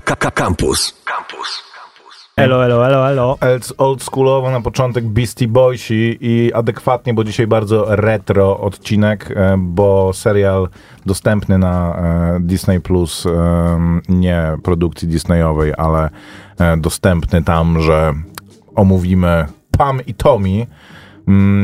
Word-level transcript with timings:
Campus. 0.00 0.94
Campus. 1.04 1.68
Elo, 2.38 2.64
elo, 2.64 2.86
elo, 2.86 3.10
elo. 3.10 3.38
Old 3.78 4.02
schoolowo 4.02 4.50
na 4.50 4.60
początek 4.60 5.04
Beastie 5.04 5.48
Boysi 5.48 6.18
i 6.20 6.52
adekwatnie, 6.52 7.14
bo 7.14 7.24
dzisiaj 7.24 7.46
bardzo 7.46 7.96
retro 7.96 8.60
odcinek, 8.60 9.30
e, 9.30 9.56
bo 9.58 10.12
serial 10.12 10.68
dostępny 11.06 11.58
na 11.58 11.96
e, 11.96 12.40
Disney 12.40 12.80
Plus, 12.80 13.26
e, 13.26 13.30
nie 14.08 14.56
produkcji 14.62 15.08
Disneyowej, 15.08 15.72
ale 15.76 16.10
dostępny 16.76 17.42
tam, 17.42 17.82
że 17.82 18.14
omówimy 18.74 19.46
Pam 19.78 20.00
i 20.06 20.14
Tommy, 20.14 20.48
mm, 20.48 20.66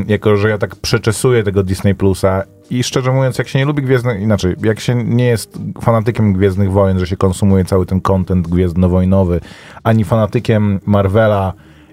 jako 0.09 0.37
że 0.37 0.49
ja 0.49 0.59
tak 0.59 0.77
przeczesuję 0.77 1.43
tego 1.43 1.63
Disney 1.63 1.95
Plusa 1.95 2.43
i 2.71 2.83
szczerze 2.83 3.13
mówiąc, 3.13 3.39
jak 3.39 3.49
się 3.49 3.59
nie 3.59 3.65
lubi 3.65 3.83
Gwiezdnych, 3.83 4.21
inaczej, 4.21 4.55
jak 4.63 4.81
się 4.81 4.95
nie 5.05 5.27
jest 5.27 5.59
fanatykiem 5.81 6.33
Gwiezdnych 6.33 6.73
Wojen, 6.73 6.99
że 6.99 7.07
się 7.07 7.17
konsumuje 7.17 7.65
cały 7.65 7.87
ten 7.87 8.01
content 8.01 8.49
gwiezdnowojnowy, 8.49 9.41
ani 9.83 10.05
fanatykiem 10.05 10.81
Marvela 10.87 11.53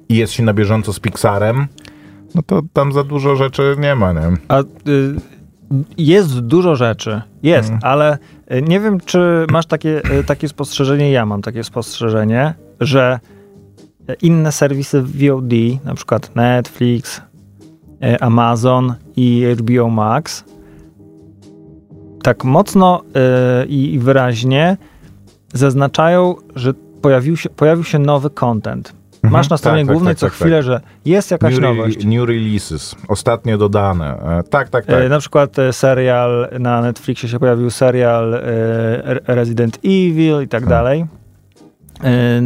i 0.09 0.15
jest 0.15 0.33
się 0.33 0.43
na 0.43 0.53
bieżąco 0.53 0.93
z 0.93 0.99
Pixarem, 0.99 1.67
no 2.35 2.41
to 2.45 2.61
tam 2.73 2.93
za 2.93 3.03
dużo 3.03 3.35
rzeczy 3.35 3.75
nie 3.79 3.95
ma, 3.95 4.13
nie? 4.13 4.21
A 4.47 4.59
y, 4.59 4.63
jest 5.97 6.39
dużo 6.39 6.75
rzeczy, 6.75 7.21
jest, 7.43 7.69
hmm. 7.69 7.79
ale 7.83 8.17
y, 8.51 8.61
nie 8.61 8.79
wiem, 8.79 8.99
czy 8.99 9.45
masz 9.49 9.65
takie, 9.65 10.01
y, 10.19 10.23
takie 10.23 10.47
spostrzeżenie, 10.47 11.11
ja 11.11 11.25
mam 11.25 11.41
takie 11.41 11.63
spostrzeżenie, 11.63 12.53
że 12.79 13.19
inne 14.21 14.51
serwisy 14.51 15.01
VOD, 15.01 15.53
na 15.85 15.95
przykład 15.95 16.35
Netflix, 16.35 17.21
Amazon 18.19 18.93
i 19.15 19.45
HBO 19.57 19.89
Max, 19.89 20.43
tak 22.23 22.43
mocno 22.43 23.01
yy, 23.59 23.65
i 23.65 23.99
wyraźnie 23.99 24.77
zaznaczają, 25.53 26.35
że 26.55 26.73
pojawił 27.01 27.37
się, 27.37 27.49
pojawił 27.49 27.83
się 27.83 27.99
nowy 27.99 28.29
content. 28.29 28.93
Mhm. 29.23 29.31
Masz 29.31 29.49
na 29.49 29.57
stronie 29.57 29.77
tak, 29.77 29.87
tak 29.87 29.93
głównej 29.95 30.15
tak, 30.15 30.19
co 30.19 30.25
tak, 30.25 30.33
chwilę, 30.33 30.57
tak. 30.57 30.65
że 30.65 30.81
jest 31.05 31.31
jakaś 31.31 31.53
new 31.53 31.61
nowość. 31.61 32.05
New 32.05 32.27
releases, 32.27 32.95
ostatnio 33.07 33.57
dodane. 33.57 34.39
E, 34.39 34.43
tak, 34.43 34.69
tak, 34.69 34.85
tak. 34.85 35.03
E, 35.05 35.09
na 35.09 35.19
przykład 35.19 35.59
e, 35.59 35.73
serial 35.73 36.49
na 36.59 36.81
Netflixie 36.81 37.29
się 37.29 37.39
pojawił 37.39 37.69
serial 37.69 38.33
e, 38.33 38.39
Resident 39.27 39.77
Evil 39.77 40.41
i 40.43 40.47
tak, 40.47 40.61
tak. 40.61 40.69
dalej. 40.69 41.05
E, 42.03 42.41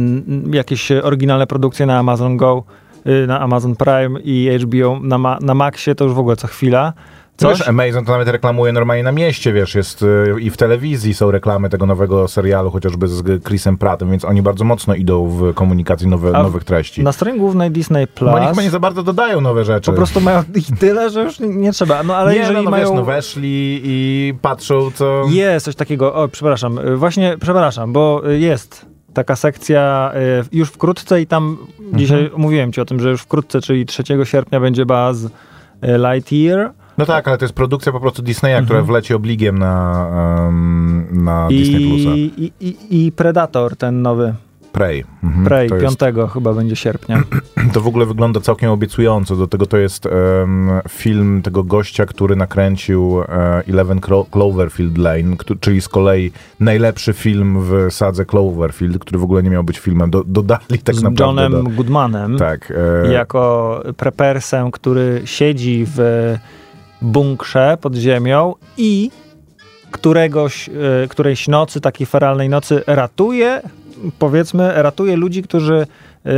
jakieś 0.52 0.92
oryginalne 0.92 1.46
produkcje 1.46 1.86
na 1.86 1.98
Amazon 1.98 2.36
Go, 2.36 2.64
e, 2.68 2.85
na 3.26 3.40
Amazon 3.40 3.76
Prime 3.76 4.20
i 4.20 4.58
HBO 4.60 5.00
na, 5.02 5.38
na 5.40 5.54
Maxie 5.54 5.94
to 5.94 6.04
już 6.04 6.14
w 6.14 6.18
ogóle 6.18 6.36
co 6.36 6.46
chwila. 6.46 6.92
Coś? 7.36 7.58
Wiesz, 7.58 7.68
Amazon 7.68 8.04
to 8.04 8.12
nawet 8.12 8.28
reklamuje 8.28 8.72
normalnie 8.72 9.02
na 9.02 9.12
mieście, 9.12 9.52
wiesz, 9.52 9.74
jest 9.74 10.02
y, 10.02 10.34
i 10.40 10.50
w 10.50 10.56
telewizji 10.56 11.14
są 11.14 11.30
reklamy 11.30 11.68
tego 11.68 11.86
nowego 11.86 12.28
serialu, 12.28 12.70
chociażby 12.70 13.08
z 13.08 13.44
Chrisem 13.44 13.78
Prattem, 13.78 14.10
więc 14.10 14.24
oni 14.24 14.42
bardzo 14.42 14.64
mocno 14.64 14.94
idą 14.94 15.28
w 15.28 15.54
komunikacji 15.54 16.08
nowe, 16.08 16.32
nowych 16.32 16.64
treści. 16.64 17.02
Na 17.02 17.12
stronie 17.12 17.38
głównej 17.38 17.70
Disney 17.70 18.06
Plus... 18.06 18.30
Bo 18.30 18.36
oni 18.36 18.46
chyba 18.46 18.62
nie 18.62 18.70
za 18.70 18.80
bardzo 18.80 19.02
dodają 19.02 19.40
nowe 19.40 19.64
rzeczy. 19.64 19.90
Po 19.90 19.96
prostu 19.96 20.20
mają 20.20 20.42
ich 20.54 20.78
tyle, 20.78 21.10
że 21.10 21.22
już 21.22 21.40
nie, 21.40 21.48
nie 21.48 21.72
trzeba. 21.72 22.02
No 22.02 22.16
ale 22.16 22.32
nie, 22.32 22.38
jeżeli 22.38 22.56
no, 22.56 22.62
no, 22.62 22.70
mają... 22.70 22.88
Wiesz, 22.88 22.96
no 22.96 23.04
weszli 23.04 23.80
i 23.84 24.34
patrzą, 24.42 24.90
co... 24.94 25.24
Jest 25.28 25.64
coś 25.64 25.76
takiego, 25.76 26.14
o 26.14 26.28
przepraszam, 26.28 26.78
y, 26.78 26.96
właśnie 26.96 27.36
przepraszam, 27.40 27.92
bo 27.92 28.22
y, 28.30 28.38
jest 28.38 28.95
taka 29.16 29.36
sekcja 29.36 30.12
już 30.52 30.68
wkrótce 30.68 31.20
i 31.20 31.26
tam 31.26 31.56
mhm. 31.80 31.98
dzisiaj 31.98 32.30
mówiłem 32.36 32.72
ci 32.72 32.80
o 32.80 32.84
tym, 32.84 33.00
że 33.00 33.10
już 33.10 33.22
wkrótce, 33.22 33.60
czyli 33.60 33.86
3 33.86 34.02
sierpnia 34.24 34.60
będzie 34.60 34.86
Buzz 34.86 35.26
Lightyear, 35.82 36.72
no 36.98 37.06
tak, 37.06 37.28
ale 37.28 37.38
to 37.38 37.44
jest 37.44 37.54
produkcja 37.54 37.92
po 37.92 38.00
prostu 38.00 38.22
Disneya, 38.22 38.52
mhm. 38.52 38.64
która 38.64 38.82
wleci 38.82 39.14
obligiem 39.14 39.58
na, 39.58 40.06
um, 40.46 41.06
na 41.12 41.48
I, 41.50 41.58
Disney 41.58 41.88
Plusa. 41.88 42.16
I, 42.16 42.52
i, 42.60 43.06
I 43.06 43.12
Predator, 43.12 43.76
ten 43.76 44.02
nowy. 44.02 44.34
Prey. 44.76 45.04
Mhm. 45.24 45.44
Prey, 45.44 45.68
to 45.68 45.76
5 45.76 46.00
jest... 46.02 46.32
chyba 46.32 46.54
będzie 46.54 46.76
sierpnia. 46.76 47.22
To 47.72 47.80
w 47.80 47.86
ogóle 47.86 48.06
wygląda 48.06 48.40
całkiem 48.40 48.70
obiecująco. 48.70 49.36
Do 49.36 49.46
tego 49.46 49.66
to 49.66 49.76
jest 49.76 50.06
um, 50.06 50.70
film 50.88 51.42
tego 51.42 51.64
gościa, 51.64 52.06
który 52.06 52.36
nakręcił 52.36 53.14
uh, 53.14 53.26
Eleven 53.68 54.00
Cloverfield 54.30 54.98
Lane, 54.98 55.36
czyli 55.60 55.80
z 55.80 55.88
kolei 55.88 56.32
najlepszy 56.60 57.12
film 57.12 57.58
w 57.60 57.94
sadze 57.94 58.24
Cloverfield, 58.24 58.98
który 58.98 59.18
w 59.18 59.22
ogóle 59.22 59.42
nie 59.42 59.50
miał 59.50 59.64
być 59.64 59.78
filmem. 59.78 60.10
Do, 60.10 60.24
dodali 60.24 60.78
tak 60.84 60.94
z 60.94 61.02
naprawdę. 61.02 61.42
Johnem 61.42 61.64
do... 61.64 61.70
Goodmanem. 61.70 62.38
Tak. 62.38 62.72
E... 63.04 63.12
Jako 63.12 63.82
prepersem, 63.96 64.70
który 64.70 65.22
siedzi 65.24 65.84
w 65.96 66.00
bunkrze 67.02 67.78
pod 67.80 67.94
ziemią 67.94 68.54
i 68.76 69.10
któregoś, 69.90 70.68
e, 70.68 70.72
którejś 71.08 71.48
nocy, 71.48 71.80
takiej 71.80 72.06
feralnej 72.06 72.48
nocy 72.48 72.82
ratuje, 72.86 73.62
powiedzmy, 74.18 74.82
ratuje 74.82 75.16
ludzi, 75.16 75.42
którzy 75.42 75.86
e, 76.24 76.30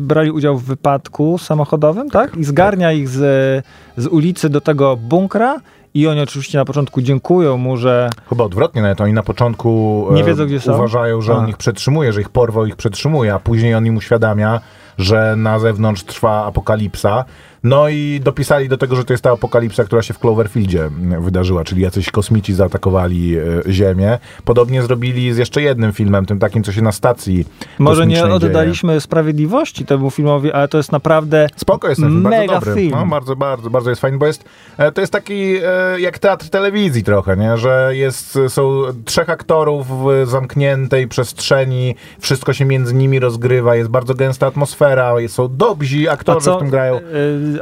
brali 0.00 0.30
udział 0.30 0.58
w 0.58 0.64
wypadku 0.64 1.38
samochodowym, 1.38 2.10
tak? 2.10 2.36
I 2.36 2.44
zgarnia 2.44 2.92
ich 2.92 3.08
z, 3.08 3.64
z 3.96 4.06
ulicy 4.06 4.48
do 4.48 4.60
tego 4.60 4.96
bunkra 4.96 5.60
i 5.94 6.06
oni 6.06 6.20
oczywiście 6.20 6.58
na 6.58 6.64
początku 6.64 7.02
dziękują 7.02 7.56
mu, 7.56 7.76
że... 7.76 8.10
Chyba 8.28 8.44
odwrotnie, 8.44 8.82
nawet 8.82 9.00
oni 9.00 9.12
na 9.12 9.22
początku 9.22 10.06
nie 10.10 10.24
wiedzą, 10.24 10.46
gdzie 10.46 10.60
są. 10.60 10.74
uważają, 10.74 11.20
że 11.20 11.32
a. 11.32 11.36
on 11.36 11.48
ich 11.48 11.56
przetrzymuje, 11.56 12.12
że 12.12 12.20
ich 12.20 12.28
porwał, 12.28 12.66
ich 12.66 12.76
przetrzymuje, 12.76 13.34
a 13.34 13.38
później 13.38 13.74
on 13.74 13.86
im 13.86 13.96
uświadamia, 13.96 14.60
że 14.98 15.34
na 15.36 15.58
zewnątrz 15.58 16.02
trwa 16.02 16.44
apokalipsa 16.44 17.24
no 17.64 17.88
i 17.88 18.20
dopisali 18.24 18.68
do 18.68 18.76
tego, 18.76 18.96
że 18.96 19.04
to 19.04 19.12
jest 19.12 19.24
ta 19.24 19.30
apokalipsa, 19.32 19.84
która 19.84 20.02
się 20.02 20.14
w 20.14 20.18
Cloverfieldzie 20.18 20.90
wydarzyła, 21.20 21.64
czyli 21.64 21.82
jacyś 21.82 22.10
kosmici 22.10 22.54
zaatakowali 22.54 23.36
e, 23.36 23.72
Ziemię. 23.72 24.18
Podobnie 24.44 24.82
zrobili 24.82 25.34
z 25.34 25.38
jeszcze 25.38 25.62
jednym 25.62 25.92
filmem, 25.92 26.26
tym 26.26 26.38
takim, 26.38 26.62
co 26.62 26.72
się 26.72 26.82
na 26.82 26.92
stacji 26.92 27.44
Może 27.78 28.06
nie 28.06 28.24
oddaliśmy 28.24 28.88
dzieje. 28.88 29.00
sprawiedliwości 29.00 29.84
temu 29.84 30.10
filmowi, 30.10 30.52
ale 30.52 30.68
to 30.68 30.76
jest 30.76 30.92
naprawdę 30.92 31.46
Spoko 31.56 31.88
jest 31.88 32.00
ten 32.00 32.10
film, 32.10 32.22
mega 32.22 32.52
bardzo 32.52 32.66
dobry. 32.66 32.82
film. 32.82 32.90
No, 33.00 33.06
bardzo, 33.06 33.36
bardzo, 33.36 33.70
bardzo 33.70 33.90
jest 33.90 34.02
fajny, 34.02 34.18
bo 34.18 34.26
jest, 34.26 34.44
e, 34.78 34.92
to 34.92 35.00
jest 35.00 35.12
taki 35.12 35.56
e, 35.64 36.00
jak 36.00 36.18
teatr 36.18 36.48
telewizji 36.48 37.02
trochę, 37.02 37.36
nie? 37.36 37.56
że 37.56 37.90
jest, 37.92 38.38
są 38.48 38.82
trzech 39.04 39.30
aktorów 39.30 39.86
w 39.88 40.26
zamkniętej 40.26 41.08
przestrzeni, 41.08 41.94
wszystko 42.20 42.52
się 42.52 42.64
między 42.64 42.94
nimi 42.94 43.20
rozgrywa, 43.20 43.76
jest 43.76 43.90
bardzo 43.90 44.14
gęsta 44.14 44.46
atmosfera, 44.46 45.12
są 45.28 45.56
dobrzy 45.56 46.10
aktorzy 46.10 46.50
w 46.50 46.58
tym 46.58 46.70
grają 46.70 47.00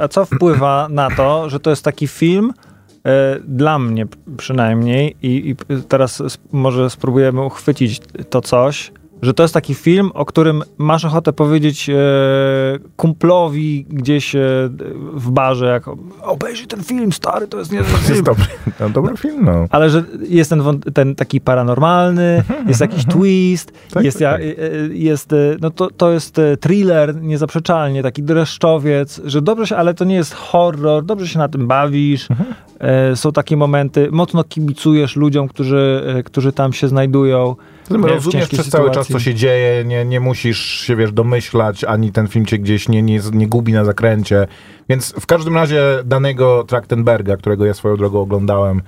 a 0.01 0.09
co 0.09 0.25
wpływa 0.25 0.87
na 0.91 1.11
to, 1.11 1.51
że 1.51 1.61
to 1.61 1.71
jest 1.71 1.85
taki 1.85 2.09
film, 2.09 2.53
e, 3.07 3.41
dla 3.45 3.79
mnie 3.79 4.07
przynajmniej, 4.37 5.17
i, 5.23 5.51
i 5.51 5.83
teraz 5.89 6.23
może 6.53 6.91
spróbujemy 6.91 7.43
uchwycić 7.43 8.01
to 8.31 8.41
coś, 8.41 8.93
że 9.25 9.35
to 9.35 9.43
jest 9.43 9.55
taki 9.55 9.75
film, 9.75 10.11
o 10.15 10.25
którym 10.25 10.63
masz 10.79 11.05
ochotę 11.05 11.33
powiedzieć 11.33 11.91
e, 11.91 11.95
kumplowi 12.97 13.87
gdzieś 13.91 14.35
e, 14.35 14.41
w 15.15 15.31
barze, 15.31 15.67
jak 15.67 15.85
obejrzyj 16.23 16.67
ten 16.67 16.85
film, 16.85 17.13
stary, 17.13 17.49
to 17.49 17.59
jest 17.59 17.73
niezły 17.73 17.99
film. 17.99 18.11
Jest 18.11 18.23
dobry, 18.23 18.47
no, 18.81 18.91
dobry 18.91 19.17
film, 19.17 19.45
no. 19.45 19.67
Ale 19.71 19.91
że 19.91 20.05
jest 20.29 20.51
ten, 20.51 20.63
ten 20.95 21.15
taki 21.15 21.41
paranormalny, 21.41 22.37
mhm, 22.49 22.69
jest 22.69 22.81
jakiś 22.81 23.05
mhm. 23.05 23.19
twist, 23.19 23.73
tak, 23.91 24.05
jest, 24.05 24.19
tak, 24.19 24.41
tak. 24.41 24.43
jest 24.91 25.33
e, 25.33 25.37
no 25.61 25.71
to, 25.71 25.91
to 25.91 26.11
jest 26.11 26.39
e, 26.39 26.57
thriller 26.57 27.23
niezaprzeczalnie, 27.23 28.03
taki 28.03 28.23
dreszczowiec, 28.23 29.21
że 29.25 29.43
dobrze 29.43 29.67
się, 29.67 29.77
ale 29.77 29.95
to 29.95 30.05
nie 30.05 30.15
jest 30.15 30.35
horror, 30.35 31.05
dobrze 31.05 31.29
się 31.29 31.39
na 31.39 31.49
tym 31.49 31.67
bawisz, 31.67 32.31
mhm. 32.31 32.55
e, 32.79 33.17
są 33.17 33.33
takie 33.33 33.57
momenty, 33.57 34.09
mocno 34.13 34.45
kibicujesz 34.45 35.17
ludziom, 35.17 35.49
którzy, 35.49 36.03
którzy 36.25 36.53
tam 36.53 36.73
się 36.73 36.89
znajdują. 36.89 37.57
Rozumiesz 37.91 38.49
przez 38.49 38.69
cały 38.69 38.91
czas, 38.91 39.09
co 39.09 39.21
się 39.21 39.35
dzieje, 39.35 39.85
nie, 39.85 40.05
nie 40.05 40.21
musisz 40.21 40.59
się, 40.59 40.97
wiesz, 40.97 41.13
domyślać, 41.13 41.85
ani 41.85 42.13
ten 42.13 42.29
film 42.29 42.47
cię 42.47 42.59
gdzieś 42.59 42.89
nie, 42.89 43.03
nie, 43.03 43.21
nie 43.33 43.49
gubi 43.49 43.73
na 43.73 43.85
zakręcie. 43.85 44.47
Więc 44.89 45.15
w 45.21 45.27
każdym 45.27 45.55
razie 45.55 45.83
danego 46.05 46.65
Trachtenberga, 46.65 47.37
którego 47.37 47.67
ja 47.67 47.75
swoją 47.75 47.97
drogą 47.97 48.21
oglądałem, 48.21 48.83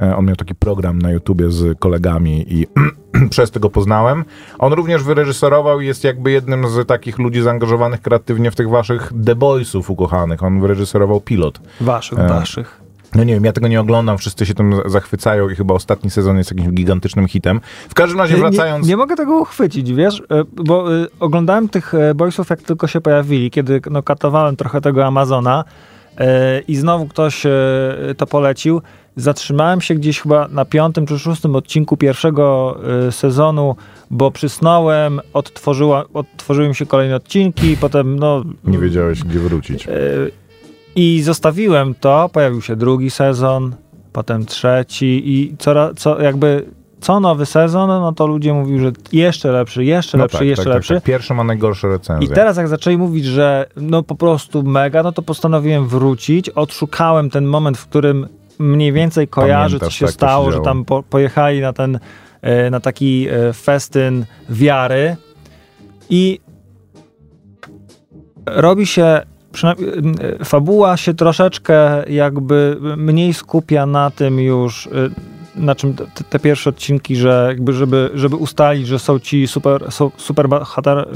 e, 0.00 0.16
on 0.16 0.26
miał 0.26 0.36
taki 0.36 0.54
program 0.54 0.98
na 0.98 1.10
YouTubie 1.10 1.50
z 1.50 1.78
kolegami 1.78 2.46
i 2.48 2.66
przez 3.30 3.50
tego 3.50 3.70
poznałem. 3.70 4.24
On 4.58 4.72
również 4.72 5.02
wyreżyserował 5.02 5.80
i 5.80 5.86
jest 5.86 6.04
jakby 6.04 6.30
jednym 6.30 6.68
z 6.68 6.88
takich 6.88 7.18
ludzi 7.18 7.42
zaangażowanych 7.42 8.00
kreatywnie 8.00 8.50
w 8.50 8.56
tych 8.56 8.68
waszych 8.68 9.12
The 9.26 9.34
Boysów 9.34 9.90
ukochanych. 9.90 10.42
On 10.42 10.60
wyreżyserował 10.60 11.20
pilot. 11.20 11.60
Waszych, 11.80 12.18
e, 12.18 12.28
waszych. 12.28 12.81
No 13.14 13.24
nie 13.24 13.34
wiem, 13.34 13.44
ja 13.44 13.52
tego 13.52 13.68
nie 13.68 13.80
oglądam, 13.80 14.18
wszyscy 14.18 14.46
się 14.46 14.54
tym 14.54 14.74
zachwycają 14.86 15.48
i 15.48 15.54
chyba 15.54 15.74
ostatni 15.74 16.10
sezon 16.10 16.38
jest 16.38 16.50
jakimś 16.50 16.74
gigantycznym 16.74 17.28
hitem. 17.28 17.60
W 17.88 17.94
każdym 17.94 18.18
razie 18.18 18.36
wracając... 18.36 18.86
Nie, 18.86 18.90
nie 18.90 18.96
mogę 18.96 19.16
tego 19.16 19.40
uchwycić, 19.40 19.92
wiesz, 19.92 20.20
e, 20.20 20.44
bo 20.64 20.94
y, 20.96 21.06
oglądałem 21.20 21.68
tych 21.68 21.94
e, 21.94 22.14
boysów 22.14 22.50
jak 22.50 22.62
tylko 22.62 22.86
się 22.86 23.00
pojawili, 23.00 23.50
kiedy 23.50 23.80
no, 23.90 24.02
katowałem 24.02 24.56
trochę 24.56 24.80
tego 24.80 25.06
Amazona 25.06 25.64
y, 26.12 26.24
i 26.68 26.76
znowu 26.76 27.06
ktoś 27.06 27.46
y, 27.46 27.50
to 28.16 28.26
polecił. 28.26 28.82
Zatrzymałem 29.16 29.80
się 29.80 29.94
gdzieś 29.94 30.20
chyba 30.20 30.48
na 30.48 30.64
piątym 30.64 31.06
czy 31.06 31.18
szóstym 31.18 31.56
odcinku 31.56 31.96
pierwszego 31.96 32.78
sezonu, 33.10 33.76
bo 34.10 34.30
przysnąłem, 34.30 35.20
odtworzyła, 35.32 36.04
odtworzyły 36.14 36.68
mi 36.68 36.74
się 36.74 36.86
kolejne 36.86 37.16
odcinki, 37.16 37.76
potem 37.76 38.18
no... 38.18 38.44
Nie 38.64 38.78
wiedziałeś, 38.78 39.24
gdzie 39.24 39.38
wrócić. 39.38 39.88
I 40.96 41.22
zostawiłem 41.22 41.94
to, 41.94 42.28
pojawił 42.32 42.62
się 42.62 42.76
drugi 42.76 43.10
sezon, 43.10 43.74
potem 44.12 44.46
trzeci 44.46 45.22
i 45.24 45.56
co, 45.58 45.94
co 45.94 46.20
jakby 46.20 46.66
co 47.00 47.20
nowy 47.20 47.46
sezon, 47.46 47.88
no 47.88 48.12
to 48.12 48.26
ludzie 48.26 48.54
mówili, 48.54 48.80
że 48.80 48.92
jeszcze 49.12 49.52
lepszy, 49.52 49.84
jeszcze 49.84 50.18
No 50.18 50.24
lepszy, 50.24 50.38
tak, 50.38 50.46
jeszcze 50.46 50.64
tak, 50.64 50.74
lepszy. 50.74 50.94
Tak, 50.94 51.02
tak. 51.02 51.06
Pierwszy 51.06 51.34
ma 51.34 51.44
najgorsze 51.44 51.88
recenzje. 51.88 52.28
I 52.28 52.30
teraz 52.34 52.56
jak 52.56 52.68
zaczęli 52.68 52.96
mówić, 52.96 53.24
że 53.24 53.66
no 53.76 54.02
po 54.02 54.14
prostu 54.14 54.62
mega, 54.62 55.02
no 55.02 55.12
to 55.12 55.22
postanowiłem 55.22 55.88
wrócić. 55.88 56.48
Odszukałem 56.48 57.30
ten 57.30 57.44
moment, 57.44 57.78
w 57.78 57.86
którym 57.86 58.28
mniej 58.58 58.92
więcej 58.92 59.28
kojarzy, 59.28 59.78
Pamiętasz, 59.78 59.94
co 59.94 59.98
się 59.98 60.04
tak, 60.06 60.10
się 60.10 60.14
stało, 60.14 60.50
że 60.50 60.52
działo. 60.56 60.64
tam 60.64 60.84
po, 60.84 61.02
pojechali 61.02 61.60
na 61.60 61.72
ten, 61.72 61.98
e, 62.42 62.70
na 62.70 62.80
taki 62.80 63.26
e, 63.30 63.52
festyn 63.52 64.24
wiary 64.50 65.16
i 66.10 66.40
robi 68.46 68.86
się 68.86 69.20
fabuła 70.44 70.96
się 70.96 71.14
troszeczkę 71.14 72.04
jakby 72.10 72.76
mniej 72.96 73.34
skupia 73.34 73.86
na 73.86 74.10
tym 74.10 74.40
już, 74.40 74.86
e, 74.86 74.90
na 75.56 75.74
czym 75.74 75.94
te, 75.94 76.06
te 76.30 76.38
pierwsze 76.38 76.70
odcinki, 76.70 77.16
że 77.16 77.44
jakby 77.48 77.72
żeby, 77.72 78.10
żeby 78.14 78.36
ustalić, 78.36 78.86
że 78.86 78.98
są 78.98 79.18
ci 79.18 79.46
super, 79.46 79.92
są 79.92 80.10
super 80.16 80.48
bohater, 80.48 81.08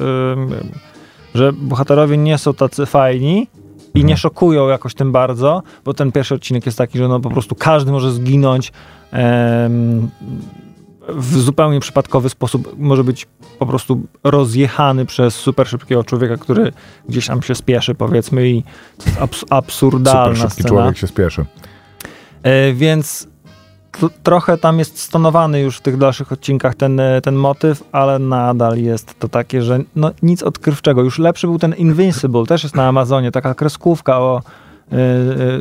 że 1.34 1.52
bohaterowie 1.52 2.16
nie 2.16 2.38
są 2.38 2.54
tacy 2.54 2.86
fajni 2.86 3.46
i 3.94 4.04
nie 4.04 4.16
szokują 4.16 4.68
jakoś 4.68 4.94
tym 4.94 5.12
bardzo, 5.12 5.62
bo 5.84 5.94
ten 5.94 6.12
pierwszy 6.12 6.34
odcinek 6.34 6.66
jest 6.66 6.78
taki, 6.78 6.98
że 6.98 7.08
no 7.08 7.20
po 7.20 7.30
prostu 7.30 7.54
każdy 7.54 7.92
może 7.92 8.12
zginąć 8.12 8.72
em, 9.12 10.10
w 11.08 11.38
zupełnie 11.38 11.80
przypadkowy 11.80 12.28
sposób, 12.28 12.74
może 12.78 13.04
być 13.04 13.26
po 13.58 13.66
prostu 13.66 14.00
rozjechany 14.24 15.06
przez 15.06 15.34
super 15.34 15.68
szybkiego 15.68 16.04
człowieka, 16.04 16.36
który 16.36 16.72
gdzieś 17.08 17.26
tam 17.26 17.42
się 17.42 17.54
spieszy 17.54 17.94
powiedzmy 17.94 18.48
i 18.48 18.62
to 18.98 19.04
jest 19.06 19.20
abs- 19.20 19.44
absurdalna 19.50 20.34
Super 20.34 20.48
szybki 20.50 20.62
scena. 20.62 20.68
człowiek 20.68 20.98
się 20.98 21.06
spieszy. 21.06 21.44
E, 22.42 22.72
więc 22.72 23.28
trochę 24.22 24.58
tam 24.58 24.78
jest 24.78 24.98
stonowany 24.98 25.60
już 25.60 25.76
w 25.76 25.80
tych 25.80 25.96
dalszych 25.96 26.32
odcinkach 26.32 26.74
ten, 26.74 27.00
e, 27.00 27.20
ten 27.20 27.34
motyw, 27.34 27.84
ale 27.92 28.18
nadal 28.18 28.78
jest 28.78 29.18
to 29.18 29.28
takie, 29.28 29.62
że 29.62 29.78
no, 29.96 30.10
nic 30.22 30.42
odkrywczego. 30.42 31.02
Już 31.02 31.18
lepszy 31.18 31.46
był 31.46 31.58
ten 31.58 31.74
Invincible, 31.74 32.46
też 32.46 32.62
jest 32.62 32.74
na 32.74 32.88
Amazonie, 32.88 33.32
taka 33.32 33.54
kreskówka 33.54 34.18
o 34.20 34.42
y, 34.92 34.96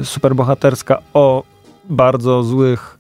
y, 0.01 0.05
superbohaterska 0.05 0.97
o 1.13 1.43
bardzo 1.89 2.43
złych 2.43 2.94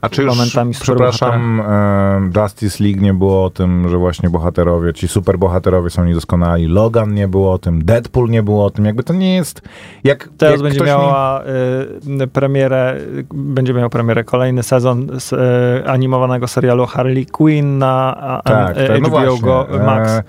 A 0.00 0.08
czy 0.08 0.22
już, 0.22 0.36
momentami 0.36 0.74
przepraszam, 0.80 1.60
e, 1.60 2.42
Justice 2.42 2.84
League 2.84 3.00
nie 3.00 3.14
było 3.14 3.44
o 3.44 3.50
tym, 3.50 3.88
że 3.88 3.98
właśnie 3.98 4.30
bohaterowie, 4.30 4.92
ci 4.92 5.08
superbohaterowie 5.08 5.90
są 5.90 6.04
niedoskonali, 6.04 6.66
Logan 6.66 7.14
nie 7.14 7.28
było 7.28 7.52
o 7.52 7.58
tym, 7.58 7.84
Deadpool 7.84 8.30
nie 8.30 8.42
było 8.42 8.64
o 8.64 8.70
tym, 8.70 8.84
jakby 8.84 9.02
to 9.02 9.14
nie 9.14 9.34
jest... 9.34 9.62
Jak, 10.04 10.28
Teraz 10.38 10.52
jak 10.52 10.62
będzie 10.62 10.84
miała 10.84 11.42
y, 12.22 12.26
premierę, 12.26 12.96
y, 13.18 13.24
będzie 13.34 13.74
miał 13.74 13.90
premierę 13.90 14.24
kolejny 14.24 14.62
sezon 14.62 15.20
z, 15.20 15.32
y, 15.32 15.88
animowanego 15.88 16.48
serialu 16.48 16.86
Harley 16.86 17.26
Quinn 17.26 17.78
na 17.78 18.40
Tak, 18.44 18.76
tak, 18.76 19.02
no 19.02 19.08
HBO. 19.08 19.38
Go, 19.38 19.66
Max. 19.86 20.10
E, 20.10 20.22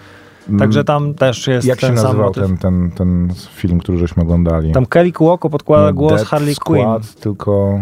Także 0.60 0.84
tam 0.84 1.14
też 1.14 1.48
jest 1.48 1.68
Jak 1.68 1.82
się 1.82 1.88
ten 1.88 1.98
sam 1.98 2.06
nazywał 2.06 2.32
ten, 2.32 2.58
ten, 2.58 2.92
ten 2.92 3.34
film, 3.56 3.80
który 3.80 3.98
żeśmy 3.98 4.24
oglądali? 4.24 4.72
Tam 4.72 4.86
Kelly 4.86 5.12
Cuoco 5.12 5.50
podkłada 5.50 5.94
głos 5.94 6.14
Death 6.14 6.30
Harley 6.30 6.56
Squad, 6.56 7.02
Quinn. 7.02 7.22
tylko... 7.22 7.80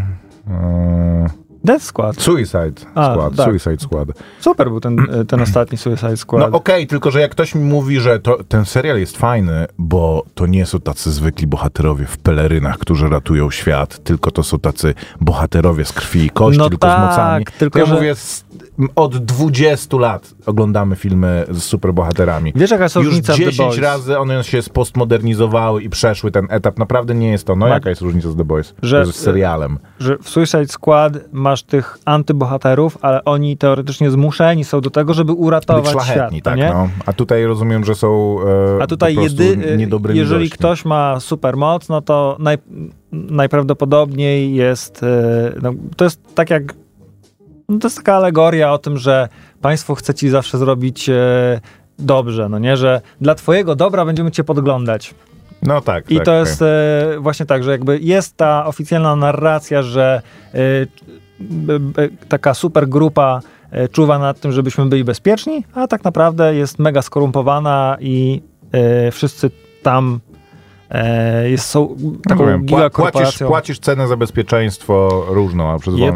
E, 0.47 1.29
Death 1.63 1.83
Squad. 1.83 2.21
Suicide 2.21 2.71
A, 2.95 3.13
Squad, 3.13 3.35
tak. 3.35 3.45
Suicide 3.49 3.77
Squad. 3.79 4.07
Super 4.39 4.69
był 4.69 4.79
ten, 4.79 4.97
ten 5.29 5.41
ostatni 5.41 5.77
Suicide 5.77 6.17
Squad. 6.17 6.51
No 6.51 6.57
okej, 6.57 6.87
tylko 6.87 7.11
że 7.11 7.21
jak 7.21 7.31
ktoś 7.31 7.55
mi 7.55 7.63
mówi, 7.63 7.99
że 7.99 8.19
to, 8.19 8.43
ten 8.43 8.65
serial 8.65 8.99
jest 8.99 9.17
fajny, 9.17 9.65
bo 9.77 10.23
to 10.35 10.45
nie 10.45 10.65
są 10.65 10.79
tacy 10.79 11.11
zwykli 11.11 11.47
bohaterowie 11.47 12.05
w 12.05 12.17
pelerynach, 12.17 12.77
którzy 12.77 13.09
ratują 13.09 13.51
świat, 13.51 14.03
tylko 14.03 14.31
to 14.31 14.43
są 14.43 14.59
tacy 14.59 14.93
bohaterowie 15.21 15.85
z 15.85 15.91
krwi 15.93 16.25
i 16.25 16.29
kości, 16.29 16.59
No 16.59 16.69
tylko 16.69 16.87
z 16.87 16.91
tak, 16.91 17.09
mocami. 17.09 17.45
tylko 17.57 17.73
to 17.73 17.79
ja 17.79 17.85
że- 17.85 17.93
mówię, 17.95 18.15
od 18.95 19.17
20 19.17 19.97
lat 19.97 20.33
oglądamy 20.45 20.95
filmy 20.95 21.45
z 21.49 21.63
superbohaterami. 21.63 22.53
Wiesz 22.55 22.71
jaka 22.71 22.83
jest 22.83 22.95
Już 22.95 23.05
różnica 23.05 23.33
w 23.33 23.37
The 23.37 23.43
10 23.45 23.57
Boys? 23.69 23.79
razy 23.81 24.19
one 24.19 24.43
się 24.43 24.61
spostmodernizowały 24.61 25.83
i 25.83 25.89
przeszły 25.89 26.31
ten 26.31 26.47
etap. 26.49 26.79
Naprawdę 26.79 27.15
nie 27.15 27.31
jest 27.31 27.47
to. 27.47 27.55
No 27.55 27.65
Ma- 27.67 27.73
jaka 27.73 27.89
jest 27.89 28.01
różnica 28.01 28.29
z 28.31 28.35
The 28.35 28.45
Boys? 28.45 28.73
Że- 28.81 29.05
z 29.05 29.15
serialem. 29.15 29.79
Że 29.99 30.17
w 30.17 30.29
Suicide 30.29 30.67
Squad 30.67 31.13
masz 31.31 31.63
tych 31.63 31.97
antybohaterów, 32.05 32.97
ale 33.01 33.23
oni 33.25 33.57
teoretycznie 33.57 34.11
zmuszeni 34.11 34.63
są 34.63 34.81
do 34.81 34.89
tego, 34.89 35.13
żeby 35.13 35.31
Być 35.33 35.41
uratować 35.41 35.87
świat. 35.89 36.03
szlachetni, 36.03 36.41
to 36.41 36.49
tak. 36.49 36.59
nie? 36.59 36.69
No. 36.69 36.89
A 37.05 37.13
tutaj 37.13 37.45
rozumiem, 37.45 37.85
że 37.85 37.95
są 37.95 38.37
e, 38.79 38.83
A 38.83 38.87
tutaj 38.87 39.15
po 39.15 39.21
prostu 39.21 39.43
jedy, 39.43 39.77
niedobrymi 39.77 40.19
jeżeli 40.19 40.39
gośćmi. 40.49 40.57
ktoś 40.57 40.85
ma 40.85 41.19
supermoc, 41.19 41.89
no 41.89 42.01
to 42.01 42.35
naj, 42.39 42.57
najprawdopodobniej 43.11 44.55
jest, 44.55 45.03
e, 45.03 45.07
no, 45.61 45.73
to 45.95 46.03
jest 46.03 46.21
tak 46.35 46.49
jak, 46.49 46.63
no 47.71 47.79
to 47.79 47.87
jest 47.87 47.97
taka 47.97 48.15
alegoria 48.15 48.73
o 48.73 48.77
tym, 48.77 48.97
że 48.97 49.29
państwo 49.61 49.95
chce 49.95 50.13
ci 50.13 50.29
zawsze 50.29 50.57
zrobić 50.57 51.09
e, 51.09 51.13
dobrze, 51.99 52.49
no 52.49 52.59
nie, 52.59 52.77
że 52.77 53.01
dla 53.21 53.35
twojego 53.35 53.75
dobra 53.75 54.05
będziemy 54.05 54.31
cię 54.31 54.43
podglądać. 54.43 55.13
No 55.63 55.81
tak, 55.81 56.11
I 56.11 56.15
tak, 56.15 56.25
to 56.25 56.31
tak. 56.31 56.47
jest 56.47 56.61
e, 56.61 57.05
właśnie 57.19 57.45
tak, 57.45 57.63
że 57.63 57.71
jakby 57.71 57.99
jest 57.99 58.37
ta 58.37 58.65
oficjalna 58.65 59.15
narracja, 59.15 59.83
że 59.83 60.21
e, 60.53 60.57
b, 61.39 61.79
b, 61.79 62.09
taka 62.29 62.53
super 62.53 62.89
grupa 62.89 63.41
e, 63.71 63.87
czuwa 63.87 64.19
nad 64.19 64.39
tym, 64.39 64.51
żebyśmy 64.51 64.85
byli 64.85 65.03
bezpieczni, 65.03 65.65
a 65.73 65.87
tak 65.87 66.03
naprawdę 66.03 66.55
jest 66.55 66.79
mega 66.79 67.01
skorumpowana 67.01 67.97
i 67.99 68.41
e, 68.71 69.11
wszyscy 69.11 69.51
tam 69.83 70.19
e, 70.89 71.49
jest, 71.49 71.65
są 71.65 71.95
taką 72.29 72.57
Mówię, 72.57 72.75
pła- 72.75 72.89
płacisz, 72.89 73.37
płacisz 73.37 73.79
cenę 73.79 74.07
za 74.07 74.17
bezpieczeństwo 74.17 75.25
różną, 75.29 75.71
a 75.71 75.79
przez 75.79 75.95
Yep. 75.95 76.15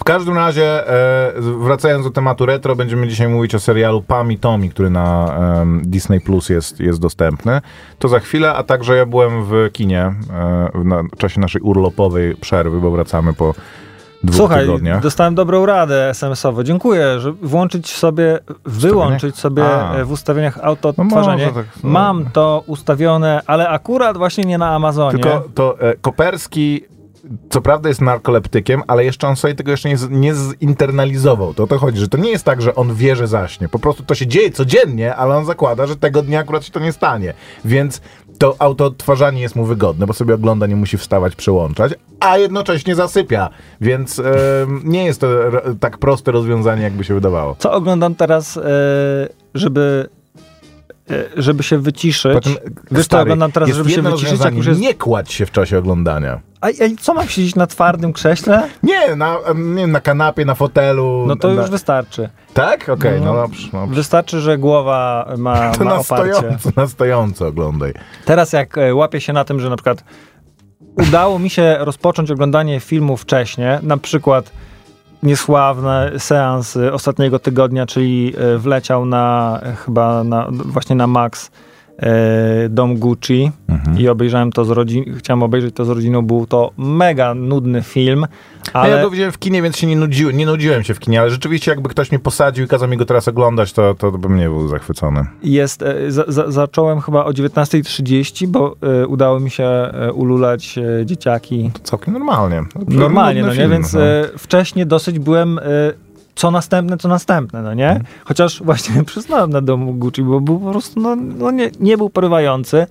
W 0.00 0.04
każdym 0.04 0.34
razie, 0.34 0.88
e, 0.88 1.32
wracając 1.40 2.04
do 2.04 2.10
tematu 2.10 2.46
retro, 2.46 2.76
będziemy 2.76 3.08
dzisiaj 3.08 3.28
mówić 3.28 3.54
o 3.54 3.60
serialu 3.60 4.02
Pam 4.02 4.32
i 4.32 4.38
Tommy, 4.38 4.68
który 4.68 4.90
na 4.90 5.34
em, 5.62 5.82
Disney 5.84 6.20
Plus 6.20 6.48
jest, 6.48 6.80
jest 6.80 7.00
dostępny. 7.00 7.60
To 7.98 8.08
za 8.08 8.20
chwilę, 8.20 8.54
a 8.54 8.62
także 8.62 8.96
ja 8.96 9.06
byłem 9.06 9.44
w 9.44 9.52
kinie 9.72 10.02
e, 10.02 10.68
w 10.74 10.84
na, 10.84 11.02
czasie 11.18 11.40
naszej 11.40 11.62
urlopowej 11.62 12.34
przerwy, 12.36 12.80
bo 12.80 12.90
wracamy 12.90 13.32
po 13.34 13.54
dwóch 14.24 14.36
Słuchaj, 14.36 14.60
tygodniach. 14.66 15.02
dostałem 15.02 15.34
dobrą 15.34 15.66
radę 15.66 16.08
SMS-owo. 16.10 16.64
Dziękuję, 16.64 17.20
że 17.20 17.32
włączyć 17.32 17.90
sobie, 17.94 18.38
wyłączyć 18.64 19.36
sobie 19.38 19.64
A. 19.64 19.94
e, 19.94 20.04
w 20.04 20.12
ustawieniach 20.12 20.56
No 20.56 20.62
autoodtwarzanie. 20.62 21.46
może 21.46 21.54
tak, 21.64 21.66
no. 21.84 21.90
Mam 21.90 22.24
to 22.32 22.62
ustawione, 22.66 23.40
ale 23.46 23.68
akurat 23.68 24.16
właśnie 24.16 24.44
nie 24.44 24.58
na 24.58 24.74
Amazonie. 24.74 25.22
Tylko 25.22 25.44
to 25.54 25.80
e, 25.80 25.94
Koperski 25.96 26.84
co 27.50 27.60
prawda 27.60 27.88
jest 27.88 28.00
narkoleptykiem, 28.00 28.82
ale 28.86 29.04
jeszcze 29.04 29.28
on 29.28 29.36
sobie 29.36 29.54
tego 29.54 29.70
jeszcze 29.70 29.88
nie, 29.88 29.96
z- 29.96 30.10
nie 30.10 30.34
zinternalizował. 30.34 31.54
To 31.54 31.62
o 31.62 31.66
to 31.66 31.78
chodzi, 31.78 31.98
że 31.98 32.08
to 32.08 32.18
nie 32.18 32.30
jest 32.30 32.44
tak, 32.44 32.62
że 32.62 32.74
on 32.74 32.94
wie, 32.94 33.16
że 33.16 33.26
zaśnie. 33.26 33.68
Po 33.68 33.78
prostu 33.78 34.02
to 34.02 34.14
się 34.14 34.26
dzieje 34.26 34.50
codziennie, 34.50 35.16
ale 35.16 35.36
on 35.36 35.44
zakłada, 35.44 35.86
że 35.86 35.96
tego 35.96 36.22
dnia 36.22 36.40
akurat 36.40 36.64
się 36.64 36.72
to 36.72 36.80
nie 36.80 36.92
stanie. 36.92 37.34
Więc 37.64 38.00
to 38.38 38.56
autoodtwarzanie 38.58 39.42
jest 39.42 39.56
mu 39.56 39.64
wygodne, 39.64 40.06
bo 40.06 40.12
sobie 40.12 40.34
ogląda, 40.34 40.66
nie 40.66 40.76
musi 40.76 40.98
wstawać, 40.98 41.36
przełączać, 41.36 41.94
a 42.20 42.38
jednocześnie 42.38 42.94
zasypia. 42.94 43.50
Więc 43.80 44.22
nie 44.84 45.04
jest 45.04 45.20
to 45.20 45.26
tak 45.80 45.98
proste 45.98 46.32
rozwiązanie, 46.32 46.82
jakby 46.82 47.04
się 47.04 47.14
wydawało. 47.14 47.56
Co 47.58 47.72
oglądam 47.72 48.14
teraz, 48.14 48.56
e, 48.56 48.62
żeby, 49.54 50.08
e, 51.10 51.24
żeby 51.36 51.62
się 51.62 51.78
wyciszyć? 51.78 52.32
Potem, 52.34 52.52
Wiesz, 52.90 52.98
co 53.00 53.02
stary, 53.04 53.22
oglądam 53.22 53.52
teraz, 53.52 53.70
żeby 53.70 53.90
się 53.90 54.02
wyciszyć, 54.02 54.40
jak 54.44 54.54
już 54.54 54.66
jest... 54.66 54.80
Nie 54.80 54.94
kładź 54.94 55.32
się 55.32 55.46
w 55.46 55.50
czasie 55.50 55.78
oglądania. 55.78 56.40
A, 56.60 56.66
co 57.00 57.14
mam 57.14 57.28
siedzieć 57.28 57.54
na 57.54 57.66
twardym 57.66 58.12
krześle? 58.12 58.68
Nie, 58.82 59.16
na, 59.16 59.36
nie 59.54 59.86
na 59.86 60.00
kanapie, 60.00 60.44
na 60.44 60.54
fotelu. 60.54 61.24
No 61.26 61.36
to 61.36 61.48
na, 61.54 61.60
już 61.62 61.70
wystarczy. 61.70 62.28
Tak? 62.54 62.88
Okej, 62.88 63.20
no, 63.20 63.26
No. 63.26 63.34
dobrze. 63.34 63.68
dobrze. 63.72 63.94
Wystarczy, 63.94 64.40
że 64.40 64.58
głowa 64.58 65.28
ma, 65.38 65.70
To 65.72 65.78
ma 65.84 65.90
na 65.90 65.96
oparcie. 65.96 66.34
stojąco, 66.34 66.70
na 66.76 66.86
stojąco 66.86 67.46
oglądaj. 67.46 67.92
Teraz 68.24 68.52
jak 68.52 68.78
e, 68.78 68.94
łapię 68.94 69.20
się 69.20 69.32
na 69.32 69.44
tym, 69.44 69.60
że 69.60 69.70
na 69.70 69.76
przykład 69.76 70.04
udało 71.08 71.38
mi 71.38 71.50
się 71.50 71.76
rozpocząć 71.80 72.30
oglądanie 72.30 72.80
filmu 72.80 73.16
wcześniej, 73.16 73.78
na 73.82 73.96
przykład 73.96 74.52
niesławny 75.22 76.18
seans 76.18 76.76
ostatniego 76.92 77.38
tygodnia, 77.38 77.86
czyli 77.86 78.34
e, 78.38 78.58
wleciał 78.58 79.04
na 79.06 79.58
e, 79.62 79.72
chyba 79.76 80.24
na, 80.24 80.46
właśnie 80.50 80.96
na 80.96 81.06
Max 81.06 81.50
e, 82.00 82.68
Dom 82.68 82.96
Gucci 82.96 83.50
Mhm. 83.68 83.98
i 84.00 84.08
obejrzałem 84.08 84.52
to 84.52 84.64
z 84.64 84.70
rodziną, 84.70 85.04
chciałem 85.18 85.42
obejrzeć 85.42 85.74
to 85.74 85.84
z 85.84 85.88
rodziną, 85.88 86.22
był 86.22 86.46
to 86.46 86.70
mega 86.76 87.34
nudny 87.34 87.82
film, 87.82 88.26
Ale... 88.72 88.84
ale 88.84 88.96
Ja 88.96 89.02
go 89.02 89.10
widziałem 89.10 89.32
w 89.32 89.38
kinie, 89.38 89.62
więc 89.62 89.76
się 89.76 89.86
nie 89.86 89.96
nudziłem, 89.96 90.36
nie 90.36 90.46
nudziłem 90.46 90.82
się 90.82 90.94
w 90.94 90.98
kinie, 91.00 91.20
ale 91.20 91.30
rzeczywiście 91.30 91.70
jakby 91.70 91.88
ktoś 91.88 92.10
mnie 92.10 92.18
posadził 92.18 92.64
i 92.64 92.68
kazał 92.68 92.88
mi 92.88 92.96
go 92.96 93.04
teraz 93.04 93.28
oglądać, 93.28 93.72
to, 93.72 93.94
to 93.94 94.12
bym 94.12 94.36
nie 94.36 94.48
był 94.48 94.68
zachwycony. 94.68 95.24
jest, 95.42 95.82
e, 95.82 96.10
za, 96.12 96.24
za, 96.28 96.50
zacząłem 96.50 97.00
chyba 97.00 97.24
o 97.24 97.30
19.30, 97.30 98.46
bo 98.46 98.76
e, 99.02 99.06
udało 99.06 99.40
mi 99.40 99.50
się 99.50 99.64
e, 99.64 100.12
ululać 100.12 100.78
e, 100.78 101.06
dzieciaki 101.06 101.70
To 101.72 101.78
całkiem 101.78 102.14
normalnie. 102.14 102.62
Normalnie, 102.88 103.42
no 103.42 103.48
nie? 103.48 103.54
film, 103.54 103.70
Więc 103.70 103.92
no. 103.94 104.02
e, 104.02 104.24
wcześniej 104.38 104.86
dosyć 104.86 105.18
byłem 105.18 105.60
co 106.34 106.50
następne, 106.50 106.98
co 106.98 107.08
następne, 107.08 107.62
no 107.62 107.74
nie? 107.74 108.00
Chociaż 108.24 108.62
właśnie 108.62 109.04
przyznałem 109.12 109.50
na 109.50 109.60
domu 109.60 109.94
Gucci, 109.94 110.22
bo 110.22 110.40
był 110.40 110.60
po 110.60 110.70
prostu, 110.70 111.00
no, 111.00 111.16
no 111.16 111.50
nie, 111.50 111.70
nie 111.80 111.96
był 111.96 112.10
porywający. 112.10 112.86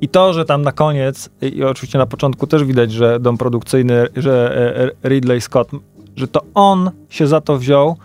I 0.00 0.08
to, 0.08 0.32
że 0.32 0.44
tam 0.44 0.62
na 0.62 0.72
koniec, 0.72 1.30
i 1.42 1.64
oczywiście 1.64 1.98
na 1.98 2.06
początku 2.06 2.46
też 2.46 2.64
widać, 2.64 2.92
że 2.92 3.20
dom 3.20 3.38
produkcyjny, 3.38 4.06
że 4.16 4.56
e, 5.02 5.08
Ridley 5.08 5.40
Scott, 5.40 5.70
że 6.16 6.28
to 6.28 6.42
on 6.54 6.90
się 7.08 7.26
za 7.26 7.40
to 7.40 7.58
wziął 7.58 7.96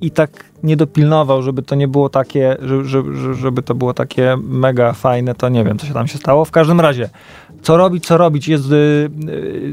i 0.00 0.10
tak 0.10 0.44
nie 0.62 0.76
dopilnował, 0.76 1.42
żeby 1.42 1.62
to 1.62 1.74
nie 1.74 1.88
było 1.88 2.08
takie, 2.08 2.56
żeby, 2.84 3.34
żeby 3.34 3.62
to 3.62 3.74
było 3.74 3.94
takie 3.94 4.36
mega 4.42 4.92
fajne, 4.92 5.34
to 5.34 5.48
nie 5.48 5.64
wiem, 5.64 5.78
co 5.78 5.86
się 5.86 5.94
tam 5.94 6.06
się 6.06 6.18
stało. 6.18 6.44
W 6.44 6.50
każdym 6.50 6.80
razie, 6.80 7.08
co 7.66 7.76
robić, 7.76 8.06
co 8.06 8.16
robić, 8.16 8.48
jest 8.48 8.72
y, 8.72 9.10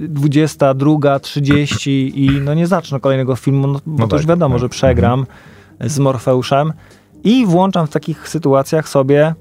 22, 0.09 1.19
30 1.19 2.25
i 2.25 2.41
no 2.41 2.53
nie 2.53 2.67
zacznę 2.67 2.99
kolejnego 2.99 3.35
filmu, 3.35 3.67
no, 3.67 3.79
bo 3.85 4.01
no 4.01 4.07
to 4.07 4.15
już 4.15 4.25
tak, 4.25 4.29
wiadomo, 4.29 4.55
tak. 4.55 4.61
że 4.61 4.69
przegram 4.69 5.19
mhm. 5.19 5.89
z 5.89 5.99
Morfeuszem 5.99 6.73
i 7.23 7.45
włączam 7.45 7.87
w 7.87 7.89
takich 7.89 8.29
sytuacjach 8.29 8.89
sobie 8.89 9.33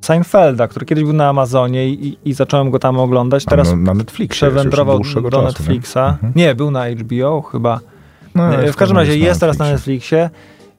Seinfelda, 0.00 0.68
który 0.68 0.86
kiedyś 0.86 1.04
był 1.04 1.12
na 1.12 1.28
Amazonie 1.28 1.88
i, 1.88 2.18
i 2.24 2.32
zacząłem 2.32 2.70
go 2.70 2.78
tam 2.78 2.98
oglądać. 2.98 3.44
Teraz 3.44 3.70
no, 3.70 3.76
na 3.76 3.94
Netflixie 3.94 4.36
przewędrował 4.36 4.98
do 4.98 5.30
czasu, 5.30 5.42
Netflixa. 5.42 5.96
Nie? 5.96 6.02
Mhm. 6.02 6.32
nie? 6.36 6.54
był 6.54 6.70
na 6.70 6.90
HBO 6.90 7.42
chyba. 7.42 7.80
No, 8.34 8.50
w 8.72 8.76
każdym 8.76 8.96
razie 8.96 9.12
jest, 9.12 9.24
jest 9.24 9.40
teraz 9.40 9.58
na 9.58 9.70
Netflixie. 9.70 10.30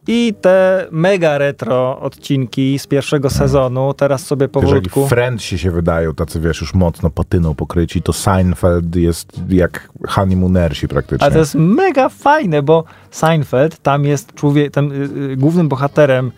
I 0.07 0.33
te 0.41 0.87
mega 0.91 1.37
retro 1.37 1.99
odcinki 1.99 2.79
z 2.79 2.87
pierwszego 2.87 3.29
sezonu 3.29 3.93
teraz 3.93 4.25
sobie 4.25 4.47
powolutku... 4.47 4.99
Jeżeli 4.99 5.09
Friendsi 5.09 5.57
się 5.57 5.71
wydają, 5.71 6.13
tacy 6.13 6.39
wiesz, 6.39 6.61
już 6.61 6.73
mocno 6.73 7.09
patyną 7.09 7.55
pokryci, 7.55 8.01
to 8.01 8.13
Seinfeld 8.13 8.95
jest 8.95 9.41
jak 9.49 9.89
honeymoonersi 10.07 10.87
praktycznie. 10.87 11.25
Ale 11.25 11.33
to 11.33 11.39
jest 11.39 11.55
mega 11.55 12.09
fajne, 12.09 12.63
bo 12.63 12.83
Seinfeld, 13.11 13.79
tam 13.79 14.05
jest 14.05 14.33
człowiek, 14.33 14.73
tam, 14.73 14.91
y, 14.91 14.95
y, 15.31 15.37
głównym 15.37 15.69
bohaterem 15.69 16.31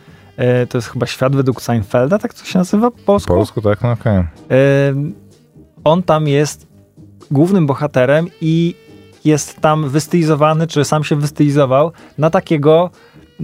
y, 0.64 0.68
to 0.68 0.78
jest 0.78 0.88
chyba 0.88 1.06
Świat 1.06 1.36
według 1.36 1.62
Seinfelda, 1.62 2.20
tak 2.20 2.34
to 2.34 2.46
się 2.46 2.60
nazywa 2.60 2.92
po 2.92 2.98
polsku? 2.98 3.34
polsku, 3.34 3.62
tak, 3.62 3.82
no 3.82 3.92
okej. 3.92 4.20
Okay. 4.20 5.14
on 5.84 6.04
tam 6.04 6.28
jest 6.28 6.68
głównym 7.32 7.68
bohaterem 7.68 8.28
i 8.42 8.76
jest 9.26 9.62
tam 9.62 9.90
wystylizowany, 9.90 10.68
czy 10.68 10.86
sam 10.86 11.04
się 11.04 11.16
wystylizował 11.16 11.92
na 12.18 12.30
takiego 12.30 12.90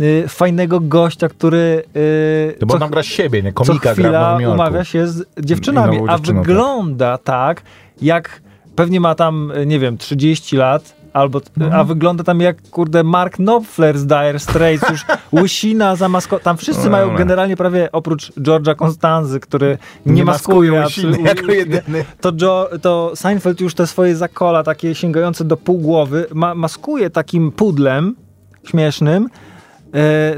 y, 0.01 0.27
fajnego 0.27 0.79
gościa, 0.79 1.29
który... 1.29 1.83
Y, 1.95 2.57
no 2.61 2.67
bo 2.67 2.85
on 2.85 2.91
gra 2.91 3.03
siebie, 3.03 3.43
nie? 3.43 3.53
Komika 3.53 3.89
co 3.89 3.93
chwila 3.93 4.37
umawia 4.53 4.83
się 4.83 5.07
z 5.07 5.25
dziewczynami, 5.39 5.99
a 6.07 6.17
wygląda 6.17 7.17
tak. 7.17 7.61
tak, 7.61 7.69
jak 8.01 8.41
pewnie 8.75 8.99
ma 8.99 9.15
tam, 9.15 9.53
nie 9.65 9.79
wiem, 9.79 9.97
30 9.97 10.57
lat, 10.57 10.97
albo, 11.17 11.41
mhm. 11.57 11.79
a 11.79 11.83
wygląda 11.83 12.23
tam 12.23 12.41
jak, 12.41 12.69
kurde, 12.69 13.03
Mark 13.03 13.35
Knopfler 13.35 13.97
z 13.97 14.05
Dire 14.05 14.39
Straits, 14.39 14.89
już 14.89 15.05
łysina 15.41 15.95
zamaskowała. 15.95 16.43
Tam 16.43 16.57
wszyscy 16.57 16.85
no, 16.85 16.91
mają 16.91 17.15
generalnie 17.15 17.57
prawie, 17.57 17.91
oprócz 17.91 18.31
George'a 18.31 18.75
Constanzy, 18.75 19.39
który 19.39 19.77
nie, 20.05 20.13
nie 20.13 20.25
maskuje. 20.25 20.71
Łysiny, 20.71 21.21
jako 21.35 21.51
jedyny. 21.51 22.05
To, 22.21 22.31
Joe, 22.41 22.69
to 22.81 23.11
Seinfeld 23.15 23.61
już 23.61 23.73
te 23.73 23.87
swoje 23.87 24.15
zakola, 24.15 24.63
takie 24.63 24.95
sięgające 24.95 25.45
do 25.45 25.57
pół 25.57 25.77
głowy, 25.77 26.25
ma, 26.33 26.55
maskuje 26.55 27.09
takim 27.09 27.51
pudlem 27.51 28.15
śmiesznym, 28.63 29.29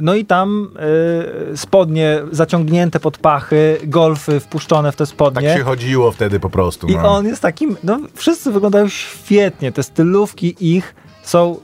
no 0.01 0.15
i 0.15 0.25
tam 0.25 0.71
e, 1.53 1.57
spodnie 1.57 2.21
zaciągnięte 2.31 2.99
pod 2.99 3.17
pachy, 3.17 3.77
golfy 3.83 4.39
wpuszczone 4.39 4.91
w 4.91 4.95
te 4.95 5.05
spodnie. 5.05 5.49
Tak 5.49 5.57
się 5.57 5.63
chodziło 5.63 6.11
wtedy 6.11 6.39
po 6.39 6.49
prostu. 6.49 6.87
No. 6.87 6.93
I 6.93 6.97
on 6.97 7.25
jest 7.25 7.41
takim, 7.41 7.77
no 7.83 7.99
wszyscy 8.15 8.51
wyglądają 8.51 8.87
świetnie, 8.87 9.71
te 9.71 9.83
stylówki 9.83 10.55
ich 10.59 10.95
są 11.23 11.57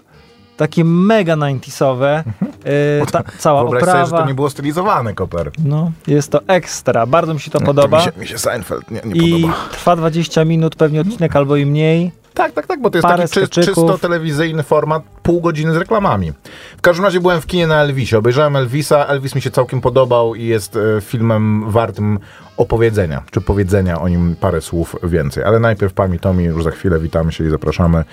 takie 0.57 0.83
mega 0.83 1.35
90sowe. 1.35 2.23
Yy, 2.65 3.05
ta, 3.11 3.23
cała 3.37 3.61
Wyobraź 3.61 3.83
oprawa. 3.83 4.05
Sobie, 4.05 4.17
że 4.17 4.23
to 4.23 4.27
nie 4.27 4.35
było 4.35 4.49
stylizowane, 4.49 5.13
Koper. 5.13 5.51
No, 5.65 5.91
jest 6.07 6.31
to 6.31 6.41
ekstra. 6.47 7.05
Bardzo 7.05 7.33
mi 7.33 7.39
się 7.39 7.51
to 7.51 7.59
no, 7.59 7.65
podoba. 7.65 7.99
To 7.99 8.05
mi, 8.05 8.13
się, 8.13 8.19
mi 8.19 8.27
się 8.27 8.37
Seinfeld 8.37 8.91
nie, 8.91 9.01
nie 9.05 9.27
I 9.27 9.41
podoba. 9.41 9.53
trwa 9.71 9.95
20 9.95 10.45
minut, 10.45 10.75
pewnie 10.75 11.01
odcinek 11.01 11.35
albo 11.35 11.55
i 11.55 11.65
mniej. 11.65 12.11
Tak, 12.35 12.51
tak, 12.51 12.67
tak, 12.67 12.81
bo 12.81 12.89
to 12.89 12.97
jest 12.97 13.07
Parę 13.07 13.27
taki 13.27 13.47
czy, 13.47 13.61
czysto 13.61 13.97
telewizyjny 13.97 14.63
format, 14.63 15.03
pół 15.23 15.41
godziny 15.41 15.73
z 15.73 15.77
reklamami. 15.77 16.33
W 16.77 16.81
każdym 16.81 17.05
razie 17.05 17.19
byłem 17.19 17.41
w 17.41 17.45
kinie 17.45 17.67
na 17.67 17.81
Elvisie, 17.81 18.15
obejrzałem 18.15 18.55
Elvisa, 18.55 19.05
Elvis 19.05 19.35
mi 19.35 19.41
się 19.41 19.51
całkiem 19.51 19.81
podobał 19.81 20.35
i 20.35 20.45
jest 20.45 20.75
e, 20.75 21.01
filmem 21.01 21.71
wartym 21.71 22.19
opowiedzenia, 22.57 23.23
czy 23.31 23.41
powiedzenia 23.41 24.01
o 24.01 24.09
nim 24.09 24.35
parę 24.39 24.61
słów 24.61 24.95
więcej. 25.03 25.43
Ale 25.43 25.59
najpierw 25.59 25.93
Pami 25.93 26.19
Tomi, 26.19 26.43
już 26.43 26.63
za 26.63 26.71
chwilę 26.71 26.99
witamy 26.99 27.31
się 27.31 27.45
i 27.45 27.49
zapraszamy 27.49 28.03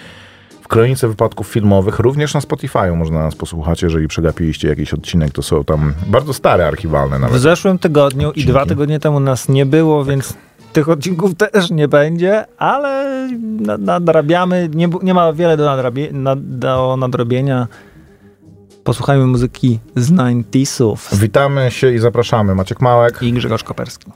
w 0.63 0.69
Kronice 0.69 1.09
Wypadków 1.09 1.47
Filmowych, 1.47 1.99
również 1.99 2.35
na 2.35 2.41
Spotify 2.41 2.93
można 2.97 3.19
nas 3.19 3.35
posłuchać, 3.35 3.83
jeżeli 3.83 4.09
przegapiliście 4.09 4.69
jakiś 4.69 4.95
odcinek, 4.95 5.33
to 5.33 5.43
są 5.43 5.65
tam 5.65 5.95
bardzo 6.07 6.35
stare, 6.35 6.67
archiwalne 6.67 7.19
nawet. 7.19 7.37
W 7.37 7.41
zeszłym 7.41 7.79
tygodniu 7.79 8.29
odcinki. 8.29 8.49
i 8.49 8.53
dwa 8.53 8.67
tygodnie 8.67 9.01
temu 9.01 9.21
nas 9.21 9.49
nie 9.49 9.67
było, 9.67 10.05
tak. 10.05 10.11
więc 10.11 10.35
tych 10.73 10.89
odcinków 10.89 11.35
też 11.35 11.71
nie 11.71 11.89
będzie, 11.89 12.45
ale 12.59 13.29
nadrabiamy. 13.79 14.69
Nie, 14.75 14.89
nie 15.03 15.15
ma 15.15 15.33
wiele 15.33 15.57
do, 15.57 15.65
nadrabie, 15.65 16.09
do 16.37 16.97
nadrobienia. 16.97 17.69
Posłuchajmy 18.85 19.27
muzyki 19.27 19.79
z 19.97 20.13
90sów. 20.13 21.17
Witamy 21.17 21.71
się 21.71 21.93
i 21.93 21.99
zapraszamy. 21.99 22.55
Maciek 22.55 22.81
Małek 22.81 23.23
i 23.23 23.33
Grzegorz 23.33 23.65
Koperski. 23.65 24.13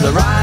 The 0.00 0.10
writing's 0.12 0.39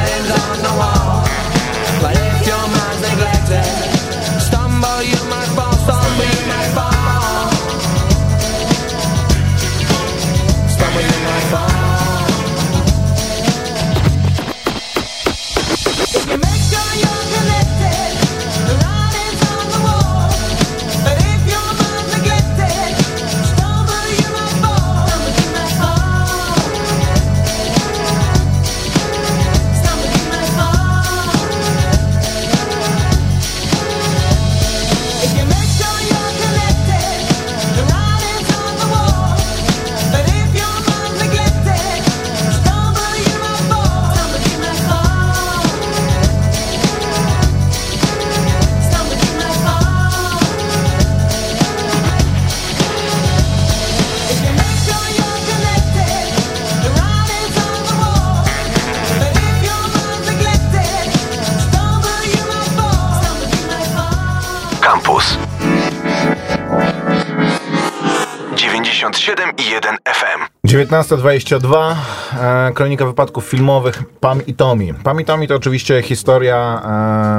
19.22, 70.92 71.96
e, 72.42 72.72
kronika 72.74 73.06
wypadków 73.06 73.46
filmowych 73.46 74.04
Pam 74.20 74.46
i 74.46 74.54
Tommy. 74.54 74.94
Pam 75.04 75.22
i 75.22 75.26
Tommy 75.26 75.48
to 75.48 75.56
oczywiście 75.56 76.02
historia 76.02 76.82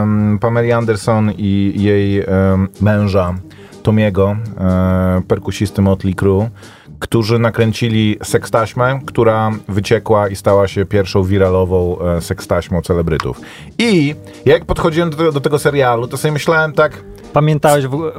em, 0.03 0.39
Pameli 0.39 0.73
Anderson 0.73 1.33
i 1.39 1.73
jej 1.77 2.25
męża 2.81 3.35
Tomiego, 3.83 4.37
e, 4.61 5.23
perkusisty 5.29 5.83
Motley 5.83 6.15
Crue, 6.15 6.51
którzy 6.99 7.39
nakręcili 7.39 8.17
sekstaśmę, 8.23 9.01
która 9.07 9.51
wyciekła 9.69 10.29
i 10.29 10.37
stała 10.37 10.69
się 10.69 10.85
pierwszą 10.87 11.23
wiralową 11.25 11.99
e, 12.01 12.21
sekstaśmą 12.21 12.83
celebrytów. 12.83 13.41
I 13.79 14.15
jak 14.47 14.65
podchodziłem 14.65 15.11
do, 15.11 15.17
tego- 15.17 15.33
do 15.33 15.41
tego 15.41 15.59
serialu, 15.59 16.09
to 16.09 16.17
sobie 16.17 16.33
myślałem 16.33 16.73
tak, 16.73 17.05
Pamiętałeś, 17.33 17.87
w 17.87 18.13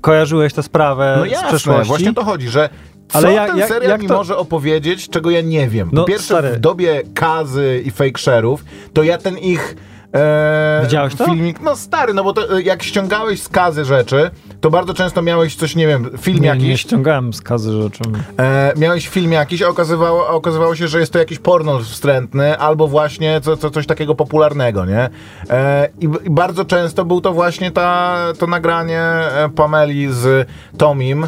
kojarzyłeś 0.00 0.52
tę 0.54 0.62
sprawę 0.62 1.14
no 1.18 1.26
z 1.26 1.30
jasne, 1.30 1.48
przeszłości? 1.48 1.88
właśnie 1.88 2.10
o 2.10 2.14
to 2.14 2.24
chodzi, 2.24 2.48
że 2.48 2.68
co 3.08 3.18
Ale 3.18 3.32
jak- 3.32 3.50
ten 3.50 3.68
serial 3.68 3.90
jak 3.90 4.02
mi 4.02 4.08
to- 4.08 4.14
może 4.14 4.36
opowiedzieć, 4.36 5.08
czego 5.08 5.30
ja 5.30 5.40
nie 5.40 5.68
wiem. 5.68 5.90
Po 5.90 5.96
No, 5.96 6.04
pierwsze, 6.04 6.24
stary. 6.24 6.50
w 6.50 6.60
dobie 6.60 7.02
kazy 7.14 7.82
i 7.84 7.90
fake 7.90 8.10
share'ów, 8.18 8.56
to 8.92 9.02
ja 9.02 9.18
ten 9.18 9.38
ich 9.38 9.76
e, 10.14 10.80
Widziałeś 10.82 11.14
to? 11.14 11.24
filmik, 11.24 11.60
no 11.60 11.76
stary, 11.76 12.14
no 12.14 12.24
bo 12.24 12.32
to, 12.32 12.56
e, 12.58 12.62
jak 12.62 12.82
ściągałeś 12.82 13.42
z 13.42 13.48
kazy 13.48 13.84
rzeczy, 13.84 14.30
to 14.60 14.70
bardzo 14.70 14.94
często 14.94 15.22
miałeś 15.22 15.56
coś, 15.56 15.76
nie 15.76 15.86
wiem, 15.86 16.10
film 16.20 16.38
Nie, 16.40 16.46
jakiś, 16.48 16.64
nie 16.64 16.78
ściągałem 16.78 17.32
skazy 17.32 17.82
rzeczy. 17.82 18.00
e, 18.38 18.72
miałeś 18.76 19.08
film 19.08 19.32
jakiś, 19.32 19.62
a 19.62 19.68
okazywało, 19.68 20.28
a 20.28 20.30
okazywało 20.30 20.76
się, 20.76 20.88
że 20.88 21.00
jest 21.00 21.12
to 21.12 21.18
jakiś 21.18 21.38
porno 21.38 21.78
wstrętny, 21.78 22.58
albo 22.58 22.88
właśnie 22.88 23.40
co, 23.40 23.56
co, 23.56 23.70
coś 23.70 23.86
takiego 23.86 24.14
popularnego, 24.14 24.84
nie? 24.84 25.08
E, 25.50 25.88
i, 26.00 26.04
I 26.24 26.30
bardzo 26.30 26.64
często 26.64 27.04
był 27.04 27.20
to 27.20 27.32
właśnie 27.32 27.70
ta, 27.70 28.16
to 28.38 28.46
nagranie 28.46 29.00
e, 29.00 29.48
Pameli 29.56 30.08
z 30.12 30.48
Tomim, 30.78 31.26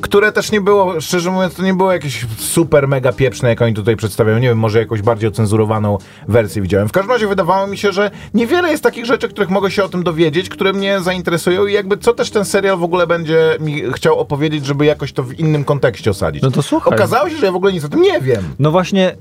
które 0.00 0.32
też 0.32 0.52
nie 0.52 0.60
było, 0.60 1.00
szczerze 1.00 1.30
mówiąc, 1.30 1.54
to 1.54 1.62
nie 1.62 1.74
było 1.74 1.92
jakieś 1.92 2.26
super 2.38 2.88
mega 2.88 3.12
pieprzne, 3.12 3.48
jak 3.48 3.62
oni 3.62 3.74
tutaj 3.74 3.96
przedstawiają. 3.96 4.38
Nie 4.38 4.48
wiem, 4.48 4.58
może 4.58 4.78
jakąś 4.78 5.02
bardziej 5.02 5.28
ocenzurowaną 5.28 5.98
wersję 6.28 6.62
widziałem. 6.62 6.88
W 6.88 6.92
każdym 6.92 7.12
razie 7.12 7.26
wydawało 7.26 7.66
mi 7.66 7.78
się, 7.78 7.92
że 7.92 8.10
niewiele 8.34 8.70
jest 8.70 8.82
takich 8.82 9.06
rzeczy, 9.06 9.28
których 9.28 9.50
mogę 9.50 9.70
się 9.70 9.84
o 9.84 9.88
tym 9.88 10.02
dowiedzieć, 10.02 10.48
które 10.48 10.72
mnie 10.72 11.00
zainteresują 11.00 11.66
i 11.66 11.72
jakby 11.72 11.96
co 11.96 12.14
też 12.14 12.30
ten 12.30 12.44
serial 12.44 12.78
w 12.78 12.82
ogóle 12.82 13.06
będzie 13.06 13.56
mi 13.60 13.82
chciał 13.92 14.18
opowiedzieć, 14.18 14.66
żeby 14.66 14.84
jakoś 14.86 15.12
to 15.12 15.22
w 15.22 15.40
innym 15.40 15.64
kontekście 15.64 16.10
osadzić. 16.10 16.42
No 16.42 16.50
to 16.50 16.62
słuchaj. 16.62 16.94
Okazało 16.94 17.30
się, 17.30 17.36
że 17.36 17.46
ja 17.46 17.52
w 17.52 17.56
ogóle 17.56 17.72
nic 17.72 17.84
o 17.84 17.88
tym 17.88 18.02
nie 18.02 18.20
wiem. 18.20 18.42
No 18.58 18.70
właśnie, 18.70 19.16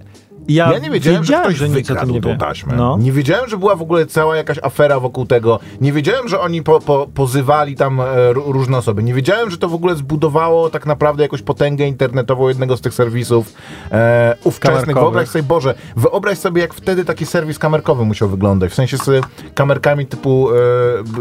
ja, 0.48 0.74
Ja 0.74 0.80
nie 0.80 0.90
wiedziałem, 0.90 1.24
że 1.24 1.34
ktoś 1.42 1.56
że 1.56 1.68
wykradł 1.68 2.12
nie 2.12 2.22
tą 2.22 2.30
wie. 2.30 2.38
taśmę. 2.38 2.74
No. 2.78 2.98
Nie 3.00 3.12
wiedziałem, 3.12 3.50
że 3.50 3.58
była 3.58 3.76
w 3.76 3.82
ogóle 3.82 4.06
cała 4.06 4.36
jakaś 4.38 4.58
afera 4.64 5.00
wokół 5.00 5.26
tego. 5.26 5.60
Nie 5.82 5.94
wiedziałem, 5.94 6.28
że 6.28 6.40
oni 6.40 6.64
po, 6.64 6.80
po, 6.80 7.08
pozywali 7.14 7.76
tam 7.76 8.00
e, 8.00 8.04
ró- 8.34 8.52
różne 8.52 8.78
osoby. 8.78 9.04
Nie 9.04 9.14
wiedziałem, 9.14 9.50
że 9.52 9.58
to 9.58 9.70
w 9.70 9.74
ogóle 9.74 9.96
zbudowało 9.96 10.70
tak 10.70 10.86
naprawdę 10.86 11.24
jakąś 11.24 11.42
potęgę 11.42 11.88
internetową 11.88 12.48
jednego 12.48 12.78
z 12.78 12.82
tych 12.82 12.94
serwisów 12.94 13.54
e, 13.92 14.36
ówczesnych. 14.44 14.96
Wyobraź 14.96 15.30
sobie, 15.30 15.44
Boże, 15.44 15.74
wyobraź 15.96 16.38
sobie, 16.38 16.62
jak 16.62 16.74
wtedy 16.74 17.06
taki 17.06 17.26
serwis 17.26 17.60
kamerkowy 17.60 18.06
musiał 18.06 18.30
wyglądać. 18.30 18.72
W 18.72 18.76
sensie 18.76 18.98
z 18.98 19.26
kamerkami 19.54 20.06
typu, 20.06 20.50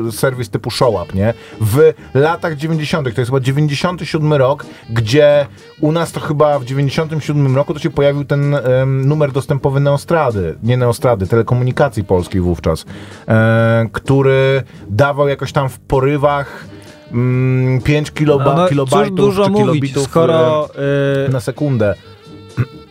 e, 0.09 0.13
serwis 0.13 0.51
typu 0.51 0.71
Showup, 0.71 1.15
nie? 1.15 1.35
W 1.61 1.93
latach 2.15 2.57
90., 2.57 3.15
to 3.15 3.21
jest 3.21 3.31
chyba 3.31 3.41
97 3.41 4.33
rok, 4.33 4.67
gdzie 4.91 5.47
u 5.81 5.93
nas 5.93 6.13
to 6.13 6.21
chyba 6.21 6.59
w 6.59 6.65
97 6.65 7.57
roku 7.57 7.75
to 7.75 7.81
się 7.81 7.91
pojawił 7.91 8.25
ten 8.25 8.55
em, 8.55 9.09
numer 9.09 9.16
dostępowy 9.33 9.81
Neostrady, 9.81 10.55
nie 10.63 10.77
Neostrady, 10.77 11.27
telekomunikacji 11.27 12.05
polskiej 12.05 12.41
wówczas, 12.41 12.85
e, 13.29 13.89
który 13.93 14.63
dawał 14.89 15.29
jakoś 15.29 15.53
tam 15.53 15.69
w 15.69 15.79
porywach 15.79 16.67
mm, 17.13 17.81
5 17.81 18.11
kiloba, 18.11 18.45
No, 18.45 18.55
no, 18.55 18.69
kilobajtów 18.69 19.17
dużo 19.17 19.45
czy 19.45 19.51
mówić, 19.51 19.65
kilobitów 19.65 20.03
skoro 20.03 20.69
e, 20.75 21.27
y, 21.27 21.33
na 21.33 21.41
sekundę. 21.41 21.95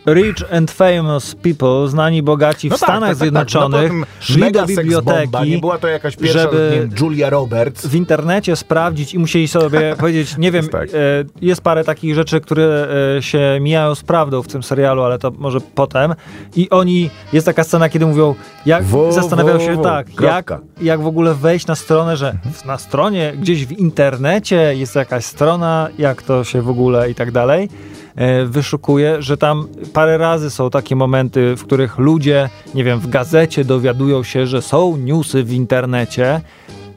Rich 0.06 0.52
and 0.52 0.70
famous 0.70 1.34
people, 1.34 1.88
znani 1.88 2.22
bogaci 2.22 2.68
w 2.68 2.70
No 2.70 2.78
tak, 2.78 2.88
Stanach 2.88 3.00
tak, 3.00 3.08
tak, 3.08 3.18
tak. 3.18 3.24
Zjednoczonych, 3.24 3.92
No 3.92 3.98
to 4.00 4.04
tym 4.04 4.06
szli 4.20 4.52
do 4.52 4.66
biblioteki. 4.66 5.50
Nie 5.50 5.58
była 5.58 5.78
to 5.78 5.88
jakaś 5.88 6.16
pierwsza, 6.16 6.38
żeby- 6.42 6.70
wiem, 6.74 6.90
Julia 7.00 7.30
Roberts. 7.30 7.86
w 7.86 7.94
internecie 7.94 8.56
sprawdzić 8.56 9.14
i 9.14 9.18
musieli 9.18 9.48
sobie 9.48 9.94
powiedzieć, 10.00 10.36
nie 10.38 10.52
wiem, 10.52 10.62
Jest 10.62 10.72
tak. 10.72 10.88
e, 10.88 10.94
jest 11.40 11.60
parę 11.60 11.84
takich 11.84 12.14
rzeczy, 12.14 12.40
które 12.40 12.88
e, 13.18 13.22
się 13.22 13.58
mijają 13.60 13.94
z 13.94 14.02
prawdą 14.02 14.42
w 14.42 14.48
tym 14.48 14.62
serialu, 14.62 15.02
ale 15.02 15.18
to 15.18 15.30
może 15.38 15.58
potem. 15.60 16.14
I 16.56 16.70
oni, 16.70 17.10
jest 17.32 17.46
taka 17.46 17.64
scena, 17.64 17.88
kiedy 17.88 18.06
mówią, 18.06 18.34
jak 18.66 18.84
Wo, 18.84 19.12
zastanawiają 19.12 19.58
wo, 19.58 19.64
się 19.64 19.74
wo. 19.76 19.82
tak, 19.82 20.06
jak, 20.08 20.16
Kropka. 20.16 20.60
jak 20.80 21.00
w 21.00 21.06
ogóle 21.06 21.34
wejść 21.34 21.66
na 21.66 21.74
stronę, 21.74 22.16
że 22.16 22.34
w- 22.52 22.64
na 22.64 22.78
stronie, 22.78 23.32
gdzieś 23.40 23.66
w 23.66 23.72
internecie 23.72 24.74
jest 24.76 24.94
jakaś 24.94 25.24
strona, 25.24 25.88
jak 25.98 26.22
to 26.22 26.44
się 26.44 26.62
w 26.62 26.68
ogóle 26.68 27.10
i 27.10 27.14
tak 27.14 27.30
dalej. 27.30 27.68
E, 28.16 28.44
Wyszukuje, 28.44 29.22
że 29.22 29.36
tam 29.36 29.68
parę 29.92 30.18
razy 30.18 30.50
są 30.50 30.70
takie 30.70 30.96
momenty, 30.96 31.56
w 31.56 31.64
których 31.64 31.98
ludzie, 31.98 32.50
nie 32.74 32.84
wiem, 32.84 33.00
w 33.00 33.08
gazecie 33.08 33.64
dowiadują 33.64 34.22
się, 34.22 34.46
że 34.46 34.62
są 34.62 34.96
newsy 34.96 35.44
w 35.44 35.52
internecie, 35.52 36.40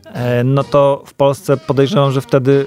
e, 0.05 0.43
no 0.43 0.63
to 0.63 1.03
w 1.05 1.13
Polsce 1.13 1.57
podejrzewam, 1.57 2.11
że 2.11 2.21
wtedy 2.21 2.65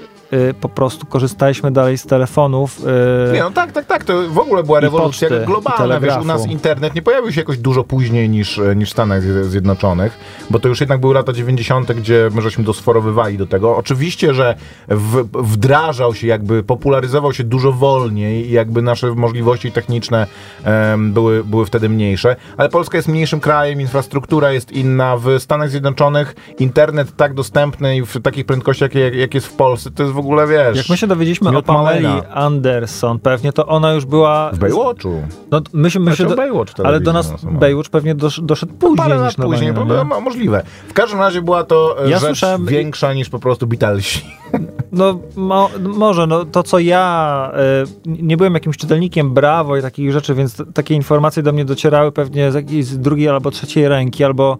po 0.61 0.69
prostu 0.69 1.05
korzystaliśmy 1.05 1.71
dalej 1.71 1.97
z 1.97 2.05
telefonów. 2.05 2.81
e, 3.29 3.33
Nie, 3.33 3.39
no 3.39 3.51
tak, 3.51 3.71
tak, 3.71 3.85
tak. 3.85 4.03
To 4.03 4.13
w 4.29 4.37
ogóle 4.39 4.63
była 4.63 4.79
rewolucja 4.79 5.29
poczty, 5.29 5.45
globalna. 5.45 5.99
Wiesz, 5.99 6.17
u 6.21 6.25
nas 6.25 6.47
internet 6.47 6.95
nie 6.95 7.01
pojawił 7.01 7.31
się 7.31 7.41
jakoś 7.41 7.57
dużo 7.57 7.83
później 7.83 8.29
niż, 8.29 8.59
e, 8.59 8.75
niż 8.75 8.89
w 8.89 8.91
Stanach 8.91 9.21
Zje- 9.21 9.43
Zjednoczonych, 9.43 10.17
bo 10.49 10.59
to 10.59 10.67
już 10.67 10.79
jednak 10.79 10.99
były 10.99 11.13
lata 11.13 11.33
90., 11.33 11.93
gdzie 11.93 12.29
my 12.33 12.41
żeśmy 12.41 12.63
dosforowywali 12.63 13.37
do 13.37 13.47
tego. 13.47 13.77
Oczywiście, 13.77 14.33
że 14.33 14.55
w, 14.87 15.23
wdrażał 15.33 16.13
się, 16.15 16.27
jakby 16.27 16.63
popularyzował 16.63 17.33
się 17.33 17.43
dużo 17.43 17.71
wolniej 17.71 18.47
i 18.47 18.51
jakby 18.51 18.81
nasze 18.81 19.15
możliwości 19.15 19.71
techniczne 19.71 20.27
em, 20.63 21.13
były, 21.13 21.43
były 21.43 21.65
wtedy 21.65 21.89
mniejsze, 21.89 22.35
ale 22.57 22.69
Polska 22.69 22.97
jest 22.97 23.07
mniejszym 23.07 23.39
krajem, 23.39 23.81
infrastruktura 23.81 24.51
jest 24.51 24.71
inna. 24.71 25.17
W 25.17 25.27
Stanach 25.39 25.69
Zjednoczonych 25.69 26.35
internet 26.59 27.15
tak 27.17 27.33
dostępny 27.33 27.97
i 27.97 28.01
w 28.05 28.21
takich 28.21 28.45
prędkościach, 28.45 28.95
jak, 28.95 29.15
jak 29.15 29.33
jest 29.33 29.47
w 29.47 29.53
Polsce, 29.53 29.91
to 29.91 30.03
jest 30.03 30.15
w 30.15 30.19
ogóle, 30.25 30.47
wiesz... 30.47 30.77
Jak 30.77 30.89
my 30.89 30.97
się 30.97 31.07
dowiedzieliśmy 31.07 31.57
o 31.57 31.61
Pameli. 31.61 32.07
Anderson, 32.33 33.19
pewnie 33.19 33.53
to 33.53 33.67
ona 33.67 33.93
już 33.93 34.05
była. 34.05 34.51
W 34.53 34.57
Baywatchu. 34.59 35.21
No, 35.51 35.61
my 35.73 35.91
się, 35.91 35.99
my 35.99 36.11
się 36.11 36.15
Znaczy, 36.15 36.29
do, 36.29 36.35
Baywatch 36.35 36.73
ale 36.83 36.99
do 36.99 37.13
nas 37.13 37.31
no, 37.31 37.37
no. 37.51 37.59
Baywatch 37.59 37.89
pewnie 37.89 38.15
dosz, 38.15 38.41
doszedł 38.41 38.73
później 38.73 38.97
Parę 38.97 39.15
lat 39.15 39.25
niż 39.27 39.37
na 39.37 39.45
później, 39.45 39.73
Baniu, 39.73 39.85
bo, 39.87 39.97
nie? 39.97 40.03
mo- 40.03 40.21
możliwe. 40.21 40.63
W 40.87 40.93
każdym 40.93 41.19
razie 41.19 41.41
była 41.41 41.63
to 41.63 41.97
e, 42.05 42.09
Ja 42.09 42.19
rzecz 42.19 42.27
słyszałem- 42.27 42.65
większa 42.65 43.13
niż 43.13 43.29
po 43.29 43.39
prostu 43.39 43.67
Beatlesi. 43.67 44.21
No 44.91 45.19
mo, 45.35 45.69
może, 45.79 46.27
no 46.27 46.45
to 46.45 46.63
co 46.63 46.79
ja, 46.79 47.51
e, 47.55 47.83
nie 48.05 48.37
byłem 48.37 48.53
jakimś 48.53 48.77
czytelnikiem 48.77 49.33
Brawo 49.33 49.77
i 49.77 49.81
takich 49.81 50.11
rzeczy, 50.11 50.35
więc 50.35 50.55
t- 50.55 50.63
takie 50.73 50.93
informacje 50.95 51.43
do 51.43 51.53
mnie 51.53 51.65
docierały 51.65 52.11
pewnie 52.11 52.51
z 52.51 52.55
jakiejś 52.55 52.85
z 52.85 52.99
drugiej 52.99 53.29
albo 53.29 53.51
trzeciej 53.51 53.87
ręki, 53.87 54.23
albo 54.23 54.57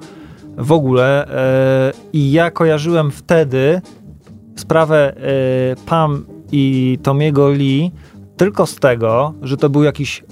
w 0.58 0.71
ogóle. 0.71 1.28
E, 1.28 1.91
I 2.13 2.32
ja 2.32 2.52
kojarzyłem 2.52 3.12
wtedy 3.12 3.82
sprawę 4.56 5.16
e, 5.18 5.76
Pam 5.86 6.26
i 6.52 6.98
Tomiego 7.04 7.50
Lee 7.50 7.92
tylko 8.38 8.66
z 8.66 8.76
tego, 8.76 9.34
że 9.42 9.58
to 9.58 9.70
był 9.70 9.84
jakiś, 9.84 10.20
e, 10.20 10.24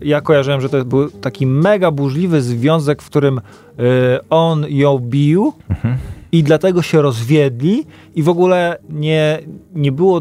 ja 0.00 0.20
kojarzyłem, 0.20 0.60
że 0.60 0.68
to 0.68 0.84
był 0.84 1.10
taki 1.10 1.46
mega 1.46 1.90
burzliwy 1.90 2.42
związek, 2.42 3.02
w 3.02 3.06
którym 3.06 3.38
e, 3.38 3.42
on 4.30 4.66
ją 4.68 4.98
bił 4.98 5.52
i 6.32 6.42
dlatego 6.42 6.82
się 6.82 7.02
rozwiedli 7.02 7.86
i 8.14 8.22
w 8.22 8.28
ogóle 8.28 8.78
nie, 8.90 9.38
nie 9.74 9.92
było 9.92 10.20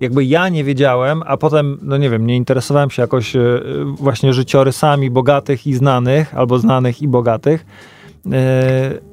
jakby 0.00 0.24
ja 0.24 0.48
nie 0.48 0.64
wiedziałem, 0.64 1.22
a 1.26 1.36
potem, 1.36 1.78
no 1.82 1.96
nie 1.96 2.10
wiem, 2.10 2.26
nie 2.26 2.36
interesowałem 2.36 2.90
się 2.90 3.02
jakoś 3.02 3.36
e, 3.36 3.60
właśnie 3.84 4.32
życiorysami 4.32 5.10
bogatych 5.10 5.66
i 5.66 5.74
znanych, 5.74 6.34
albo 6.34 6.58
znanych 6.58 7.02
i 7.02 7.08
bogatych. 7.08 7.66
E, 8.32 9.11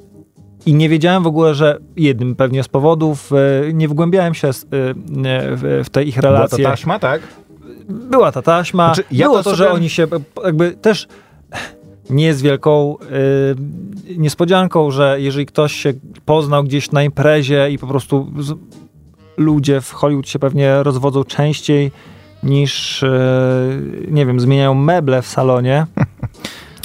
I 0.65 0.73
nie 0.73 0.89
wiedziałem 0.89 1.23
w 1.23 1.27
ogóle, 1.27 1.55
że 1.55 1.77
jednym 1.97 2.35
pewnie 2.35 2.63
z 2.63 2.67
powodów, 2.67 3.31
e, 3.67 3.73
nie 3.73 3.87
wgłębiałem 3.87 4.33
się 4.33 4.53
z- 4.53 4.63
e, 4.63 4.67
w, 4.73 5.85
te 5.91 6.03
ich 6.03 6.19
Była 6.19 6.31
relacje. 6.33 6.63
to 6.63 6.69
taśma, 6.69 6.99
tak? 6.99 7.21
Była 7.89 8.31
ta 8.31 8.41
taśma. 8.41 8.85
Znaczy, 8.93 9.03
ja 9.11 9.25
było 9.25 9.37
to 9.37 9.43
to, 9.43 9.49
sobie- 9.49 9.57
że 9.57 9.71
oni 9.71 9.89
się 9.89 10.07
jakby 10.45 10.71
też 10.71 11.07
nie 12.09 12.25
jest 12.25 12.41
wielką 12.41 12.95
y, 14.11 14.17
niespodzianką, 14.17 14.91
że 14.91 15.17
jeżeli 15.21 15.45
ktoś 15.45 15.73
się 15.73 15.93
poznał 16.25 16.63
gdzieś 16.63 16.91
na 16.91 17.03
imprezie 17.03 17.71
i 17.71 17.77
po 17.77 17.87
prostu 17.87 18.31
z, 18.39 18.53
ludzie 19.37 19.81
w 19.81 19.91
Hollywood 19.91 20.29
się 20.29 20.39
pewnie 20.39 20.83
rozwodzą 20.83 21.23
częściej 21.23 21.91
niż, 22.43 23.03
y, 23.03 23.09
nie 24.11 24.25
wiem, 24.25 24.39
zmieniają 24.39 24.73
meble 24.73 25.21
w 25.21 25.27
salonie. 25.27 25.85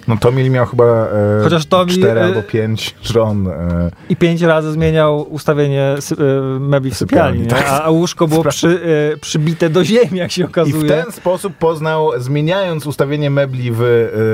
No 0.08 0.16
Tomil 0.16 0.50
miał 0.50 0.66
chyba 0.66 0.84
e, 0.84 1.08
Chociaż 1.44 1.66
Tomil, 1.66 1.94
cztery 1.98 2.20
e, 2.20 2.24
albo 2.24 2.42
pięć 2.42 2.94
żon. 3.02 3.48
E, 3.48 3.90
I 4.08 4.16
pięć 4.16 4.42
razy 4.42 4.72
zmieniał 4.72 5.32
ustawienie 5.32 5.94
sy- 5.98 6.20
y, 6.56 6.60
mebli 6.60 6.90
w 6.90 6.96
sypialni, 6.96 7.42
Sypialni, 7.44 7.64
tak. 7.66 7.80
a, 7.84 7.90
łóżko 7.90 8.28
było 8.28 8.44
przy, 8.44 8.68
y, 9.14 9.18
przybite 9.18 9.70
do 9.70 9.84
ziemi, 9.84 10.18
jak 10.18 10.32
się 10.32 10.42
I 10.42 10.44
okazuje. 10.44 10.84
w 10.84 10.88
ten 11.04 11.12
sposób 11.12 11.54
poznał, 11.54 12.10
zmieniając 12.16 12.86
ustawienie 12.86 13.30
mebli 13.30 13.70
w 13.72 13.82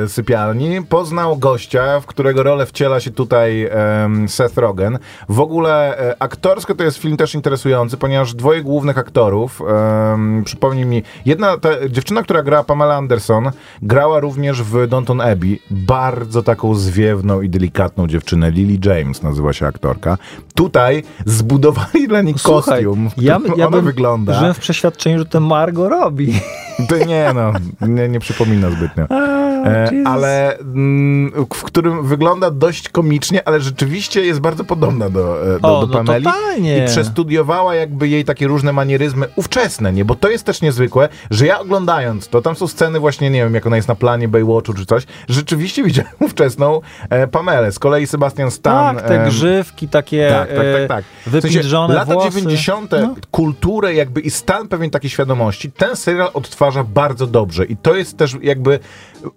e, 0.05 0.09
sypialni, 0.09 0.83
poznał 0.83 1.37
gościa, 1.37 2.01
w 2.01 2.07
którego 2.07 2.43
rolę 2.43 2.67
wciela 2.67 3.01
się 3.01 3.11
tutaj 3.11 3.71
Seth 4.27 4.59
Rogen. 4.59 4.99
W 5.29 5.41
ogóle 5.41 5.99
e, 5.99 6.23
aktorsko 6.23 6.75
to 6.75 6.85
jest 6.85 6.99
film 6.99 7.17
też 7.17 7.35
interesujący, 7.35 7.97
ponieważ 7.97 8.35
dwoje 8.35 8.63
głównych 8.63 8.99
aktorów, 8.99 9.63
przypomnij 10.45 10.87
mi, 10.87 11.03
jedna 11.27 11.59
ta 11.59 11.69
dziewczyna, 11.89 12.23
która 12.23 12.43
grała 12.43 12.65
Pamela 12.65 12.97
Anderson, 12.97 13.51
grała 13.83 14.21
również 14.21 14.63
w 14.63 14.87
Downton 14.89 15.21
Abbey. 15.21 15.60
Bardzo 15.71 16.43
taką 16.43 16.75
zwiewną 16.75 17.41
i 17.41 17.49
delikatną 17.49 18.07
dziewczynę. 18.07 18.51
Lily 18.51 18.79
James 18.85 19.23
nazywa 19.23 19.53
się 19.53 19.67
aktorka. 19.67 20.19
Tutaj 20.55 21.03
zbudowali 21.27 22.09
dla 22.09 22.23
niej 22.23 22.35
Słuchaj, 22.39 22.85
kostium, 22.85 23.11
w 23.11 23.23
ja, 23.23 23.39
którym 23.39 23.59
ja 23.61 23.67
ona 23.67 23.77
bym 23.77 23.85
wygląda. 23.87 24.39
żyłem 24.39 24.55
w 24.55 24.59
przeświadczeniu, 24.59 25.19
że 25.19 25.25
to 25.27 25.41
Margot 25.41 25.91
robi. 25.91 26.33
To 26.89 26.97
nie 27.05 27.31
no, 27.35 27.53
nie, 27.89 28.09
nie 28.09 28.21
przypomina 28.21 28.71
zbytnio. 28.71 29.07
E, 29.65 29.91
ale 30.05 30.59
mm, 30.59 31.33
w 31.55 31.63
którym 31.63 32.07
wygląda 32.07 32.51
dość 32.51 32.89
komicznie, 32.89 33.49
ale 33.49 33.61
rzeczywiście 33.61 34.25
jest 34.25 34.41
bardzo 34.41 34.65
podobna 34.65 35.11
do, 35.11 35.55
e, 35.57 35.61
do, 35.61 35.79
O, 35.79 35.87
do 35.87 35.99
no 35.99 36.05
Pameli. 36.05 36.25
totalnie. 36.25 36.85
I 36.85 36.87
przestudiowała 36.87 37.75
jakby 37.75 38.09
jej 38.09 38.25
takie 38.25 38.47
różne 38.47 38.73
manieryzmy 38.73 39.27
ówczesne, 39.37 39.93
nie? 39.93 40.05
Bo 40.05 40.15
to 40.15 40.31
jest 40.31 40.45
też 40.45 40.63
niezwykłe, 40.63 41.09
że 41.31 41.47
ja 41.47 41.61
oglądając 41.61 42.29
to, 42.29 42.43
tam 42.43 42.57
są 42.57 42.67
sceny 42.69 43.01
właśnie, 43.01 43.31
nie 43.31 43.45
wiem, 43.45 43.55
jak 43.55 43.67
ona 43.67 43.77
jest 43.77 43.89
na 43.89 43.95
planie 43.95 44.29
Baywatchu 44.29 44.75
czy 44.75 44.87
coś, 44.87 45.07
rzeczywiście 45.51 45.85
widziałem 45.85 46.13
ówczesną 46.27 46.81
e, 47.11 47.27
Pamelę. 47.27 47.73
Z 47.73 47.79
kolei 47.79 48.07
Sebastian 48.07 48.51
Stan... 48.51 48.97
tak, 48.97 49.09
te 49.09 49.25
grzywki 49.27 49.89
takie 49.89 50.29
tak, 50.31 50.49
tak, 50.49 50.89
tak, 50.89 50.89
tak. 50.89 51.05
W 51.27 51.41
sensie, 51.43 51.79
lata 51.89 52.15
włosy. 52.15 52.31
90. 52.31 52.91
No. 52.91 53.15
kulturę 53.31 53.95
jakby 53.95 54.21
i 54.21 54.31
stan 54.31 54.69
pewien 54.69 54.91
takiej 54.91 55.11
świadomości, 55.11 55.73
ten 55.73 55.97
serial 55.97 56.31
odtwarza 56.35 56.85
bardzo 56.85 57.27
dobrze 57.27 57.65
i 57.65 57.77
to 57.77 57.95
jest 57.95 58.17
też 58.17 58.37
jakby 58.43 58.79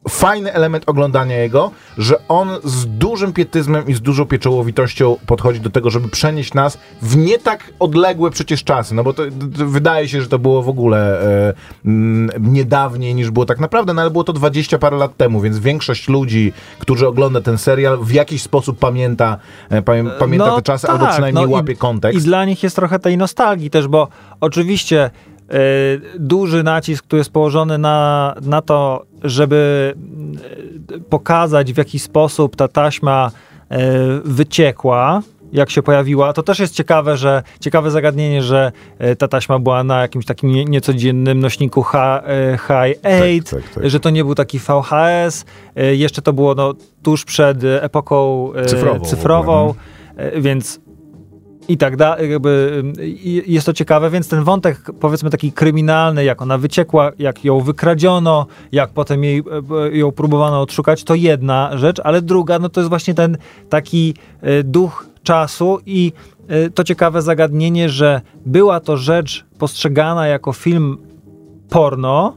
fajny 0.10 0.54
element 0.54 0.84
oglądania 0.88 1.38
jego, 1.38 1.72
że 1.98 2.28
on 2.28 2.50
z 2.64 2.86
dużym 2.86 3.34
pietyzmem 3.34 3.88
i 3.88 3.94
z 3.94 4.02
dużą 4.02 4.26
pieczołowitością 4.26 5.18
podchodzi 5.26 5.60
do 5.60 5.70
tego, 5.70 5.90
żeby 5.90 6.10
przenieść 6.10 6.54
nas 6.54 6.78
w 7.02 7.18
nie 7.18 7.40
tak 7.40 7.74
odległe 7.80 8.32
przecież 8.32 8.64
czasy, 8.64 8.96
no 8.96 9.04
bo 9.04 9.14
to, 9.14 9.24
to 9.58 9.66
wydaje 9.66 10.08
się, 10.08 10.22
że 10.22 10.28
to 10.28 10.40
było 10.40 10.64
w 10.64 10.70
ogóle 10.70 11.22
e, 11.22 11.54
mm, 11.86 12.54
niedawniej 12.54 13.16
niż 13.16 13.32
było 13.32 13.46
tak 13.46 13.60
naprawdę, 13.60 13.94
no 13.94 14.02
ale 14.02 14.12
było 14.12 14.24
to 14.24 14.34
20 14.34 14.78
parę 14.78 14.98
lat 14.98 15.18
temu, 15.18 15.42
więc 15.42 15.60
większość 15.60 16.03
ludzi, 16.10 16.54
którzy 16.80 17.08
ogląda 17.08 17.42
ten 17.42 17.58
serial 17.58 17.98
w 18.04 18.12
jakiś 18.12 18.42
sposób 18.42 18.80
pamięta, 18.80 19.38
e, 19.70 19.82
pamię, 19.82 20.04
pamięta 20.20 20.46
No 20.46 20.56
te 20.56 20.62
czasy 20.62 20.88
tak, 20.88 20.96
albo 20.96 21.08
przynajmniej 21.12 21.44
no 21.46 21.50
i- 21.50 21.54
łapie 21.54 21.76
kontekst. 21.76 22.20
I 22.20 22.24
dla 22.24 22.46
nich 22.46 22.64
jest 22.64 22.76
trochę 22.76 23.00
tej 23.00 23.18
nostalgii 23.18 23.70
też, 23.70 23.88
bo 23.88 24.08
oczywiście 24.42 25.04
e, 25.50 25.60
duży 26.20 26.64
nacisk 26.64 27.06
tu 27.08 27.18
jest 27.18 27.30
położony 27.32 27.78
na, 27.78 28.36
na 28.42 28.62
to, 28.62 29.06
żeby 29.24 29.94
e, 30.96 31.00
pokazać 31.00 31.74
w 31.74 31.78
jaki 31.78 32.00
sposób 32.00 32.56
ta 32.56 32.68
taśma 32.68 33.32
e, 33.70 33.80
wyciekła, 34.26 35.22
jak 35.54 35.70
się 35.70 35.84
pojawiła. 35.84 36.34
To 36.34 36.44
też 36.44 36.60
jest 36.60 36.74
ciekawe, 36.74 37.18
że 37.18 37.44
ciekawe 37.60 37.92
zagadnienie, 37.92 38.44
że 38.44 38.72
e, 39.00 39.16
ta 39.16 39.28
taśma 39.28 39.60
była 39.60 39.84
na 39.84 40.02
jakimś 40.02 40.26
takim 40.26 40.52
nie, 40.52 40.66
niecodziennym 40.66 41.40
nośniku 41.40 41.82
H, 41.82 42.24
e, 42.26 42.58
High 42.58 43.00
8, 43.04 43.44
tak, 43.44 43.74
tak. 43.74 43.90
że 43.90 44.00
to 44.00 44.10
nie 44.10 44.24
był 44.24 44.36
taki 44.36 44.60
VHS. 44.60 45.46
E, 45.76 45.96
jeszcze 45.96 46.22
to 46.22 46.34
było 46.34 46.56
no, 46.56 46.74
tuż 47.04 47.26
przed 47.26 47.64
epoką 47.64 48.50
Cyfrową 48.68 49.06
cyfrową 49.06 49.74
e, 50.16 50.42
więc 50.42 50.80
i 51.68 51.78
tak 51.78 51.98
dalej, 51.98 52.32
jakby 52.32 52.84
jest 53.48 53.66
to 53.66 53.74
ciekawe, 53.74 54.10
więc 54.10 54.28
ten 54.28 54.44
wątek 54.44 54.78
powiedzmy 55.00 55.30
taki 55.30 55.52
kryminalny, 55.52 56.24
jak 56.24 56.42
ona 56.42 56.58
wyciekła, 56.58 57.12
jak 57.20 57.46
ją 57.46 57.60
wykradziono, 57.60 58.48
jak 58.72 58.90
potem 58.90 59.24
jej, 59.24 59.44
ją 59.92 60.12
próbowano 60.12 60.62
odszukać, 60.62 61.04
to 61.04 61.16
jedna 61.16 61.78
rzecz, 61.78 62.02
ale 62.04 62.22
druga, 62.22 62.60
no 62.60 62.70
to 62.70 62.80
jest 62.80 62.90
właśnie 62.90 63.14
ten 63.14 63.38
taki 63.70 64.14
duch 64.64 65.13
czasu 65.24 65.80
i 65.86 66.12
e, 66.48 66.70
to 66.70 66.84
ciekawe 66.84 67.22
zagadnienie, 67.22 67.90
że 67.90 68.22
była 68.46 68.80
to 68.80 68.98
rzecz 68.98 69.46
postrzegana 69.60 70.28
jako 70.28 70.54
film 70.54 70.98
porno, 71.70 72.36